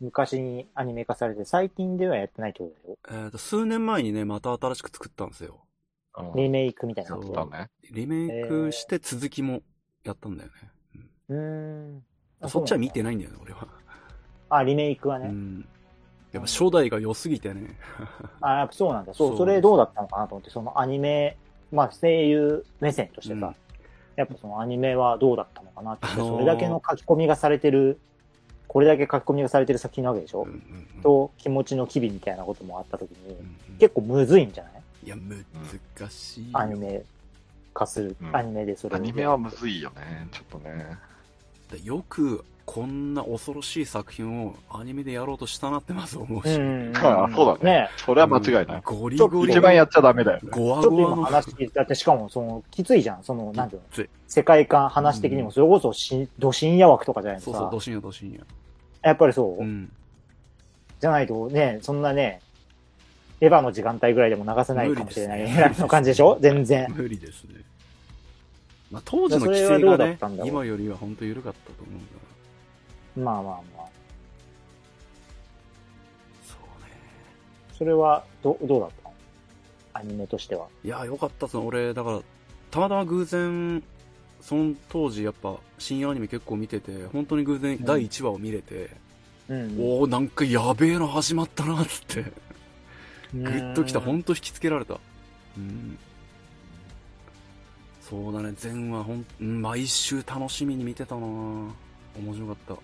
[0.00, 3.24] 昔にアニメ化されて、最近ではやってないってことだよ。
[3.24, 5.64] えっ、と、数年前にね、また新しく作ったんですよ。
[6.18, 7.34] うんリメイクみたいなそう。
[7.34, 7.70] だね。
[7.90, 9.62] リメイクして続きも
[10.04, 10.54] やったんだよね。
[11.30, 12.04] うーん。
[12.40, 13.16] うんそっちは見てない。
[13.16, 13.68] ないんだよね、俺は。
[14.50, 15.28] あ、リメイクはね。
[15.28, 15.68] うん。
[16.32, 17.76] やっぱ初代が良すぎてね。
[18.40, 19.12] あ、やっぱそうなんだ。
[19.14, 21.36] そう、そうそれどうだったのかなと思って、そのアニメ、
[21.70, 23.54] まあ声優目線としてさ、うん
[24.14, 27.98] やっぱそのアニメはどうだったのかなって、あのーそれだけの書き込みがされてる、
[28.68, 30.54] これだけ書き込みがされてる作品なわけでしょ、うんうん
[30.96, 34.72] うんと、気持ちの機微みたいなこともあった時に、うんうん結構むずいんじゃない？
[35.06, 36.58] いや、難しいよ。
[36.58, 37.02] アニメ。
[37.74, 40.28] 化する、うんアニメでそれをアニメはむずいよね。
[40.30, 40.98] ちょっとね。
[41.70, 46.92] でよくこんな恐ろしい作品をアニメでやろうとしたなってまず思うし、うん。
[46.96, 47.80] あそうだね。
[47.82, 48.82] ねそれは間違いない。
[48.84, 50.48] ゴリゴリ一番やっちゃダメだよね。
[50.50, 53.24] ゴワちょっとゴワの今話聞いてだってしかもその、きついじゃん。
[53.24, 53.88] その、なんていうの？
[53.90, 57.58] きつい世界観、話的にも、それこそし、ど深夜枠とかじゃないですか。
[57.58, 58.38] そうそう、どしんやどしんや。
[59.02, 59.92] やっぱりそう、うん。
[61.00, 62.40] じゃないとね、そんなね、
[63.40, 65.42] エヴァの時間帯ぐらいでも流せないかもしれない
[65.78, 66.38] の 感じでしょ？
[66.40, 66.86] 全然。
[66.96, 67.60] 無理ですね。
[68.92, 72.04] まあ、当時の規制がね今よりは本当緩かったと思うんだ
[73.16, 73.52] まあまあま
[73.84, 73.88] あ。
[76.44, 76.90] そうね。
[77.76, 79.08] それは、ど、どうだった？
[79.08, 79.14] の
[79.94, 80.68] アニメとしては。
[80.84, 81.62] いや、よかったっすね。
[81.64, 82.20] 俺、だから、
[82.70, 83.82] たまたま偶然、
[84.40, 88.90] その当時やっぱ深夜アニメ結構見てて、本当に偶然第1話を見れて、
[89.48, 89.76] うん。
[89.78, 92.22] おおなんかやべえの始まったな、っつって。
[93.34, 94.98] ググッときた、ほんと引きつけられた。
[95.56, 95.98] うん。
[98.00, 99.24] そうだね、前話ほん
[99.62, 101.72] 毎週楽しみに見てたな面
[102.34, 102.74] 白かった。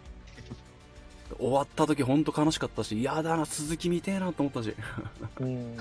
[1.37, 4.75] 終わった時ほんと悲しかったし、やだな、続き見てえなと思ったし。
[5.41, 5.77] うん。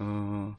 [0.00, 0.56] うん。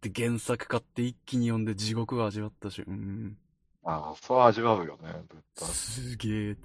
[0.00, 3.36] で、原作買って一気に読んで地獄を味わったし、うん。
[3.84, 5.68] ああ、そう味わうよね、絶対。
[5.68, 6.56] すげえ。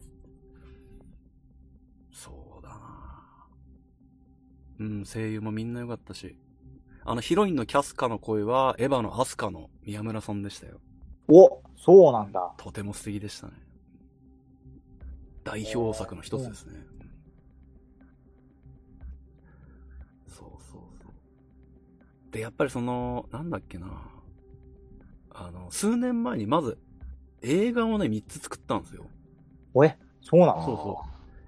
[2.11, 2.77] そうだな
[4.79, 6.37] うん、声優もみんな良かったし。
[7.05, 10.79] あの、ヒロインのキャスカの声は、エヴァのアスカの宮村さんでしたよ。
[11.29, 12.53] おそうなんだ。
[12.57, 13.53] とても素敵でしたね。
[15.47, 16.73] 代表作の一つですね。
[20.27, 22.31] そうそうそう。
[22.31, 23.87] で、やっぱりその、なんだっけな。
[25.31, 26.77] あの、数年前にまず
[27.41, 29.05] 映画をね、3つ作ったんですよ。
[29.73, 30.65] おえそうなの？
[30.65, 31.03] そうそ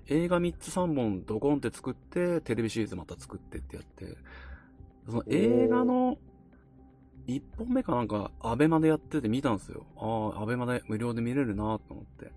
[0.07, 4.17] 映画3つ3本ドコンって作って、テレビシリーズまた作ってってやって、
[5.07, 6.17] その映画の
[7.27, 9.85] 1本目かなんか、アベマでやってて見たんですよ。
[9.97, 12.31] ああ、アベマで無料で見れるなと思って。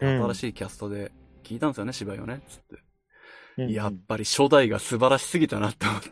[0.00, 1.12] うん新しいキャストで
[1.42, 2.76] 聞いたんですよね、芝居をね、つって。
[2.76, 6.08] うんやっぱり初代が素晴らしすぎたなって思って。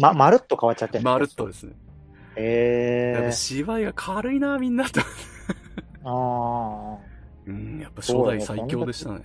[0.00, 1.72] ま、まるっと変わっちゃってまるっとですね。
[1.72, 5.00] やっぱへえ芝居が軽いな、みんなと。
[5.00, 5.04] あ
[6.04, 6.98] あ。
[7.46, 9.22] うん、やっぱ初代最強でしたね。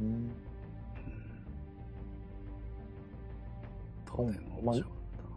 [0.00, 0.30] うんうん
[4.06, 5.28] とても面白かったな。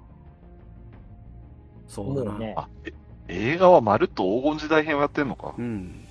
[1.87, 2.39] そうだな。
[2.39, 2.53] ね。
[2.57, 2.93] あ、え
[3.27, 5.61] 映画はまるっと黄金時代編をやってんのかう。
[5.61, 6.02] ん、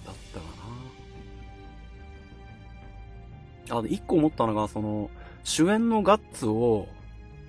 [3.70, 5.10] あ、で、一個思ったのが、その、
[5.44, 6.88] 主演のガッツを、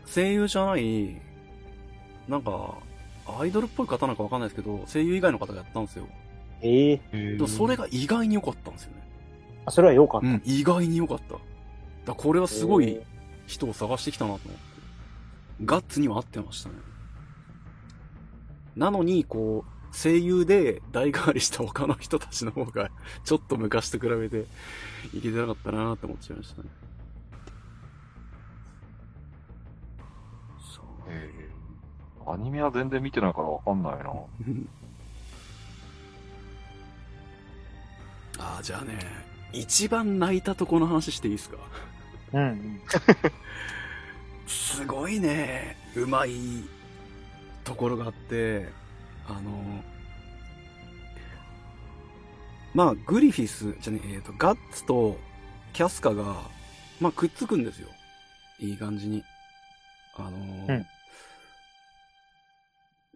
[0.06, 1.22] 声優じゃない、
[2.28, 2.78] なんか、
[3.40, 6.08] アイドルっぽい方なんかわかんないですけど、声優以外の方がやったんですよ。
[6.62, 9.04] ええでもそれが意外に良かったんですよね。
[9.66, 10.28] あ、それは良かった。
[10.28, 11.34] うん、意外に良かった。
[11.34, 11.42] だか
[12.06, 13.00] らこれはすごい
[13.48, 14.64] 人を探してきたなと思って。
[15.66, 16.76] ガッツには合ってましたね。
[18.76, 22.90] なのに、こう、声優で代替わりした他の人たちの方が、
[23.24, 24.46] ちょっと昔と比べて
[25.14, 26.70] いけてなかったなって思っちゃいましたね。
[30.76, 30.86] そう。
[31.10, 31.44] えー
[32.26, 34.06] アニメは全然見てないからわかんないな。
[38.40, 38.98] ああ、じゃあね、
[39.52, 41.58] 一番泣いたとこの話していいですか？
[42.32, 42.82] うんうん。
[44.48, 46.64] すごいね、うまい
[47.66, 48.70] ところがあって、
[49.28, 49.84] あの、
[52.74, 55.18] まあ、グリフィス、じゃねえ、えーと、ガッツと
[55.74, 56.50] キャスカが、
[57.00, 57.88] まあ、くっつくんですよ。
[58.60, 59.24] いい感じに。
[60.16, 60.30] あの、
[60.68, 60.86] うん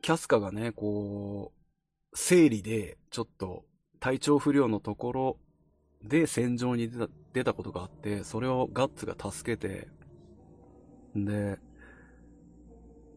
[0.01, 1.59] キャスカがね、こう、
[2.13, 3.65] 生理で、ちょっと、
[3.99, 5.37] 体調不良のところ
[6.03, 9.89] で戦場に出た出たことがあって、それをガッツが助けて、
[11.15, 11.57] で、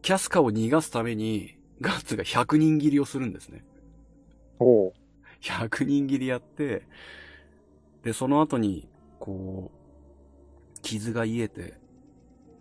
[0.01, 3.65] キャスカを逃がすために、ガッツが100人切りをするんですね。
[4.59, 4.93] おう。
[5.41, 6.87] 100人切りやって、
[8.03, 8.87] で、その後に、
[9.19, 11.73] こう、傷が癒えて、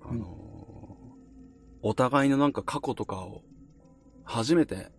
[0.03, 0.51] あのー
[1.83, 3.43] お互いのなんか過去とかを、
[4.25, 4.91] 初めて、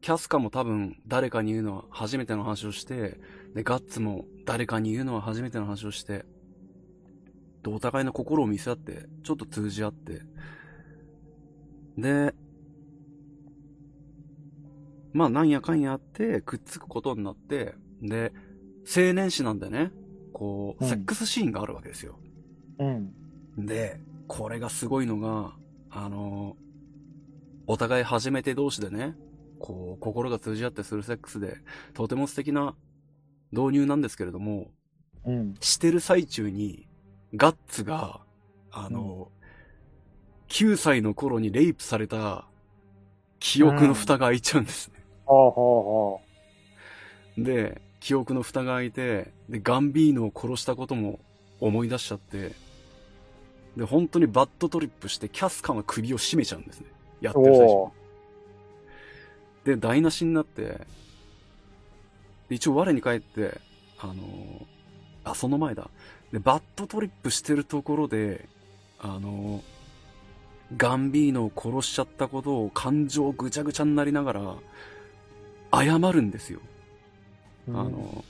[0.00, 3.18] キャスカも多分誰かに言うのは初めての話をして、
[3.54, 6.24] で、ガッツも誰かに言うのは初めての話をして、
[7.62, 10.20] で、お互いの心を見せ合って、ちょっと通じ合って、
[11.98, 12.34] で、
[15.14, 18.32] まあ、なんやかんやあって、くっつくことになって、で、
[18.84, 19.92] 青年誌なんでね、
[20.32, 22.18] こう、うんセックスシーンがあるわけですよ。
[22.80, 23.14] うん。
[23.56, 25.54] で、これがすごいのが、
[25.88, 26.56] あの、
[27.68, 29.14] お互い初めて同士でね、
[29.60, 31.58] こう、心が通じ合ってするセックスで、
[31.94, 32.74] とても素敵な
[33.52, 34.72] 導入なんですけれども、
[35.24, 35.54] うん。
[35.60, 36.88] してる最中に、
[37.36, 38.20] ガッツが、
[38.72, 39.30] あの、
[40.48, 42.48] 9歳の頃にレイプされた、
[43.38, 44.90] 記憶の蓋が開いちゃうんです
[45.26, 45.28] ね。
[45.28, 46.20] ほうほ
[47.38, 51.20] で、記憶の蓋が開いて、で、ガンビーノを殺したことも
[51.60, 52.52] 思い出しちゃって、
[53.76, 56.86] で、本当にバッドトリップしてキャスカの首を絞めちゃうんですね。
[57.20, 57.40] やって。
[57.40, 57.92] る最中お
[59.64, 60.80] で、台無しになって、
[62.48, 63.60] で一応我に返って、
[63.98, 64.66] あのー
[65.24, 65.88] あ、その前だ。
[66.32, 68.46] で、バッドトリップしてるところで、
[68.98, 69.74] あのー
[70.76, 74.54] ガンビーノを殺しちゃったことを感情ぐちゃぐちゃになりながら、
[75.82, 76.60] 謝るんですよ。
[77.68, 78.24] ーあの、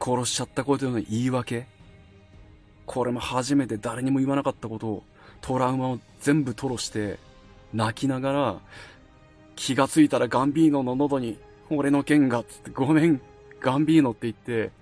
[0.00, 1.66] 殺しちゃったことへの言い訳。
[2.86, 5.02] これも初めて誰にも言わなかったことを、
[5.40, 7.18] トラウマを全部吐露して、
[7.72, 8.60] 泣きながら、
[9.56, 11.38] 気がついたらガンビーノの喉に、
[11.70, 13.20] 俺の剣が、つって、ごめん、
[13.60, 14.72] ガンビーノって言って、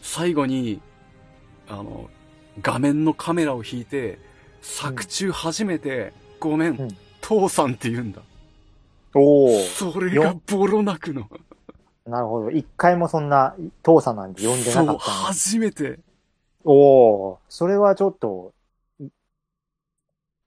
[0.00, 0.80] 最後に、
[1.68, 2.08] あの、
[2.62, 4.18] 画面のカメラを引いて、
[4.62, 8.20] 作中初めて、ごめん、うん父さんって言うんだ。
[9.14, 11.28] おーそれがボロ泣くの。
[12.06, 12.50] なるほど。
[12.50, 15.24] 一回もそんな、父さんなんて呼んでなそう、かったのに。
[15.26, 16.00] 初めて。
[16.64, 18.52] おおそれはちょっと、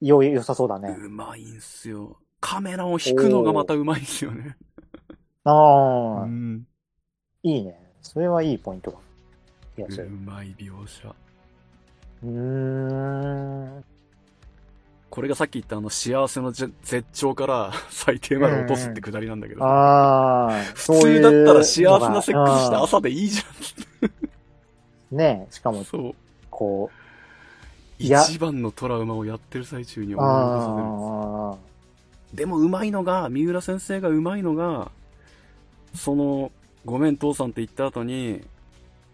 [0.01, 0.95] よ、良さそうだね。
[0.99, 2.19] うまいんすよ。
[2.39, 4.55] カメラを引くのがまたうまいんすよね。
[5.43, 6.67] ああ、うん。
[7.43, 7.93] いいね。
[8.01, 8.99] それはいいポイントが。
[9.77, 10.07] いや、うそれ。
[10.07, 11.15] うまい描写。
[12.23, 13.83] ーん。
[15.09, 19.63] これがさっき言ったあの幸せのじ絶頂から 最低まで落とすってくだりなんだけど。
[19.63, 23.41] ああ、普そういう通だったら幸せなセックスして朝でいいじ
[25.11, 26.15] うん ねしかもゃん。、そう。
[26.49, 26.89] こ
[27.99, 31.07] いや一番のトラウマをやってる最中にう、思い出させるんです
[31.63, 31.67] あ
[32.33, 34.91] でもうまいのが、三浦先生がうまいのが、
[35.95, 36.51] その、
[36.85, 38.41] ごめん父さんって言った後に、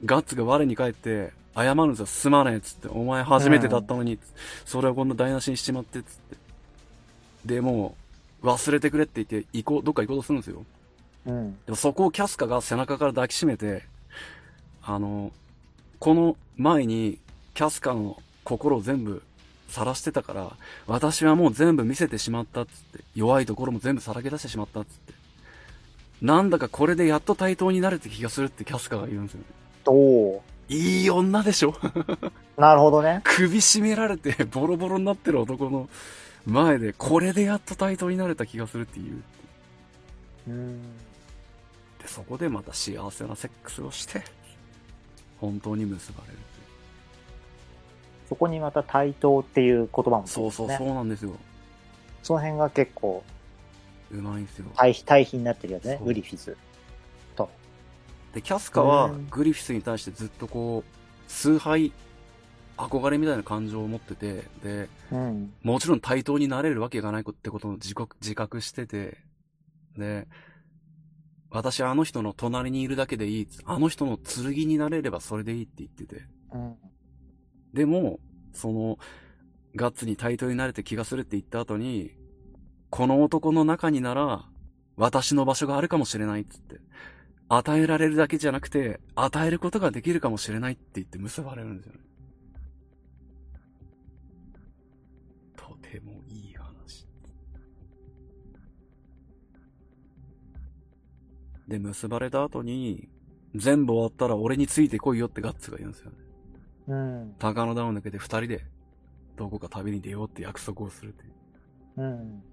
[0.04, 2.06] ガッツが我に返って、謝るんですよ。
[2.06, 2.88] すまねえっつって。
[2.88, 4.18] お前初めてだったのに、
[4.66, 6.38] それをこんな台無しにしちまってっつって。
[7.46, 7.96] で、も
[8.42, 10.66] う、忘れてくれって言って、行こう、どっか行こうとするんですよ。
[11.28, 11.52] あ、うん。
[11.66, 13.84] でもそこをキャスカが背中から抱きしめて、
[14.84, 15.32] あの、
[16.00, 17.20] この前に
[17.54, 19.22] キャスカの心を全部
[19.70, 20.52] 晒してたから、
[20.88, 25.14] 私はもう全部見せてしまったっつって、弱いところも全部さらけ出してしまったっつって。
[26.22, 29.46] なんだかこれでやっと対等になれて気がするってキャスカが言うんですよね。
[29.86, 30.44] おお
[30.74, 31.76] いい女でしょ？
[32.58, 33.22] なるほどね。
[33.24, 35.90] 首絞められて ボロボロになってる男の
[36.46, 39.22] 前で、これでやっと対等になれた気がするっていう。
[40.48, 40.82] うん。
[42.00, 44.22] で、そこでまた幸せなセックスをして、
[45.40, 46.38] 本当に結ばれる。
[48.30, 51.34] そこにまた対等っていう言葉も、そうそう、そうなんですよ。
[52.24, 53.24] その辺が結構
[54.12, 54.66] うまいんですよ。
[54.76, 56.00] 対比、対比になってるやつね。
[56.04, 56.56] グリフィス。
[58.34, 58.40] と。
[58.40, 61.92] で、キャスカはうんグリフィスに対してずっとこう、崇拝、
[62.78, 65.54] 憧れみたいな感情を持ってて、で、うん。
[65.62, 69.18] もちろん対等になれるわけがないってことを自覚自覚してて、
[69.98, 70.28] で、
[71.50, 73.48] 私はあの人の隣にいるだけでいい。
[73.66, 76.24] あの人の剣になれればそれでいいって言ってて。
[76.52, 76.76] うん。
[77.74, 78.20] でも、
[78.54, 78.98] その、
[79.76, 82.12] ガッツに対等になれて気がするって言った後に、
[82.90, 84.46] この男の中になら、
[84.96, 86.80] 私の場所があるかもしれないっつって。
[87.50, 92.00] 与えられるだけじゃなくて、与えることができるかもしれないって言って結ばれるんですよね。
[95.56, 97.08] とてもいい話。
[101.68, 103.10] で、結ばれた後に、
[103.56, 106.18] 全部終わったら俺についてこいよってガッツが言うんですよね。
[106.88, 107.36] うん。
[107.38, 108.66] 高野田を抜けて二人で、
[109.36, 111.34] どこか旅に出ようって約束をするっていう。
[111.98, 112.44] うん。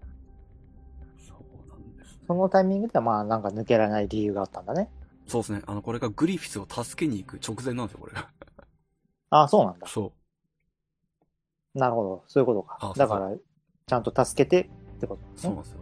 [2.31, 4.89] そのタイミングではまあなんか抜けられない理由があったんだね。
[5.27, 5.63] そうですね。
[5.67, 8.29] あの、これがグリフィスを助けに行く直前なんですよ、これが。
[9.31, 9.89] ああ、そうなんだ。
[9.89, 10.13] そ
[11.75, 12.25] なるほど。
[12.29, 12.63] そういうこと。
[12.63, 13.33] かだから、
[13.85, 15.63] ちゃんと助けてってことねそうなん。
[15.65, 15.79] ですよ。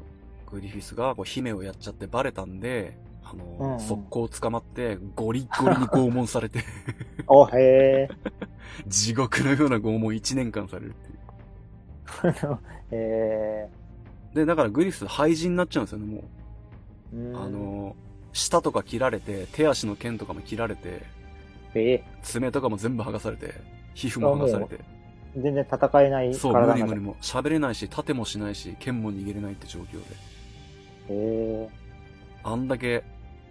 [0.51, 6.65] グリフィスがこう姫をやっちゃってバレたんで、あの、うんうん速攻捕まって、ゴリッゴリに拷問されて、
[7.29, 8.09] お、へえ。
[8.89, 12.59] 地獄のような拷問1年間されるっていう。
[12.93, 13.71] へ
[14.39, 16.25] で、だからグリス廃人になっちゃうんですよね、も
[17.13, 17.37] う。
[17.37, 17.97] あ、の、
[18.33, 21.03] 舌とか切られて、手足の剣とかも切られて、
[21.75, 22.05] ええ。
[22.23, 23.55] 爪とかも全部剥がされて、
[23.95, 24.79] 皮膚も剥がされて、
[25.37, 27.17] 全然戦えないそう、無理無理も。
[27.21, 29.99] 喋れないし、立てもしないし、剣も握れないって状況
[31.09, 31.71] で。
[32.45, 33.03] あんだけ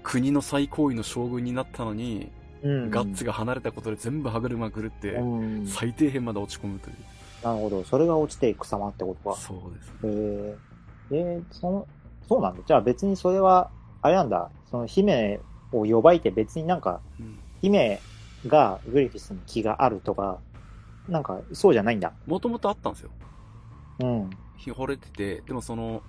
[0.03, 2.31] 国の最高位の将軍になったのに、
[2.63, 2.67] え。
[2.67, 2.89] うん。
[2.89, 5.67] ガッツが離れたことで全部歯車狂って、うん。
[5.67, 6.95] 最底辺まで落ち込むという。
[7.43, 7.83] なるほど。
[7.83, 9.37] それが落ちていく様ってことか。
[9.37, 9.89] そうです。
[9.91, 10.66] へえ。
[11.11, 11.87] えー、その、
[12.27, 12.61] そうなんだ。
[12.65, 13.69] じゃあ別にそれは、
[14.01, 14.49] あれなんだ。
[14.69, 15.39] その姫
[15.71, 17.39] を呼ばいて別になんか、うん。
[17.61, 17.99] 姫
[18.45, 20.39] がグリフィスに気があるとか、
[21.07, 22.13] なんかそうじゃないんだ。
[22.25, 23.09] もともとあったんですよ。
[23.99, 24.29] うん。
[24.57, 26.01] 惚れてて、でもその、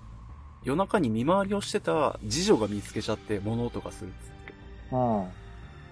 [0.65, 4.55] 夜中に見回りをしてた次女が見つけちゃって物音がするっつって。
[4.93, 5.29] うん。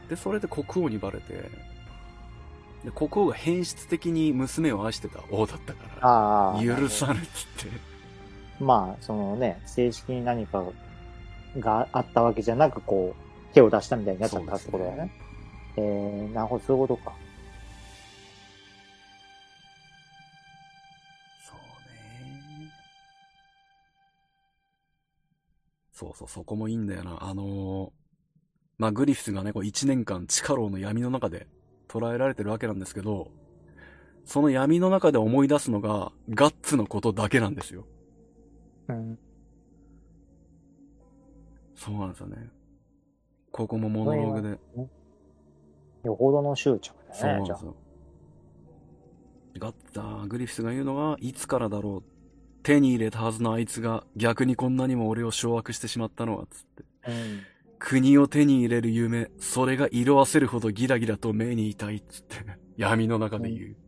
[0.08, 1.34] で、それで国王にバレて、
[2.84, 6.64] で国王が変質的に娘を愛してた王だったから。
[6.64, 7.85] 許さぬっつって。
[8.60, 10.64] まあ、そのね、正式に何か
[11.58, 15.10] があったわけじゃなく、こう、手を出したみたいになっちゃったってことだよね。
[15.76, 17.12] えー、なるほど、そういうことか。
[21.44, 21.58] そう
[22.62, 22.72] ね。
[25.92, 27.18] そうそう、そこもいいんだよな。
[27.20, 28.06] あのー
[28.78, 31.46] まあ、グリフィスがね、こう一年間地下牢の闇の中で
[31.88, 33.28] 捉えられてるわけなんですけど、
[34.24, 37.86] その闇の中で思い出すのが、ガッツのことだけなんですよ。
[38.88, 39.18] うん。
[41.74, 42.50] そうなんですよね。
[43.52, 44.58] ここもモノローグで。
[46.04, 47.58] よほどの執着そうなだね、じゃあ。
[47.58, 47.76] んですよ。
[49.58, 52.10] ガッツ、あーグリフィスが言うのが、いつからだろう。
[52.62, 56.84] 手に入れたはずのあいつが逆にこんなにも俺を掌握してしまったのは、つって。
[57.08, 57.40] うん。
[57.78, 62.36] 国を手に入れる夢、それが色あせるほどギラギラと目に痛いっつって、
[62.76, 63.66] 闇の中で言う。
[63.66, 63.85] うん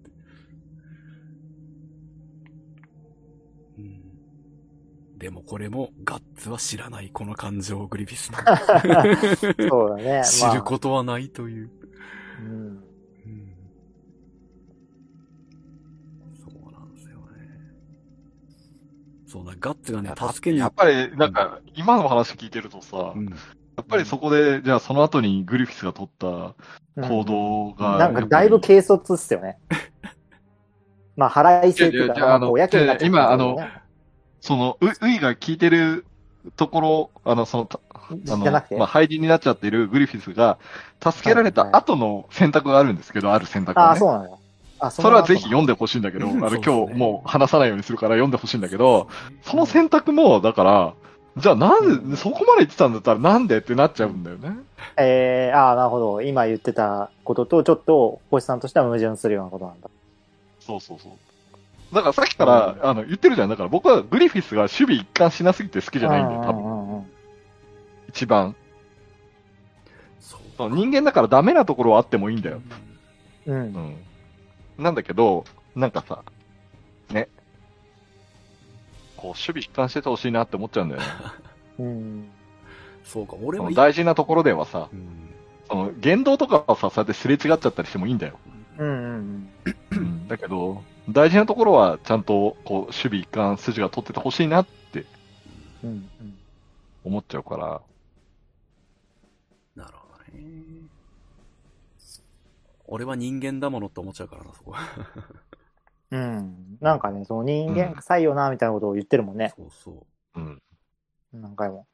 [5.19, 8.39] でもこれもガッツは知らないこの感情グリフィスの
[9.69, 10.23] そうだね。
[10.31, 11.67] 知ることはないという。
[11.67, 12.51] まあ、うん。
[12.51, 12.85] うん
[16.37, 17.25] そうなんですよね。
[19.27, 20.61] そうだ、ガッツがね、助けに。
[20.61, 23.35] やっぱり、なんか、今の話聞いてるとさ、うん、や
[23.83, 26.55] っぱりそこで、じゃあその後にグリフィスが取った
[27.09, 29.59] 行動が、なんかだいぶ軽率っすよね。
[31.17, 33.57] まあ、腹いせっていうか、いやいやじゃああのになっちゃったんだけどね今あの
[34.41, 36.05] その、う、ういが聞いてる
[36.57, 38.45] ところ、あの、その、たあの、
[38.79, 40.59] まあ、廃人になっちゃっているグリフィスが、
[41.03, 43.89] 助けられた後の選択があるんですけど、ある選択が、ね。
[43.89, 44.39] ああ、そうなのよ。
[44.81, 49.09] あ、それはぜひ読んでほしいんだけど、 あの、今日もう話さないようにするから読んでほしいんだけど、
[49.43, 50.95] その選択も、だから、
[51.37, 54.57] じゃあなんで、そこまで言ってたんだったらなんでってなっちゃうんだよね。
[54.97, 56.23] えー、ああ、なるほど。
[56.23, 59.89] 今言ってたことと、ちょっと、星さんとしては矛盾するようなことなんだ。
[60.61, 61.13] そうそうそう。
[61.93, 63.49] だからさっきから、あの、言ってるじゃん。
[63.49, 67.07] だから僕はグリフィスが守備一貫しなすぎて好きじゃないんだよ、多分。
[68.09, 68.55] 一番。
[70.21, 70.71] そう。
[70.71, 72.61] 人間だからダメなところはあってもいいんだよ。
[73.47, 73.55] うん。
[73.55, 74.83] うんうん。
[74.83, 75.45] なんだけど、
[75.75, 76.23] なんかさ、
[77.11, 77.29] ね。
[79.17, 81.07] こう、守備一貫しててほしいなって思っちゃうんだよね。
[81.81, 82.29] うん。
[83.05, 85.29] そうか、俺はその大事なところではさ、うん
[85.69, 88.39] その言動とかはさ、そうやってすれ違っちゃったりしてもいいんだよ。
[88.79, 89.49] うんうん
[89.91, 90.29] うん。
[90.29, 95.07] だけど、大事なところはちゃんと、こう、守備一貫筋が取っててほしいなって
[95.83, 95.91] うん。
[95.91, 95.95] う
[96.25, 96.39] ん
[97.05, 97.81] 思っちゃうから、
[99.75, 100.89] なるほどね。
[102.87, 104.81] 俺は人間だものって思っちゃうからな、そこは。
[106.11, 106.21] うん。
[106.21, 106.79] うん。
[106.81, 109.55] なんかね、その人間臭いよな、みたいなことを言ってるもんね。
[109.57, 110.07] そうそ
[110.37, 110.41] う。
[110.41, 110.63] うん。
[111.33, 111.87] 何回も。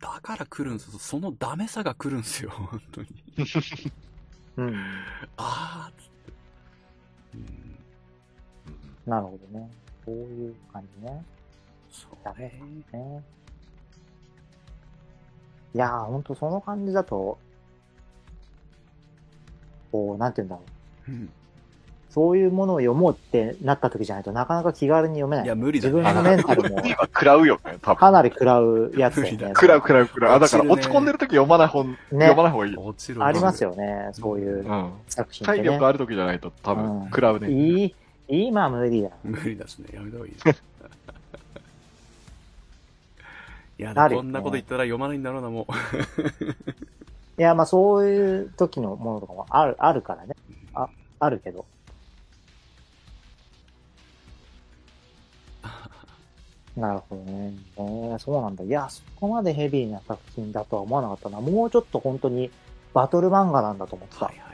[0.00, 0.98] だから来るんですよ。
[0.98, 3.08] そのダメさが来るんですよ、本当に。
[4.56, 4.74] うん。
[5.36, 6.32] あーっつって。
[7.34, 7.63] うん。
[9.06, 9.70] なるほどね。
[10.04, 11.24] そういう感じね。
[11.90, 12.60] そうね。
[12.92, 13.22] ね
[15.74, 17.38] いやー、ほんとその感じだと、
[19.92, 20.62] こう、なんて言うんだろ
[21.08, 21.10] う。
[21.10, 21.30] うん
[22.14, 25.46] そういうものを読もうってなった時じゃないとなかなか気軽に読めない。
[25.46, 27.98] いや無理だ自分のメンタルも今食らうよね、多分。
[27.98, 29.48] かなり食らうやつだよね。
[29.48, 30.36] 食らう食らう食らう。
[30.36, 32.76] あ、だから落ち込んでる時読まない本、ね読まない方がいい。
[32.76, 34.10] 落ちるありますよね。
[34.12, 34.92] そういううん。
[35.08, 35.86] 作品ってね体力。
[35.88, 37.50] ある時じゃないと多うん分食らうね。
[37.50, 37.94] いい、
[38.28, 39.10] 今無理だ。
[39.22, 40.34] 無理だしね、やめた方がいい。
[43.76, 45.72] いや、なるよねこんなこと言ったら読まないんだろうな、もう。
[47.40, 50.36] いや、まあそういう時のものとかもある、あるからね。
[50.74, 50.88] あ、
[51.18, 51.66] あるけど。
[56.76, 57.52] なるほどね。
[57.76, 58.64] えーそうなんだ。
[58.64, 61.40] いや、そこまでヘビーな作品だとは思わなかったな。
[61.40, 62.50] もうちょっと本当に
[62.92, 64.26] バトル漫画なんだと思ってた。
[64.26, 64.53] はいはいは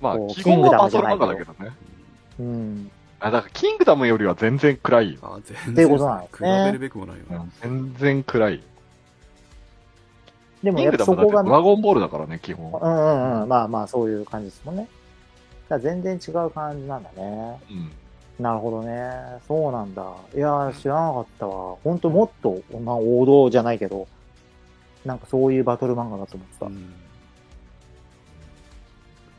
[0.00, 1.70] まあ基本はバトル漫画だけどね。
[2.40, 2.90] うん。
[3.20, 5.18] あ、だからキングダムよりは全然暗いよ。
[5.22, 7.46] あ、全然うことなんです比ねべるべくもないよな。
[7.62, 8.62] 全然暗い。
[10.62, 12.72] でもやっぱそこが、ムだってドラゴンボールだからね、基本。
[12.72, 13.48] うんうんうん。
[13.48, 14.88] まあまあそういう感じですもんね。
[15.68, 17.60] だ全然違う感じなんだね。
[17.70, 17.92] うん。
[18.42, 19.10] なるほどね。
[19.48, 20.02] そうなんだ。
[20.34, 21.76] いやー、知らなかったわ。
[21.82, 24.06] ほんともっと、まあ、王道じゃないけど、
[25.04, 26.66] なんかそういうバトル漫画だと思ってた。
[26.66, 26.92] うん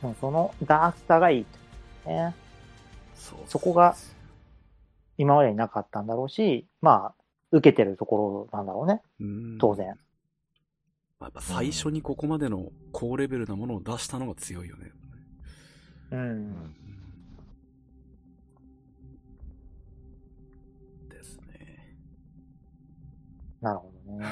[0.01, 1.45] でもそのダークさがいい
[2.05, 2.09] と。
[2.09, 2.35] ね。
[3.47, 3.95] そこが
[5.17, 9.01] 今までになかったんだろうし、まあ、受けてるところなんだろうね。
[9.19, 9.97] うん当然。
[11.19, 14.91] まあやっぱ最初にここまでの高レベルなものを出したのが強いよね。
[16.11, 16.76] うん。
[21.09, 21.97] ですね。
[23.59, 24.26] なるほどね。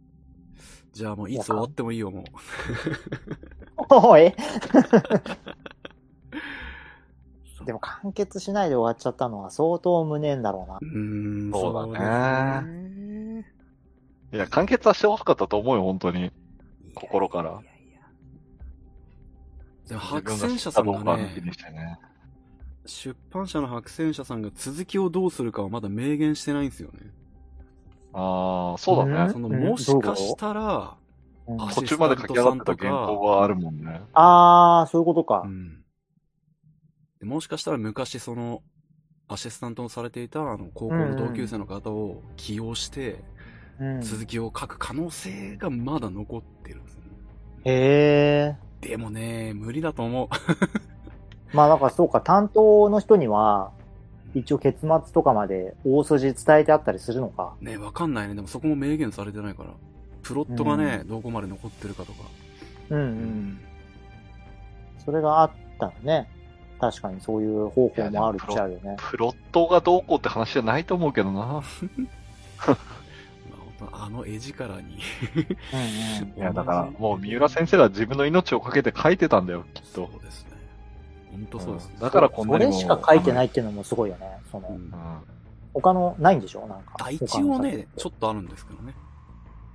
[0.92, 2.24] じゃあもういつ終わってもいいよ、もう。
[3.88, 4.34] おい
[7.64, 10.78] でも完結しないで終わっちゃったのは相当無念だろうな。
[10.80, 13.46] うーん、そうだねね。
[14.32, 16.32] いや、完結はしてほしかったと思うよ、本当に。
[16.94, 18.00] 心からいやいやいや
[19.88, 21.98] でも白戦車さんがねね。
[22.86, 26.98] 出版社の白戦車さんが続きをどうするかはまだ明言してないんですよね。
[28.12, 29.32] ああ、そうだね。
[29.32, 30.96] その、うんもしかしたら、うんあ
[31.74, 34.02] 途中まで書き上がってた原稿があるもんね。
[34.12, 35.48] あー、そういうことかう。
[35.48, 35.82] ん。
[37.18, 38.62] でもしかしたら昔その、
[39.28, 43.22] アシスタントをされていたあの高校の同級生の方を起用して、
[43.80, 44.00] うん。
[44.02, 47.02] 続きを書く可能性がまだ残ってるんですね。
[47.64, 48.88] へー。
[48.88, 50.28] でもね、無理だと思う。
[51.56, 53.72] まあなんかそうか、担当の人には、
[54.34, 57.54] 一応結末とかまで大筋伝えてあったりするのか。
[57.60, 58.34] ね、わかんないね。
[58.34, 59.70] でもそこも明言されてないから。
[60.22, 62.24] プロットがね、どこまで残ってるかとか。
[62.90, 63.00] うんう。。
[63.00, 63.60] うん
[65.04, 66.30] それがあったらね。
[66.80, 68.96] 確かにそういう方法もあるっちゃあるよね。
[68.98, 71.62] プロットがどうこうって話じゃないと思うけどな。
[73.80, 74.98] まあ、の絵力に。
[75.72, 76.36] うんうん。
[76.36, 80.08] いや、だから、もう三浦先生が自分の命をかけて書いてたんだよ、きっと。
[80.12, 80.50] そうですね。
[81.32, 81.94] 本当そうですね。
[81.94, 82.72] うんだからこんなにも。
[82.72, 84.38] それしか書いてないっていうのもすごいよね。
[84.50, 84.92] その、うんうん。
[85.74, 86.66] 他のないんでしょ？
[86.66, 86.94] なんか。
[86.98, 88.94] あ一応ね、ちょっとあるんですけどね。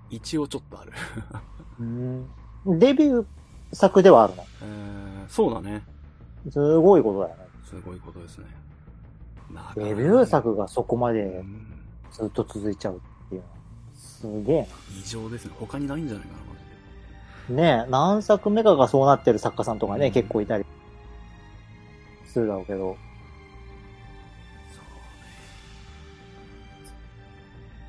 [0.09, 0.91] 一応ちょっとある。
[1.79, 2.79] うん。
[2.79, 3.25] デビュー
[3.73, 4.45] 作ではあるの。
[4.61, 5.83] えー、そうだね。
[6.49, 7.45] すごいことだよね。
[7.63, 8.45] すごいことですね。
[9.75, 11.65] デビュー作がそこまうでん
[12.11, 12.99] ずっと続いちゃうっ
[13.29, 13.55] ていうのは。
[13.95, 14.67] すげえ
[15.03, 15.53] 異常ですね。
[15.59, 16.45] 他にないんじゃないかな、マ
[17.47, 17.53] ジ。
[17.53, 20.65] ねえ、何作目かがそうなってる作家さんとかね、うん結構いたり
[22.25, 22.97] するだろうけど。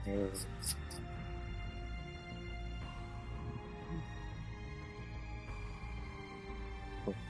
[0.06, 0.75] えー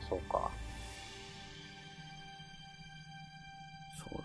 [0.08, 0.50] そうか。
[3.98, 4.24] そうだな。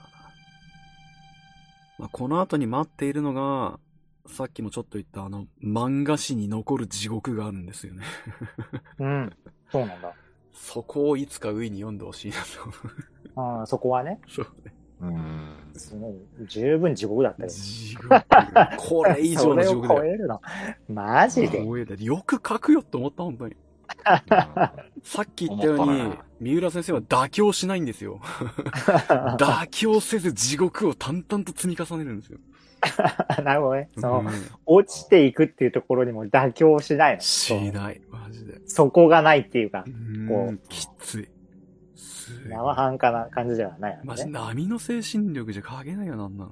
[1.99, 3.79] まあ、この後に待っているのが、
[4.27, 8.03] さっきもちょっと言ったあの、漫画史に残る地獄があるんですよね。
[8.99, 9.33] うん。
[9.71, 10.13] そうなんだ。
[10.53, 12.37] そこをいつかウィに読んでほしいな
[13.33, 13.41] と。
[13.41, 14.73] ああ、そこはね、そうね。
[15.01, 15.55] うん。
[15.75, 16.13] すごい
[16.47, 17.49] 十分地獄だったよ。
[17.49, 18.09] 地獄。
[18.77, 20.01] これ以上の地獄だよ。
[20.03, 20.41] 超えるの。
[20.87, 21.65] マジで
[22.03, 23.55] よく書くよって思った、本当に。
[25.03, 28.19] さっき言ったように三浦先生は妥協しないんですよ。
[29.37, 32.39] 妥協せず地獄を淡々と積み重ねるんですよ。
[33.43, 33.89] なるほどね。
[33.95, 34.27] その、うん
[34.65, 37.21] 落ちていくっていうところにも妥協しないの。
[37.21, 38.01] しない。
[38.09, 38.61] マジで。
[38.65, 41.29] そこがないっていうかう、ーこうん、きつい。
[42.47, 44.27] 生半可な感じではないマジ。
[44.27, 46.51] 波の精神力じゃ書けないよ、なんなの。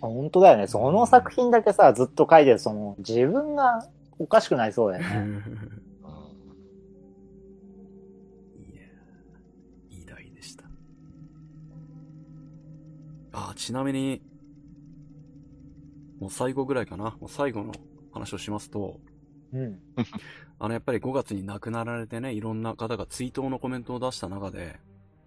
[0.00, 0.66] 本当だよね。
[0.66, 3.86] その作品だけさ、ずっと書いてる、その、自分が
[4.18, 5.42] おかしくなりそうだよね。
[13.32, 14.22] あ、ちなみに、
[16.20, 17.16] もう最後ぐらいかな。
[17.20, 17.72] もう最後の
[18.12, 19.00] 話をしますと、
[19.52, 19.78] うん。
[20.58, 24.78] あの、やっぱり5月に亡くなられてね、いろんな方が追悼のコメントを出した中で、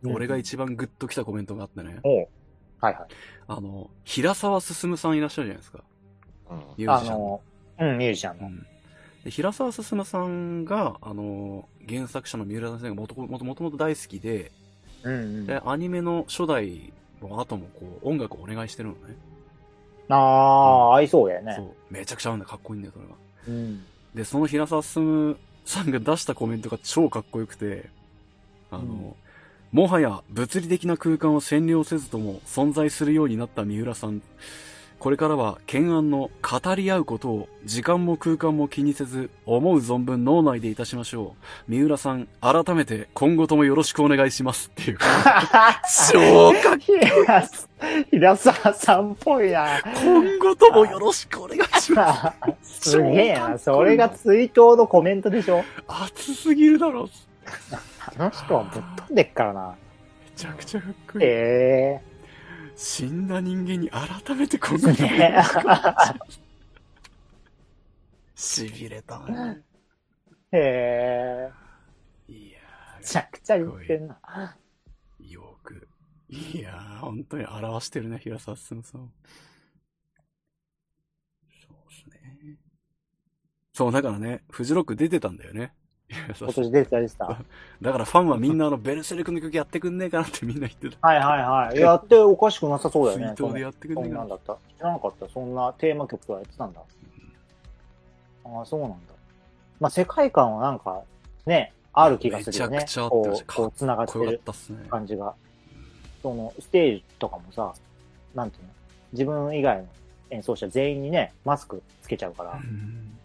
[0.01, 2.27] うん俺が一番グッときたコメントがあってね、おう
[2.81, 3.07] はいはい。
[3.47, 5.83] あの、平沢進さんいらっしゃるじゃないですか。
[6.49, 7.41] うんミュージシャンあの、
[7.79, 8.47] うん、ミュージシャンの。
[8.47, 8.67] うん
[9.23, 14.51] で平沢進さんが、あの、原作者の三浦先生がもともともともと大好きで、
[15.03, 15.45] うんうん。
[15.45, 16.91] で、アニメの初代
[17.27, 19.15] の後もこう、音楽をお願いしてるのね。
[20.09, 21.55] ああ、合いそうだよね。
[21.55, 21.67] そう。
[21.89, 22.49] めちゃくちゃ合うんだよ。
[22.49, 23.13] かっこいいんだよ、それが。
[23.47, 23.83] うん。
[24.13, 27.89] で、その平沢進さんが出したコメントが超かっこよくて、
[28.71, 29.13] あの、うん
[29.73, 34.21] もはや物理的な空間を占領せずとも存在するようになった三浦さん。
[35.03, 41.35] これからは懸案の語り合うことを時間も空間も気にせず思う存分脳内でいたしましょ
[41.67, 41.71] う。
[41.71, 44.97] 三浦さん、改めて今後ともよろしくお願いしますっていう。
[44.97, 47.43] 超かっ平
[48.11, 49.81] 平沢さんっぽいな。
[49.83, 52.91] 今後ともよろしくお願いします。
[52.91, 53.57] すげえな。
[53.57, 57.09] それが追悼のコメントでしょ熱すぎるだろ。
[58.17, 59.75] あの人はぶっ飛んでっからな。
[60.23, 61.25] めちゃくちゃかっこいい。
[61.25, 62.01] え
[62.83, 65.41] 死んだ人間に改めて今え後ともね
[68.35, 69.21] しびれた。
[70.51, 71.51] へえ。
[72.27, 72.59] いや
[72.99, 74.19] めちゃくちゃ言ってんな。
[75.21, 75.87] ー、よく。
[76.27, 79.13] いやー、本当に表してるね、平沢進さん。
[81.47, 82.57] そうですね。
[83.71, 85.73] そう、だからね、フジロック出てたんだよね。
[86.39, 87.27] 今年出てたりした。
[87.81, 91.07] だからファンはみんなあの、ベルセルクの曲やってくんねえかなってみんな言ってた。
[91.07, 91.79] はいはいはい。
[91.79, 93.33] やっておかしくなさそうだよね。
[93.35, 94.57] ツイートでやってくんそねえかなんなんだった。
[94.77, 95.27] 知らなかった。
[95.29, 96.81] そんなテーマ曲とかやってたんだ。
[96.81, 96.93] うん
[98.45, 98.95] ああ、そうなんだ。
[99.79, 101.03] まあ、世界観はなんか、
[101.45, 102.77] ね、ある気がするよね。
[102.77, 104.41] めちゃくちゃあってこう、こう、繋がってる。
[104.89, 105.33] 感じが。
[106.21, 107.73] その、ステージとかもさ、
[108.33, 108.69] なんていうの？
[109.13, 109.87] 自分以外の
[110.31, 113.17] 演奏者全員にね、マスクつけちゃうから、うん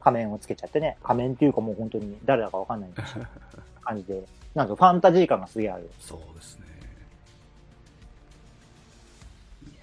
[0.00, 2.90] 仮面をつけちゃってね、仮面っていうかもう本当に誰だかわかんない
[3.82, 4.24] 感じで、
[4.54, 5.90] なんかファンタジー感がすげえある。
[6.00, 6.66] そうですね。
[9.72, 9.82] いや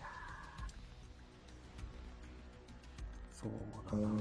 [3.37, 3.51] ーそう
[3.91, 4.17] だなうん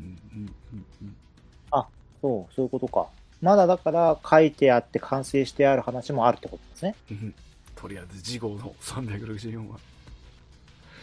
[0.00, 1.16] うんうんうんうん
[2.22, 3.08] そう、そういうことか。
[3.42, 6.94] まだだから書いてあって完成してある話もあるってことですね。
[7.10, 7.34] うん
[7.74, 9.78] とりあえず次号の364話。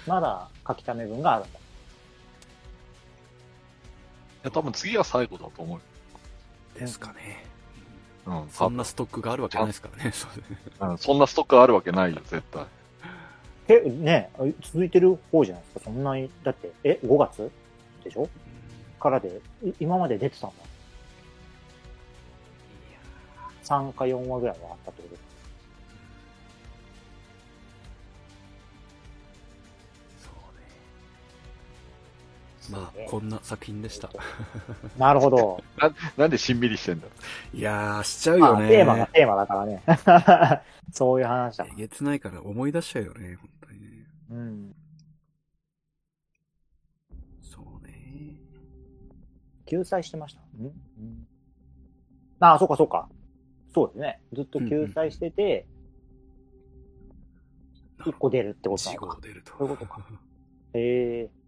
[0.08, 1.60] まだ書き溜め分があるんだ。
[4.44, 5.82] いや、多分次が最後だと思うよ。
[6.78, 7.46] ですかね。
[8.26, 10.12] うん、そんなストックがあるわけないですからね。
[10.14, 10.28] そ
[10.88, 12.66] うん、そんなストックあるわけないよ、絶対。
[13.68, 14.30] え、ね
[14.62, 15.82] 続いてる方じゃないですか？
[15.86, 17.52] そんなに、だって、え、5月？
[18.04, 18.30] でしょ？
[19.00, 20.56] からで、い今まで出てたんだ。
[23.64, 24.92] 3か4話ぐらいはあった
[33.14, 34.10] こんな作品でした。
[34.98, 35.64] なるほど。
[35.78, 37.06] ななんでしんみりしてんだ？
[37.54, 38.70] いやー、しちゃうまあ、よね。
[38.70, 39.84] テーマがテーマだからね。
[40.92, 41.76] そういう話だえ。
[41.76, 44.08] げつないから思い出しちゃうよね、本当にね。
[44.32, 44.76] うん。
[47.44, 48.36] そうね。
[49.68, 50.42] 救済してました？
[50.58, 51.28] ん、うん、
[52.40, 53.08] ああ、そうかそうか。
[53.76, 54.22] そうですね。
[54.34, 55.68] ずっと救済してて、
[58.00, 59.22] 1個出るってことな1のか号。
[59.22, 59.52] 出ると。
[59.56, 60.02] そういうことか
[60.74, 61.43] へえそういうこと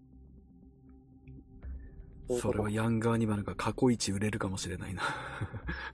[2.30, 5.04] それはヤングアニマルが過去一売れるかもしれないな。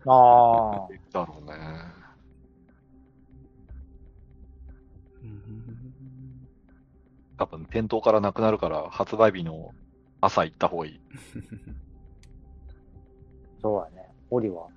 [0.07, 0.87] ああ。
[1.11, 2.01] だろうね。
[7.37, 9.73] 多分店頭からなくなるから、発売日の
[10.21, 11.01] 朝行った方がいい。
[13.61, 14.07] そうだね。
[14.29, 14.67] オリは、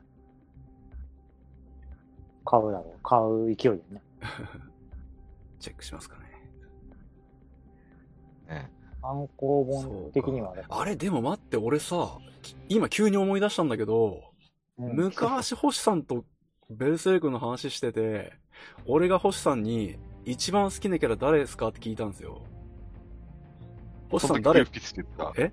[2.44, 3.01] 買うだろう。
[3.02, 4.02] 買う勢いでね。
[5.60, 6.24] チェックしますかね。
[8.48, 8.70] ね
[9.05, 10.62] 単行本的にはね。
[10.70, 14.22] あれ、でも待って、俺さ、き今急に思い出したんだけど、
[14.78, 16.24] うん昔星さんと
[16.68, 18.32] ベルセルクの話してて、
[18.86, 22.43] 俺が星さんに一番好きなキャラ誰ですかって聞いたんですよ。
[24.10, 24.64] 星さん誰？
[24.64, 25.52] グリフィスって言ってえ？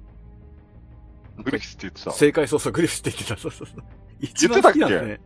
[1.37, 1.43] た。
[1.43, 2.11] グリフィスって言ってた。
[2.11, 3.37] 正解そうそう、グリフィスって言ってた。
[3.37, 3.83] そうそうそう。
[4.21, 5.21] 一番好きなんですね。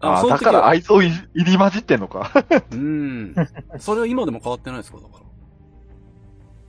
[0.00, 2.30] ああ、だから愛想入り混じってんのか。
[2.70, 3.34] うん。
[3.78, 4.98] それは今でも変わってないですか？
[4.98, 5.20] だから。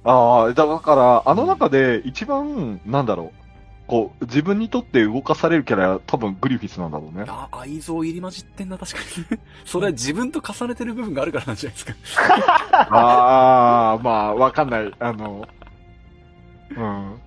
[0.04, 3.42] ああ、だから、あの中で一番、なんだろう。
[3.88, 7.26] こう、自分にとって動かされるキャラは多分グリフィスなんだろうね。
[7.28, 9.00] あ、愛憎入り混じってんな、確か
[9.34, 9.40] に。
[9.66, 12.36] それは自分と重ねてる部分があるからなんじゃないですか。
[12.90, 14.92] ああ、まあ、わかんない。
[15.00, 15.48] あの、
[16.70, 17.22] うん。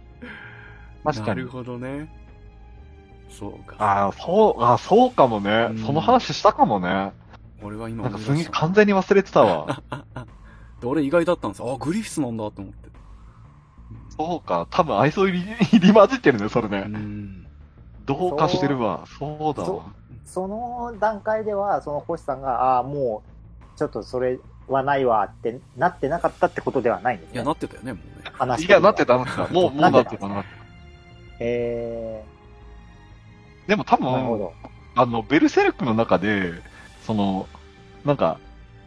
[1.04, 1.48] 確かになる。
[1.48, 2.08] ほどね。
[3.28, 3.76] そうか。
[3.78, 5.78] ああ、そう、あそうかもねうん。
[5.78, 7.12] その話したかもね。
[7.62, 9.82] 俺は今なんかすげえ完全に忘れてたわ。
[10.80, 11.72] で俺意外だったんですよ。
[11.72, 12.88] あ、グリフィスなんだと思って。
[14.16, 16.78] そうか、多分愛想入り入り混じってるね、それうね。
[16.80, 17.46] ん。
[18.06, 19.04] 同化してるわ。
[19.18, 19.84] そうだそわ。
[20.24, 23.22] その段階では、その星さんが、ああ、も
[23.74, 24.38] う、ちょっとそれ
[24.68, 27.34] はないわってなってなかったってことではないんですね。
[27.34, 28.22] いや、なってたよね、もうね。
[28.22, 29.48] いや、話的にはなってた、なってた。
[29.52, 30.48] もう、もうなってた、なって
[31.40, 32.24] へ
[33.66, 33.68] た。
[33.68, 34.52] でも多えなるほ分、ど。
[34.96, 36.52] あの、ベルセルクの中で、
[37.02, 37.46] その、
[38.04, 38.38] なんか、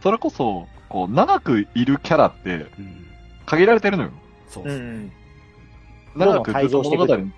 [0.01, 3.07] それこそ、こう、長くいるキャラってうん。
[3.45, 4.11] 限られてるのよ。
[4.47, 5.11] そううそうん
[6.15, 7.31] 長くずっと物語に、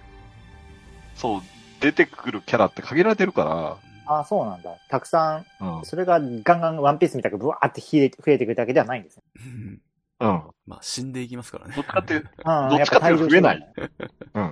[1.15, 1.41] そう、
[1.81, 4.75] 出てくるキャラって限られてるかああ、そうなんだ。
[4.89, 5.85] たくさら、うんん、。
[5.85, 9.23] それがガンガンワンピースみたくブワーって増え増えてくるだけではないんですね。
[9.37, 9.81] うん
[10.21, 10.43] うん。
[10.65, 11.85] まあ、死んでいきますからねどっ。
[11.85, 13.73] ちかっていう、うんどっちかっていうと増えない。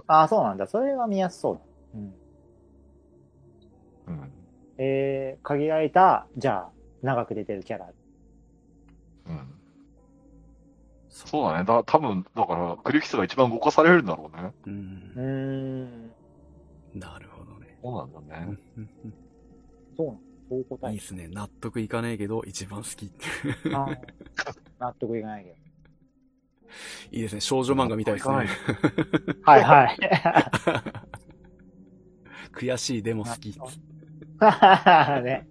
[0.07, 0.67] ああ、そうなんだ。
[0.67, 1.61] それは見やすそうだ。
[1.95, 1.97] う
[4.11, 4.17] ん。
[4.19, 4.31] うん。
[4.77, 6.69] えー、限られた、じゃあ、
[7.01, 7.89] 長く出てるキャラ。
[9.29, 9.57] うん。
[11.09, 11.65] そうだね。
[11.65, 14.53] だ、多分、だから、クリフィスが一番動かされるんだろうね。
[14.65, 14.69] う。
[14.69, 16.99] うんーん。
[16.99, 17.77] なるほどね。
[17.81, 18.57] そうなんだね。
[19.95, 20.21] そうなんだ。
[20.49, 21.01] そう答えいいっ。
[21.01, 21.27] すね。
[21.27, 23.25] 納得いかねえけど、一番好きって。
[23.73, 23.97] あー
[24.79, 25.55] 納得いかないけど。
[27.11, 27.41] いいですね。
[27.41, 28.35] 少女漫画みたいですね。
[29.43, 29.97] はいはい。
[32.53, 33.57] 悔しい、でも好き。
[35.23, 35.47] ね。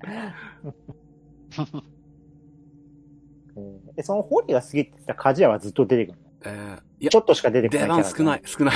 [3.96, 8.74] うんえ、そのホリが好きって言ったら鍛冶屋はずっと出てくるのえー、いやち、ょっとしか出てこない出番少ない、少ない。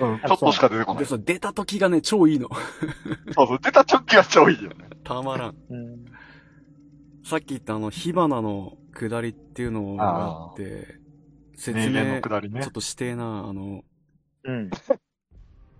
[0.00, 0.18] うん。
[0.26, 1.06] ちょっとしか出てこなで、い。
[1.06, 2.48] その出た時がね、超いいの。
[3.32, 4.76] そうそう、出た直帰は超いいよね。
[5.04, 5.56] たまらん。
[5.70, 6.04] うん。
[7.24, 10.98] さっき言ったあの、火花の下りっていうのがあって、
[11.54, 12.72] 説明、のくだりねちょっ。
[12.72, 13.84] としてえな、あの、
[14.44, 14.70] うん。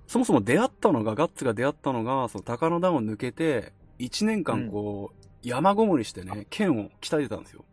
[0.06, 7.64] そもそも出会ったのが、ガッツが出会ったのが、その高野ダムを抜けて、1年間こう、山ごもりしてね、剣を鍛えてたんですよ。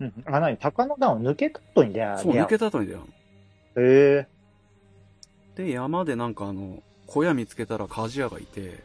[0.00, 0.12] うん。
[0.26, 2.18] あ、なに高野段を抜けた後に出会う。
[2.18, 3.06] そう、抜けた後に出会うの。
[3.06, 3.08] へ
[3.76, 4.28] え。
[5.56, 8.82] で、山でなんかあの、小屋見つけたら鍛冶屋がいて、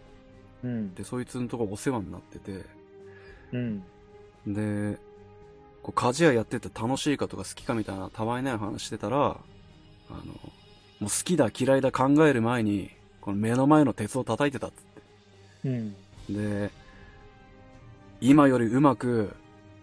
[0.63, 0.93] うん。
[0.95, 2.65] で、そいつのとこお世話になってて、
[3.51, 3.83] うん。
[4.47, 4.97] で、
[5.83, 10.31] こう、鍛冶屋やってて楽しいかとか好きかみたいなたわいない話してたら、あの、も
[11.01, 15.01] う好きだ嫌いだ考える前に、この目の前の鉄を叩いてたっつって。
[15.67, 15.95] うん。
[16.29, 16.71] で、
[18.21, 19.35] 今よりうまく、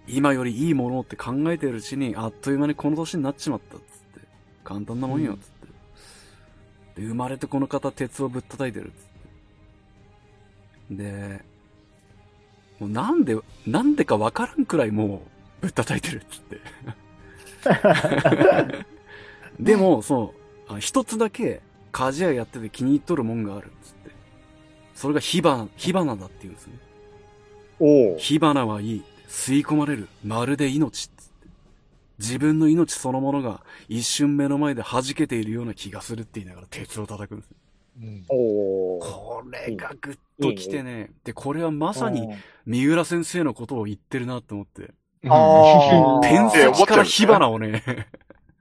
[0.09, 3.87] 今よりいいものって考えてるうちに、あっという間にこの年になっちまったっつっ
[4.21, 4.27] て。
[4.65, 5.51] 簡単なもんよ、つっ
[6.95, 7.03] て。
[7.03, 8.97] で、生まれてこの方鉄をぶったたいてるっつっ
[10.97, 11.03] て。
[11.03, 11.45] で、
[12.81, 13.37] もうなんで、
[13.67, 15.23] なんでかわからんくらいも
[15.61, 16.61] う、ぶったたいてるっつって。
[19.61, 20.35] でも、そ
[20.69, 21.61] う、あ一つだけ、
[21.93, 24.11] 鍛冶屋やってて気に入っとるもんがあるっつって。
[24.95, 26.79] それが火花、火花だって言うんですね。
[27.81, 28.19] おお。
[28.19, 29.03] 火花はいい。
[29.29, 30.09] 吸い込まれる。
[30.25, 31.11] まるで命。
[32.19, 37.51] 自分の命そのものが一瞬目の前で弾けているような気がするって言いながら鉄を叩くんです。
[38.01, 39.01] うんおお。
[39.01, 41.11] これがぐっときてね。
[41.25, 42.29] で、これはまさに
[42.67, 44.93] 三浦先生のことを言ってるなと思って。
[45.27, 47.83] あー天石から火花をね。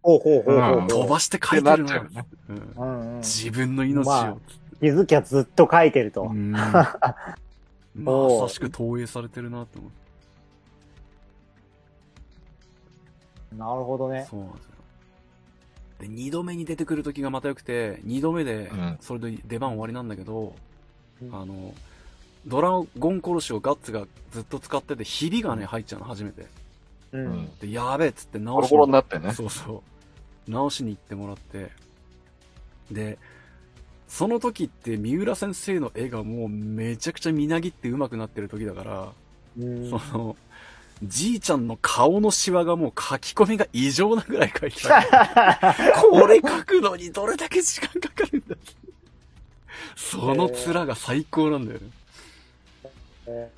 [0.04, 3.20] 飛ばして書いてるなってなっちゃうよ。
[3.20, 4.04] 自分の命を。
[4.06, 4.38] まあ
[4.80, 6.24] 気づきゃずっと書いてると。
[6.24, 6.52] うん
[7.96, 10.07] まさしく投影されてるなと思って。
[13.58, 14.26] なるほどね。
[14.30, 14.72] そうなんですよ。
[16.00, 20.54] で、二度目に出てくる時がまた良くて、二度目でうん、それで出番終わりなんだけど、
[21.22, 21.74] うんあの、
[22.46, 26.46] ドラゴン殺しをガッツがずっと使ってて、ひびがね、入っちゃうの、初めて。
[27.12, 27.18] う。
[27.18, 27.50] うんん。
[27.60, 29.34] で、やべえっつってボ直しロボロになってね。
[29.34, 29.84] そうそ
[30.48, 30.52] う。
[30.52, 31.72] 直しに行ってもらって。
[32.92, 33.18] で、
[34.08, 39.12] その時って三浦先生の絵がもうめちゃくちゃみなぎって上手くなってる時だから、
[39.60, 40.36] うんその、
[41.04, 45.94] じいちゃんの顔のシワがもう書き込みが異常なぐらい書いてある。
[46.02, 48.56] これ書くのにどれだけ時間かかるんだ
[49.96, 51.90] その面が最高なんだよね。
[53.28, 53.52] え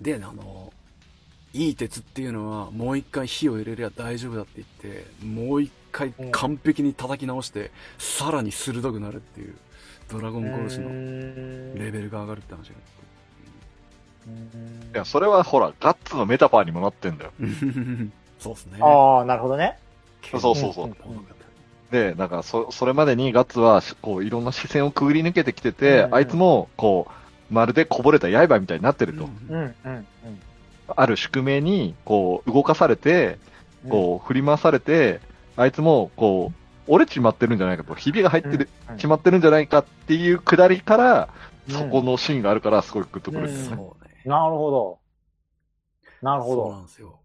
[0.00, 0.72] で、あの、
[1.52, 9.54] いい鉄っていうのはもう一回火を入れりゃ大丈夫だって言って、もう一回完璧に叩き直して、さらに鋭くなるっていう、
[10.10, 13.01] ドラゴン殺しののレベルが上がるって話があ
[14.94, 17.32] いや、それはほら、ガッツのメタファーにもなってんだよ。
[18.38, 18.78] そうっすね。
[18.80, 19.78] ああ、なるほどね。
[20.30, 20.86] そうそうそう。
[20.86, 20.94] うん
[21.92, 27.06] で、だからそ、それまでにガッツは、しこう、いろんな視線をくぐり抜けてきてて、うんうんあいつも、こ
[27.50, 29.28] う、まるでこぼれた刃みたいになってると。
[29.50, 30.06] うん、うん、うん。
[30.88, 33.38] ある宿命に、こう、動かされて、
[33.90, 35.20] こう、振り回されて、
[35.54, 41.28] あいつも、こう、折れちまってるんじゃないかと、ひびが入ってる、うんちまってるんじゃないかっていうくだりから、
[41.68, 43.84] うんそこのシーンがあるから、すごいグッとくるんですそうね。
[43.84, 44.01] ね。
[44.24, 44.98] なるほど。
[46.22, 46.82] なるほそうなど。
[46.82, 47.20] んですよ。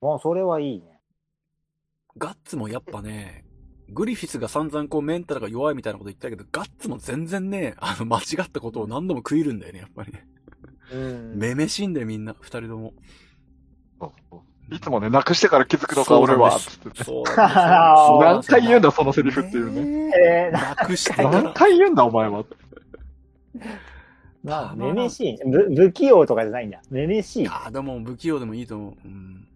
[0.00, 1.00] もうそれはいいね。
[2.16, 3.44] ガッツもやっぱね、
[3.88, 10.26] グリフィスが散々こうメンタルが弱いみたいなこと言ったけど、ガッツも全然ね、あの間違ったことを何度も食いるんだよね、やっぱりね。
[10.92, 11.38] うん。
[11.38, 12.94] めめしいんだよ、みんな、二人とも。
[14.70, 16.58] いつもね、なくしてから気づくのか、俺は。
[16.58, 17.24] つってねそう
[18.24, 19.84] 何回言うんだ、そのセリフっていうね。
[20.08, 20.12] ね。
[20.16, 21.30] えー、なくしてから。
[21.30, 22.44] 何回言うんだ、お前は。
[24.44, 25.38] な、めめしい。
[25.44, 26.80] ぶ不器用とかじゃないんだ。
[26.90, 27.48] めめしい。
[27.48, 28.94] ああ、でも不器用でもいいと思う。
[29.04, 29.46] うん。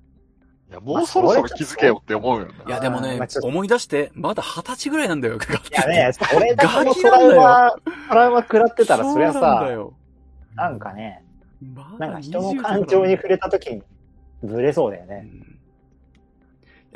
[0.70, 2.54] いや、もうそろそろ気づけよって思うよね。
[2.66, 5.70] いや、でもね思い出して、まだ二十歳ぐらいなんだよ、ガッツ。
[5.70, 7.70] いやね、それだけのガキトなんだよラウマ、
[8.08, 9.94] トラウマ食らってたら、そりゃさ、よ
[10.54, 11.24] なんかね、
[11.98, 13.82] なんか人の20感情に触れた時に、
[14.42, 15.28] ぶれそうだよね。
[15.32, 15.56] うん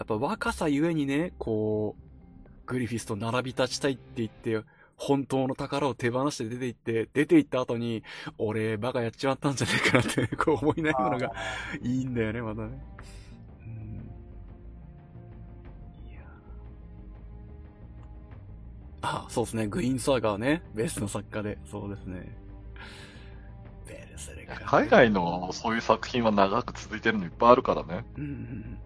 [0.00, 4.66] やっぱ若さゆえにね、こう、グリフィスと並び立ちたいって言って、
[5.00, 8.04] 本当の宝を手放して出て行って、出て行った後に、
[8.36, 11.32] 俺、バカやっちまったんじゃねえかなって、 こう思いながらが
[11.80, 12.78] いいんだよね、またね。
[19.00, 19.66] あ、そうですね。
[19.66, 20.62] グリーンサーガーね。
[20.74, 21.56] ベースの作家で。
[21.64, 22.36] そうですね。
[23.88, 24.52] ベルセレク。
[24.66, 28.04] 海外のそういう作品は長く続いてるのいっぱいあるからね。
[28.18, 28.78] うんうん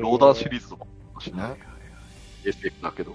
[0.00, 1.42] ローダーシリーズとかもあるしね
[2.44, 3.14] SF だけど。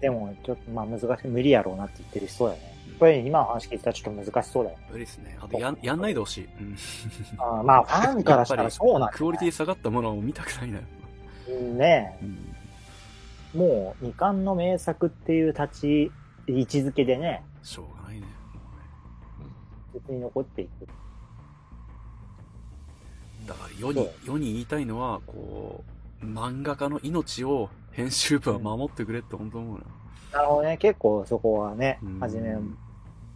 [0.00, 2.70] でも、ちょっと、まあ難しい、無理やろうなって言ってる人だよね。
[2.98, 4.86] これ今の話聞いたらちょっと難しそうだよね。
[4.90, 5.38] 無理ですね。
[5.40, 6.44] あとやん、やんないでほしい。
[6.44, 6.76] うん。
[7.38, 9.12] あーまあ、ファンからしたらそうなんだ、ね。
[9.16, 10.80] クオリティ下がったものを見たくないな。
[11.78, 12.18] ね
[13.54, 13.60] うん。
[13.60, 16.12] もう、未完の名作っていう立ち
[16.46, 18.26] 位位置づけでね、しょうがないね。
[18.26, 18.26] も
[19.94, 20.86] 別に残っていく。
[23.46, 25.84] だから世に、世に言いたいのは、こ
[26.22, 27.70] う、漫画家の命を
[28.00, 29.84] 編集部は守ってくれって本当思うな。
[30.38, 32.60] なるほどね、結構そこはねうん、初めの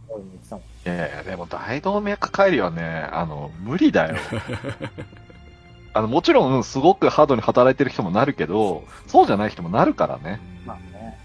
[0.07, 0.63] 方に言ってたもん。
[0.63, 4.15] いやいや、でも大動脈解離はね、あの、無理だよ。
[5.93, 10.39] あの、もちろん、すごくハードに働いてる人もなるけど、そうじゃない人もなるからね。
[10.65, 11.17] まあね、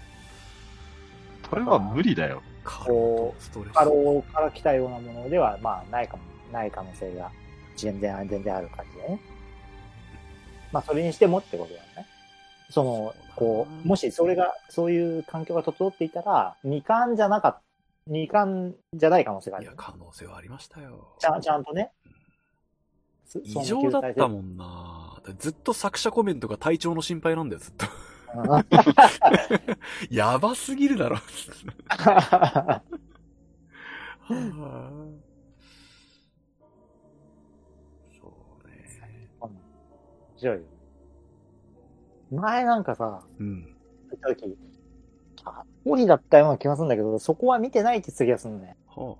[1.49, 2.41] それは無理だよ。
[2.63, 3.73] 過労とストレス。
[3.73, 6.23] 過労から来たようなものでは、まあ、ないかも、
[6.53, 7.31] ない可能性が、
[7.75, 9.19] 全然、全然ある感じでね。
[10.71, 12.05] まあ、それにしてもってことだよね。
[12.69, 17.61] その、こう、もしそれが、そういう環境が整っていたら、二冠じゃなかった、
[18.07, 21.15] 二冠じゃない可能性があるいや、可能性はありましたよ。
[21.19, 21.91] ちゃん、ちゃんとね。
[23.25, 27.85] そ異常だったもんなずっと作者コメントが体調の心配なんだよ、ずっと。
[30.09, 31.17] やばすぎるだろ。
[31.87, 32.83] は
[34.27, 34.41] あ
[38.19, 38.33] そ
[38.63, 38.99] うね。
[39.39, 39.51] 面
[40.37, 40.63] 白いよ。
[42.31, 43.63] 前なんかさ、うん。
[43.63, 43.73] 言
[44.15, 44.57] った時、
[45.45, 48.75] あ、オリだったような気がするんだけど、そこは見てないって言ってた気がするんだよ。
[48.87, 49.15] は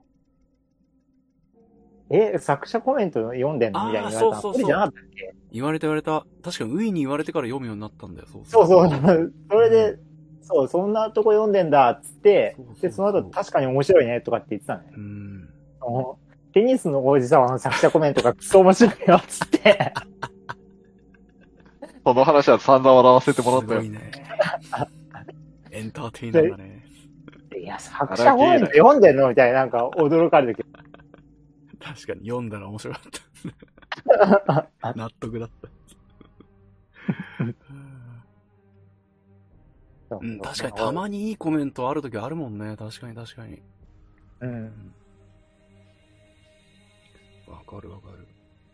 [2.14, 5.34] え、作者コメント読んでんのみたいに言われたそうそうじゃなかったっけ？
[5.52, 6.26] 言われた言われた。
[6.44, 8.28] 確かにウィーに言われてから読むようになったんだよ。
[8.28, 9.34] そうそうそう。
[9.50, 9.98] それで、
[10.42, 14.90] そう、そんなとこ読んでんだ、っつってそうそう、そうで、その後確かに面白いね、とかって言ってたのよ。
[14.94, 15.50] うん。
[15.80, 16.20] あの
[16.54, 19.94] テニスの王子様の作者コメントがクソ面白いよ、つって。
[22.04, 23.98] その話は散々笑わせてもらったよすごい。
[23.98, 24.12] ね。
[25.72, 26.84] エンターテイナーだね。
[27.58, 30.70] いや、作者コメント読んでんのみたいな、なんか驚かれるけど。
[31.80, 33.02] 確かに読んだら面白か
[34.60, 34.94] った。
[34.96, 35.70] 納得だった。
[40.18, 42.76] うん、確かにたまにいいコメントあるときあるもんね。
[42.78, 43.62] 確かに確かに。
[44.42, 44.94] うん。
[47.48, 48.28] わかるわかる。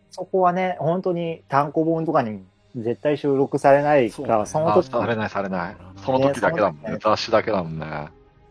[0.09, 2.43] そこはね、本当に単行本とかに
[2.77, 5.75] 絶対収録されないから、そねそうの時あ、されないされない。
[6.05, 6.97] その時だけだもんね。
[7.01, 8.07] 雑誌だけだもんね。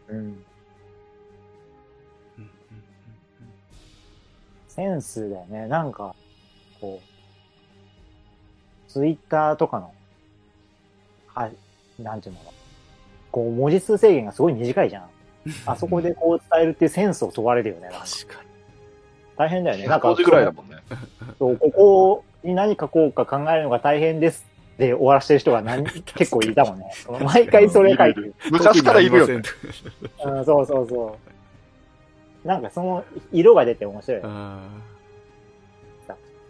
[0.09, 0.45] うん、
[4.69, 5.69] センスだよね。
[5.69, 6.15] なんか、
[6.81, 9.93] こう、ツイッターとかの、
[11.29, 11.51] は、
[11.99, 12.53] なんていうのかな。
[13.31, 15.11] こう、文字数制限がすごい短いじゃん。
[15.67, 17.89] あそこでこう伝えるっていうセンスを問われるよね。
[17.93, 18.49] 確かに。
[19.37, 19.87] 大変だよね。
[19.87, 20.77] なんか、100文字ぐらいだもんね。
[21.39, 24.47] そうここに何書こうか考えるのが大変です
[24.79, 26.91] で終わらせてる人が何 結構いたもんね。
[27.25, 28.35] 毎回それ書いてる。
[28.51, 29.35] 昔からいるよね。
[30.25, 31.19] うん、そうそうそ
[32.45, 32.49] う。
[32.49, 34.21] なんかその色が出て面白い。
[34.23, 34.61] あ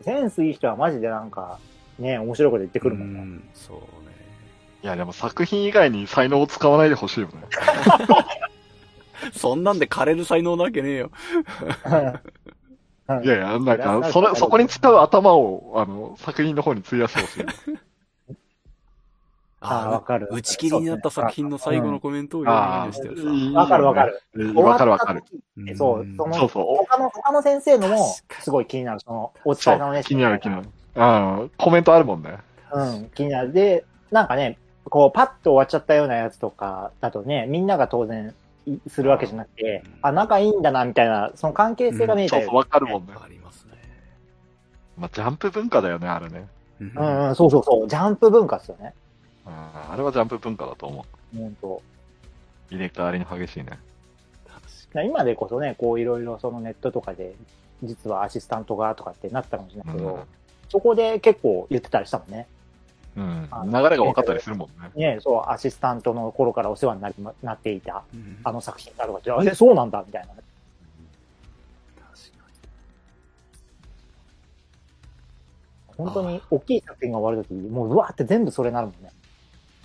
[0.02, 1.58] センスいい人はマジでなんか、
[1.98, 3.20] ね、面白いこと言ってーくるもんね。
[3.20, 3.82] うん、そうね。
[4.82, 7.34] いや、でも作品以外に才能を使わないでほしいよね。
[9.34, 11.10] そんなんで枯れる才能なわけねえよ。
[13.08, 17.78] うんいやいや、なんか、それ、そこに使う頭を、あの、作品の方に費やしてほしい。
[19.60, 24.22] あーわかる打ち切りになった作品の最後のコメントを読むしてるわかるわかる。
[24.34, 25.24] うんわかるわかる。
[25.56, 29.00] うんそう、その、そうそう他の、他の先生のも、すごい気になる。
[29.00, 30.08] その、お疲れ様でした。
[30.08, 30.68] 気になる気になる。
[31.40, 32.38] うん、コメントあるもんね。
[32.72, 33.52] うん、気になる。
[33.52, 38.32] で、なんかね、こう、パッと終わっちゃったようなやつとかだとね、みんなが当然い
[38.88, 43.12] するわけじゃなくてうん、あ、仲いいんだな、みたいな、その関係性が見えたりそうそう、わかるもんね。
[43.22, 43.72] ありますね。
[44.98, 46.48] まあ、ジャンプ文化だよね、あれね。
[46.80, 48.94] うんうん、うん、そうそうそう、ジャンプ文化ですよね。
[49.46, 51.38] うん、あれはジャンプ文化だと思う。
[51.38, 51.82] 本当
[52.70, 53.78] 入れ替わりに激しいね。
[55.04, 57.34] 今でこそね、こういろいろそのネットとかで、
[57.82, 60.26] 実はアシスタントがとかってなったかもしれないけど、
[60.70, 62.46] そこで結構言ってたりしたもんね。
[63.16, 63.48] うん。
[63.72, 64.68] 流れが分かったりするもん
[64.98, 65.14] ね。
[65.14, 70.28] ね、そう、アシスタントの頃からお世話になりまなっていた、うんあの作品だとかって、あえ、そうなんだ、みたいな。
[70.28, 70.44] 確か
[75.96, 79.10] 本当に大きい作品が終わるとき、もううわーって全部それなるもんね。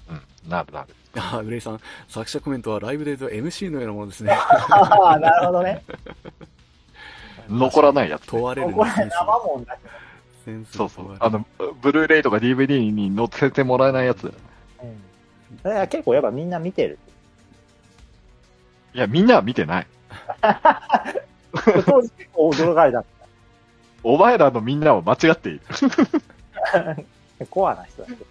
[0.10, 0.50] うん。
[0.50, 0.90] なるなる。
[0.90, 1.80] にあー、グレイさん、
[2.10, 4.32] 作者コメントはライブで言うと MC のようなものですね。
[4.34, 5.84] ああ、なるほどね。
[7.50, 9.78] 残らないやつね、問われるこれセンス生もんだ
[10.46, 11.46] センスそうそうあの、
[11.82, 14.26] ブルーレイとか DVD に載せてもらえないやつ。
[14.26, 14.34] うん。
[15.64, 17.00] だから結構やっぱみんな見てる。
[18.94, 19.88] いや、みんなは見てない。
[21.86, 23.04] 当時結構驚かれた。
[24.04, 25.62] お前らのみんなは間違っている。
[27.50, 28.26] コアな人だけど。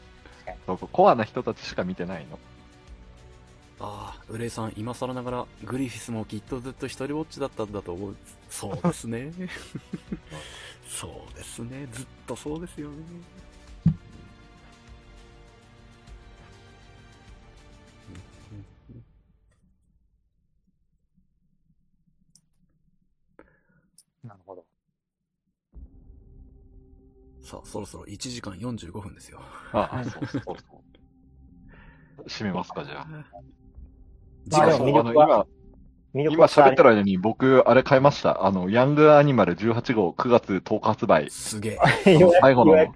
[0.66, 2.38] そうそう、コアな人たちしか見てないの。
[3.80, 8.16] ああ、ウレイさん、今更ながら、グリフィスもきっとずっと一人ぼっちだったんだと思う。
[8.50, 9.32] そうですね。
[10.90, 11.86] そうですね。
[11.92, 12.96] ずっとそうですよね。
[24.24, 24.64] なるほど。
[27.40, 29.40] さあ、そろそろ1時間45分ですよ。
[29.72, 30.56] ああ、そうそうそう。
[32.28, 33.06] 閉めますか、じゃあ。
[34.50, 35.46] 次回も、あの、今、
[36.14, 38.44] 魅力は喋ってる間に僕、あれ買いました。
[38.44, 41.30] あの、ヤングアニマル18号9月10日発売。
[41.30, 42.88] すげるその最後のベ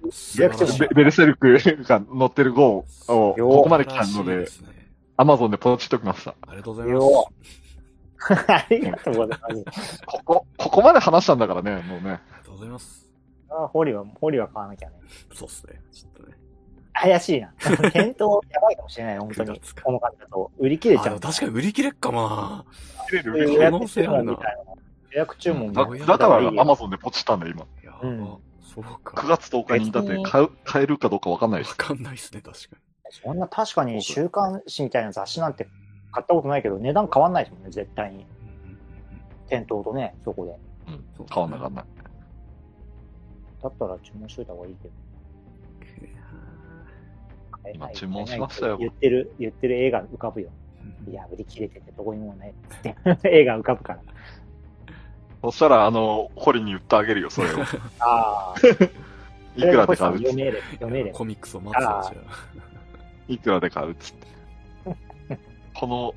[0.95, 4.49] ベルセルクが乗ってる号を、よここまで来たので
[5.17, 6.35] アマゾンでポチっときました。
[6.43, 7.05] ありがとうございます。
[7.05, 7.29] よ
[8.49, 10.03] ありがとうございます。
[10.07, 12.11] ここ、ここまで話したんだからね、もうね。
[12.11, 13.09] ありがとうございます。
[13.51, 14.97] あホリは、ホリは買わなきゃね。
[15.33, 15.75] そうっすね。
[15.93, 16.37] ちょっとね。
[16.95, 17.53] 怪しいな。
[17.91, 19.75] 検討やばいかもしれない、本当に9月。
[19.75, 20.51] かこの感じだと。
[20.59, 21.21] 売り切れあ、ちゃう。
[21.21, 22.65] 確かに売り切れっかも
[23.09, 23.53] 切れる？
[23.53, 24.73] 予可約注能性あるな文みたいな。
[24.73, 27.67] 予約注文だもだからアマゾンでポチったんだよ、今。
[28.03, 29.21] うんそうか。
[29.23, 31.75] 9月10日に、だって買う、買えるかどうかわかんないしわ。
[31.77, 32.77] かんないっすね、確か
[33.11, 35.69] そんな確かに週刊誌みたいな雑誌なんて
[36.11, 38.19] 買ったことないけど、値段変わんないですもんね、絶対に。
[38.19, 38.27] に。
[39.49, 40.57] 店頭とね、そこで。
[40.89, 41.05] うん。
[41.33, 41.85] 変わんなかんない。
[43.63, 44.95] だったら注文しといた方がいいけど。
[47.65, 50.51] 買えない今注文しましたよ言ってる、言ってる絵が浮かぶよ。
[51.11, 52.55] いや、売り切れててどこにもない。
[52.69, 52.81] つっ
[53.23, 53.25] て。
[53.25, 54.01] 絵が浮かぶから。
[55.43, 57.59] そしたら、あの、ホリに言ってあげるよ、それを。
[58.01, 58.57] ああ。
[59.57, 60.17] いくらで買う？
[60.17, 60.63] っつって。
[61.13, 62.23] コミックスを待つよ、じゃ
[63.29, 63.93] いくらで買う？
[63.93, 64.27] っつって。
[65.75, 66.15] この、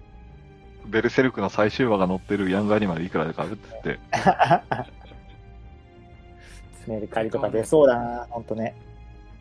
[0.88, 3.54] ベルセルクの最終話が載ってるヤングアニマルいくらで買う？
[3.54, 4.00] っつって。
[6.88, 8.76] メルカリとか出そうだな、ほんとね。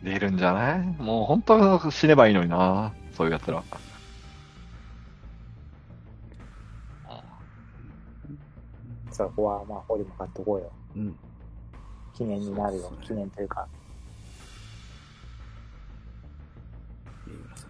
[0.03, 0.79] 出るんじゃない？
[1.01, 3.63] もう本当は死ねばいいのになそういうやつら。
[9.11, 10.71] そこは、まあ、ホリも買っとこうよ。
[10.95, 11.17] うん。
[12.13, 13.67] 記念になるよ記念というか。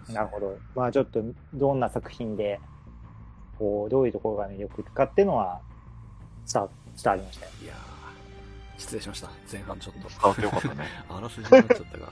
[0.10, 0.58] なるほど。
[0.76, 1.24] まあ、ちょっと、
[1.54, 2.60] どんな作品で、
[3.58, 5.62] こう、どういうところが魅力かっていうのは、
[6.52, 6.70] 伝わ
[7.02, 7.52] 伝わりましたよ。
[7.64, 7.78] いやー、
[8.78, 9.30] 失礼しました。
[9.52, 10.10] 前半ちょっと。
[10.10, 10.76] 伝わってよかったね。
[11.10, 12.08] あらすじになっちゃったが。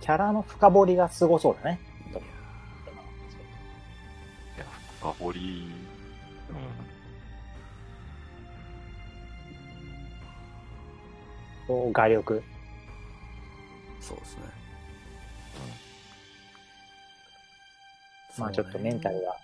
[0.00, 1.78] キャラの深掘りがすごそうだね。
[2.10, 2.20] いや
[4.56, 4.64] いや、
[5.00, 5.72] 深掘り、
[6.50, 6.56] うん。
[11.66, 12.42] こう画力。
[14.00, 14.62] そうですね。
[18.38, 19.36] まあ、ちょっとメンタルが、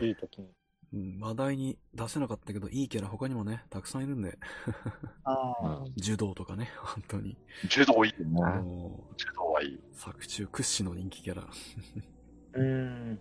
[0.00, 0.48] いい時に。
[0.94, 4.38] うん、話題に出せなかったけど、いいキャラ他にもね、たくさんいるんで、
[5.24, 7.36] あ柔道とかね、 本当に。
[7.68, 8.40] 柔道いいよね。
[9.16, 9.80] 柔道はいい。
[9.92, 11.48] 作中屈指の人気キャラ。
[12.52, 13.18] うーん。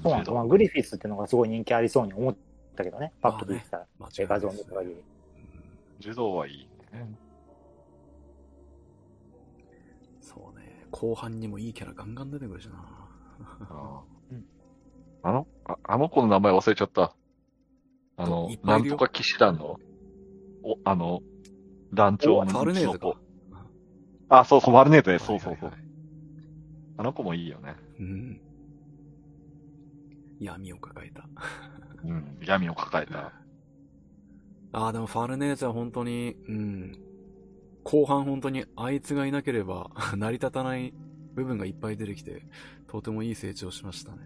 [0.00, 0.32] そうなんだ。
[0.32, 2.36] まあ、グリフィスっていうのがすごい人気ありそうに思っ
[2.76, 3.12] たけどね。
[3.20, 3.86] パッと聞いてたら。
[3.98, 4.96] 間違いな画像見た限り。
[5.98, 7.18] 柔道はいいね。
[10.20, 12.74] そうね、後半にもいいキャラガンガン出てくるしな。
[13.62, 14.19] あうん
[15.22, 17.14] あのあ、あの子の名前忘れちゃった。
[18.16, 19.78] あのないんとか騎士団の、
[20.62, 21.20] お、あの、
[21.94, 23.14] 団長おファルネー。
[24.28, 25.80] あ、そうそう、マルネーゼ、そうそうそうはいはいはい。
[26.98, 27.76] あの子もいいよね。
[27.98, 28.40] うん。
[30.38, 31.28] 闇を抱えた。
[32.04, 32.38] うん。
[32.42, 33.32] 闇を抱えた。
[34.72, 36.98] ああ、でもファルネーゼは本当に、うん。
[37.84, 40.92] 後半本当にあいつがいなければ成り立たない
[41.34, 42.46] 部分がいっぱい出てきて、
[42.86, 44.18] とてもいい成長しましたね。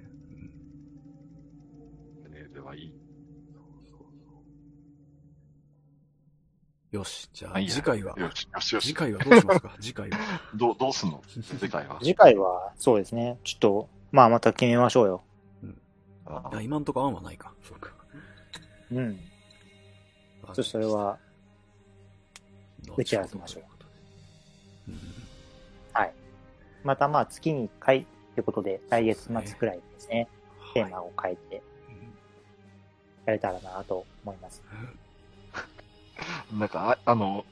[6.95, 8.87] よし、じゃあ次回は、よし、よしよし。
[8.89, 9.77] 次回はどうしますか？
[9.81, 10.19] 次回は。
[10.55, 11.21] どう、どうすんの？
[11.27, 11.99] 次回は。
[12.01, 13.37] 次回は、そうですね。
[13.43, 15.25] ちょっと、まあ、また決めましょうよ。
[16.27, 17.53] あいや今んとこ案はないか。
[17.63, 17.91] そうか。
[18.93, 19.21] うん。
[20.55, 21.19] そしてそれは、
[22.97, 23.67] 打ち合わせましょうう。
[24.93, 25.01] うん
[26.85, 28.07] またまあ、月に1回っ
[28.37, 30.29] てことで、来月末くらいですね。
[30.75, 31.63] テーマを変えて
[33.25, 34.63] やれたらなと思います。
[36.53, 37.45] なんか、ああの、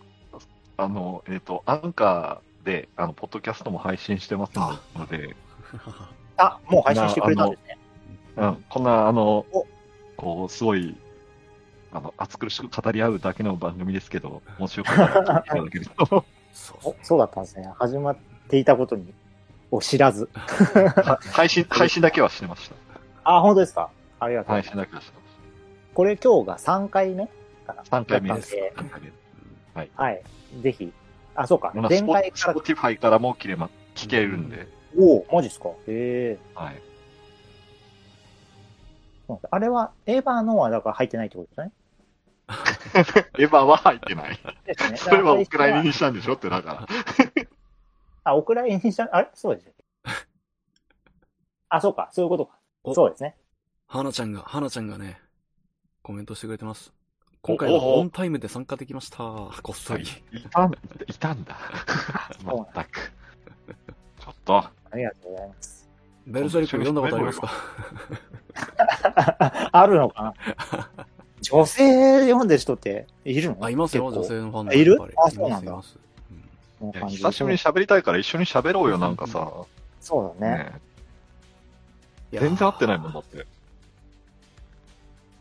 [0.76, 5.36] あの、えっ、と、アンカーで、あの、ポッドキャストも配信してますのので、
[6.36, 7.78] あ、もう配信してくれたんですね。
[8.36, 9.66] うん、こんな、あのお、
[10.16, 10.96] こう、すごい、
[11.92, 17.70] あの、熱苦しく語り合うだけの番組ですけど、 もしよかったら聞いていただけると、そうお、そうだったんですね。
[17.78, 18.16] 始まっ
[18.48, 19.12] ていたことに、
[19.70, 20.28] を知らず。
[20.34, 22.76] は配信、配信だけはしてました。
[23.24, 23.90] あ、本当ですか
[24.20, 24.70] ありがとうございます。
[24.70, 25.22] 配信だけはしてまし
[25.94, 27.41] これ今日が3回目かなた。
[27.66, 28.56] 3回目です。
[28.56, 29.00] だったんで3
[29.74, 30.22] 回目はい。
[30.60, 30.92] ぜひ。
[31.34, 31.72] あ、そうか。
[31.74, 34.66] まあ前回からスポ、ティファイからも聞けま、聞けるんで、
[34.98, 36.38] おお、マジっすかへえ。
[36.54, 36.82] はい。
[39.50, 41.72] あれは、エヴァのはだから入ってないってことですね？
[43.38, 44.38] エヴァは入ってない。
[44.66, 44.96] ですね。
[44.96, 45.86] それはお蔵入りに。
[45.88, 46.86] にしたんでしょって、だから。
[48.24, 49.30] あ、お蔵入りにした、あれ？
[49.32, 49.72] そうです。
[51.70, 52.10] あ、そうか。
[52.12, 52.58] そういうことか。
[52.84, 53.36] おそうですね。
[53.86, 55.18] 花ちゃんが、花ちゃんがね、
[56.02, 56.92] コメントしてくれてます。
[57.44, 59.16] 今回はオンタイムで参加できました。
[59.18, 60.04] こっそり。
[60.32, 60.72] いたん、
[61.08, 61.58] いたんだ。
[62.40, 63.12] そうなん全く。
[64.20, 64.58] ちょっと。
[64.58, 65.90] ありがとうございます。
[66.24, 67.50] ベルセルク読んだことありますか？
[69.72, 70.34] あるのかな？
[71.40, 73.64] 女性読んでる人っているの？
[73.64, 74.98] あ、いますよ、女性のファンいる？
[75.16, 75.82] あそうなんだうん
[77.08, 79.50] 久しぶりに喋りたいから一緒に喋ろうよ、なんかさ。
[80.00, 80.64] そうだね。
[82.30, 83.46] ね全然合ってないもんだって。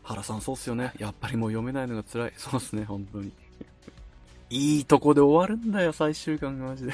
[0.02, 0.92] 原さんそうっすよね。
[0.98, 2.32] やっぱりもう読めないのが辛い。
[2.36, 3.32] そうっすね、本当に。
[4.50, 6.92] いいとこで終わるんだよ、最終巻がマジで。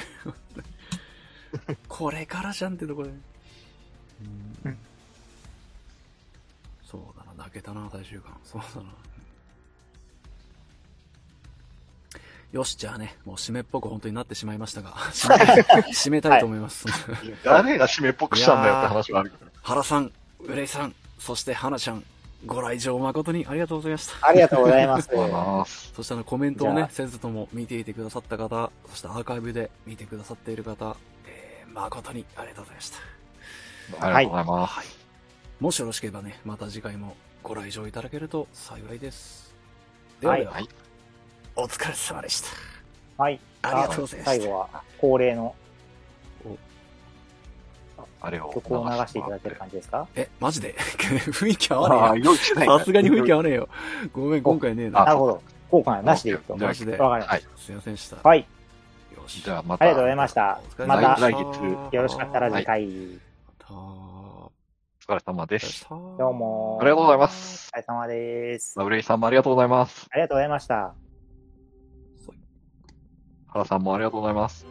[1.89, 3.09] これからじゃんってとこで。
[3.09, 3.19] うん
[4.65, 4.77] うん
[6.89, 8.35] そうだな、泣けたな、最終巻。
[8.43, 8.89] そうだな。
[12.51, 16.85] よし、じゃあね、もう締めっぽく本当になってしまいましたが、締めたい 締めたいと思います。
[17.43, 19.51] 誰が締めっぽくしたんだよって話はあるけど。
[19.61, 22.03] 原さん、憂いさん、そして花ちゃん、
[22.45, 24.27] ご来場誠にありがとうございました。
[24.27, 25.09] ありがとうございます。
[25.09, 25.93] ありがとうございます。
[25.93, 30.95] そしてあのコメントをねせずとも見ていてくださった方、そしてアーカイブで見てくださっている方、
[31.27, 32.97] えー、誠にありがとうございました。
[34.07, 34.73] ありがとうございます。
[34.73, 34.85] はい。
[35.59, 39.53] もしよろしければね、また次回もご来場いただけると幸いです。
[40.21, 40.69] ではでは、はい
[41.55, 42.47] お疲れ様でした。
[43.21, 43.39] はい。
[43.63, 45.53] ありがとうございました最後は恒例の
[48.21, 48.51] あれを。
[48.53, 50.07] 曲を流していただける感じですか？
[50.15, 50.75] え、マジで？
[50.77, 52.35] 雰囲気合わねえよ。
[52.35, 53.69] さすがに雰囲気合わねえよ。
[54.11, 55.05] ごめん、今回ねえあな。
[55.05, 55.41] なるほど。
[55.71, 56.57] 効果がなしでいくと。
[56.57, 56.97] じゃあマジで。
[56.97, 57.43] わかりましはい。
[57.57, 58.15] すいませんでした。
[58.17, 58.27] た。
[58.29, 58.39] はい。
[58.39, 59.41] よし。
[59.43, 59.85] じゃあまた。
[59.85, 62.87] ありがとうございましたまた来月よろしかったら次回。
[62.87, 64.51] またお
[65.01, 65.87] 疲れ様です。
[65.89, 66.77] どどうも。
[66.81, 67.69] ありがとうございます。
[67.73, 68.77] お疲れ様です。
[68.77, 70.07] ラブレイさんもありがとうございます。
[70.11, 70.93] ありがとうございました。
[73.47, 74.65] 原さんもありがとうございます。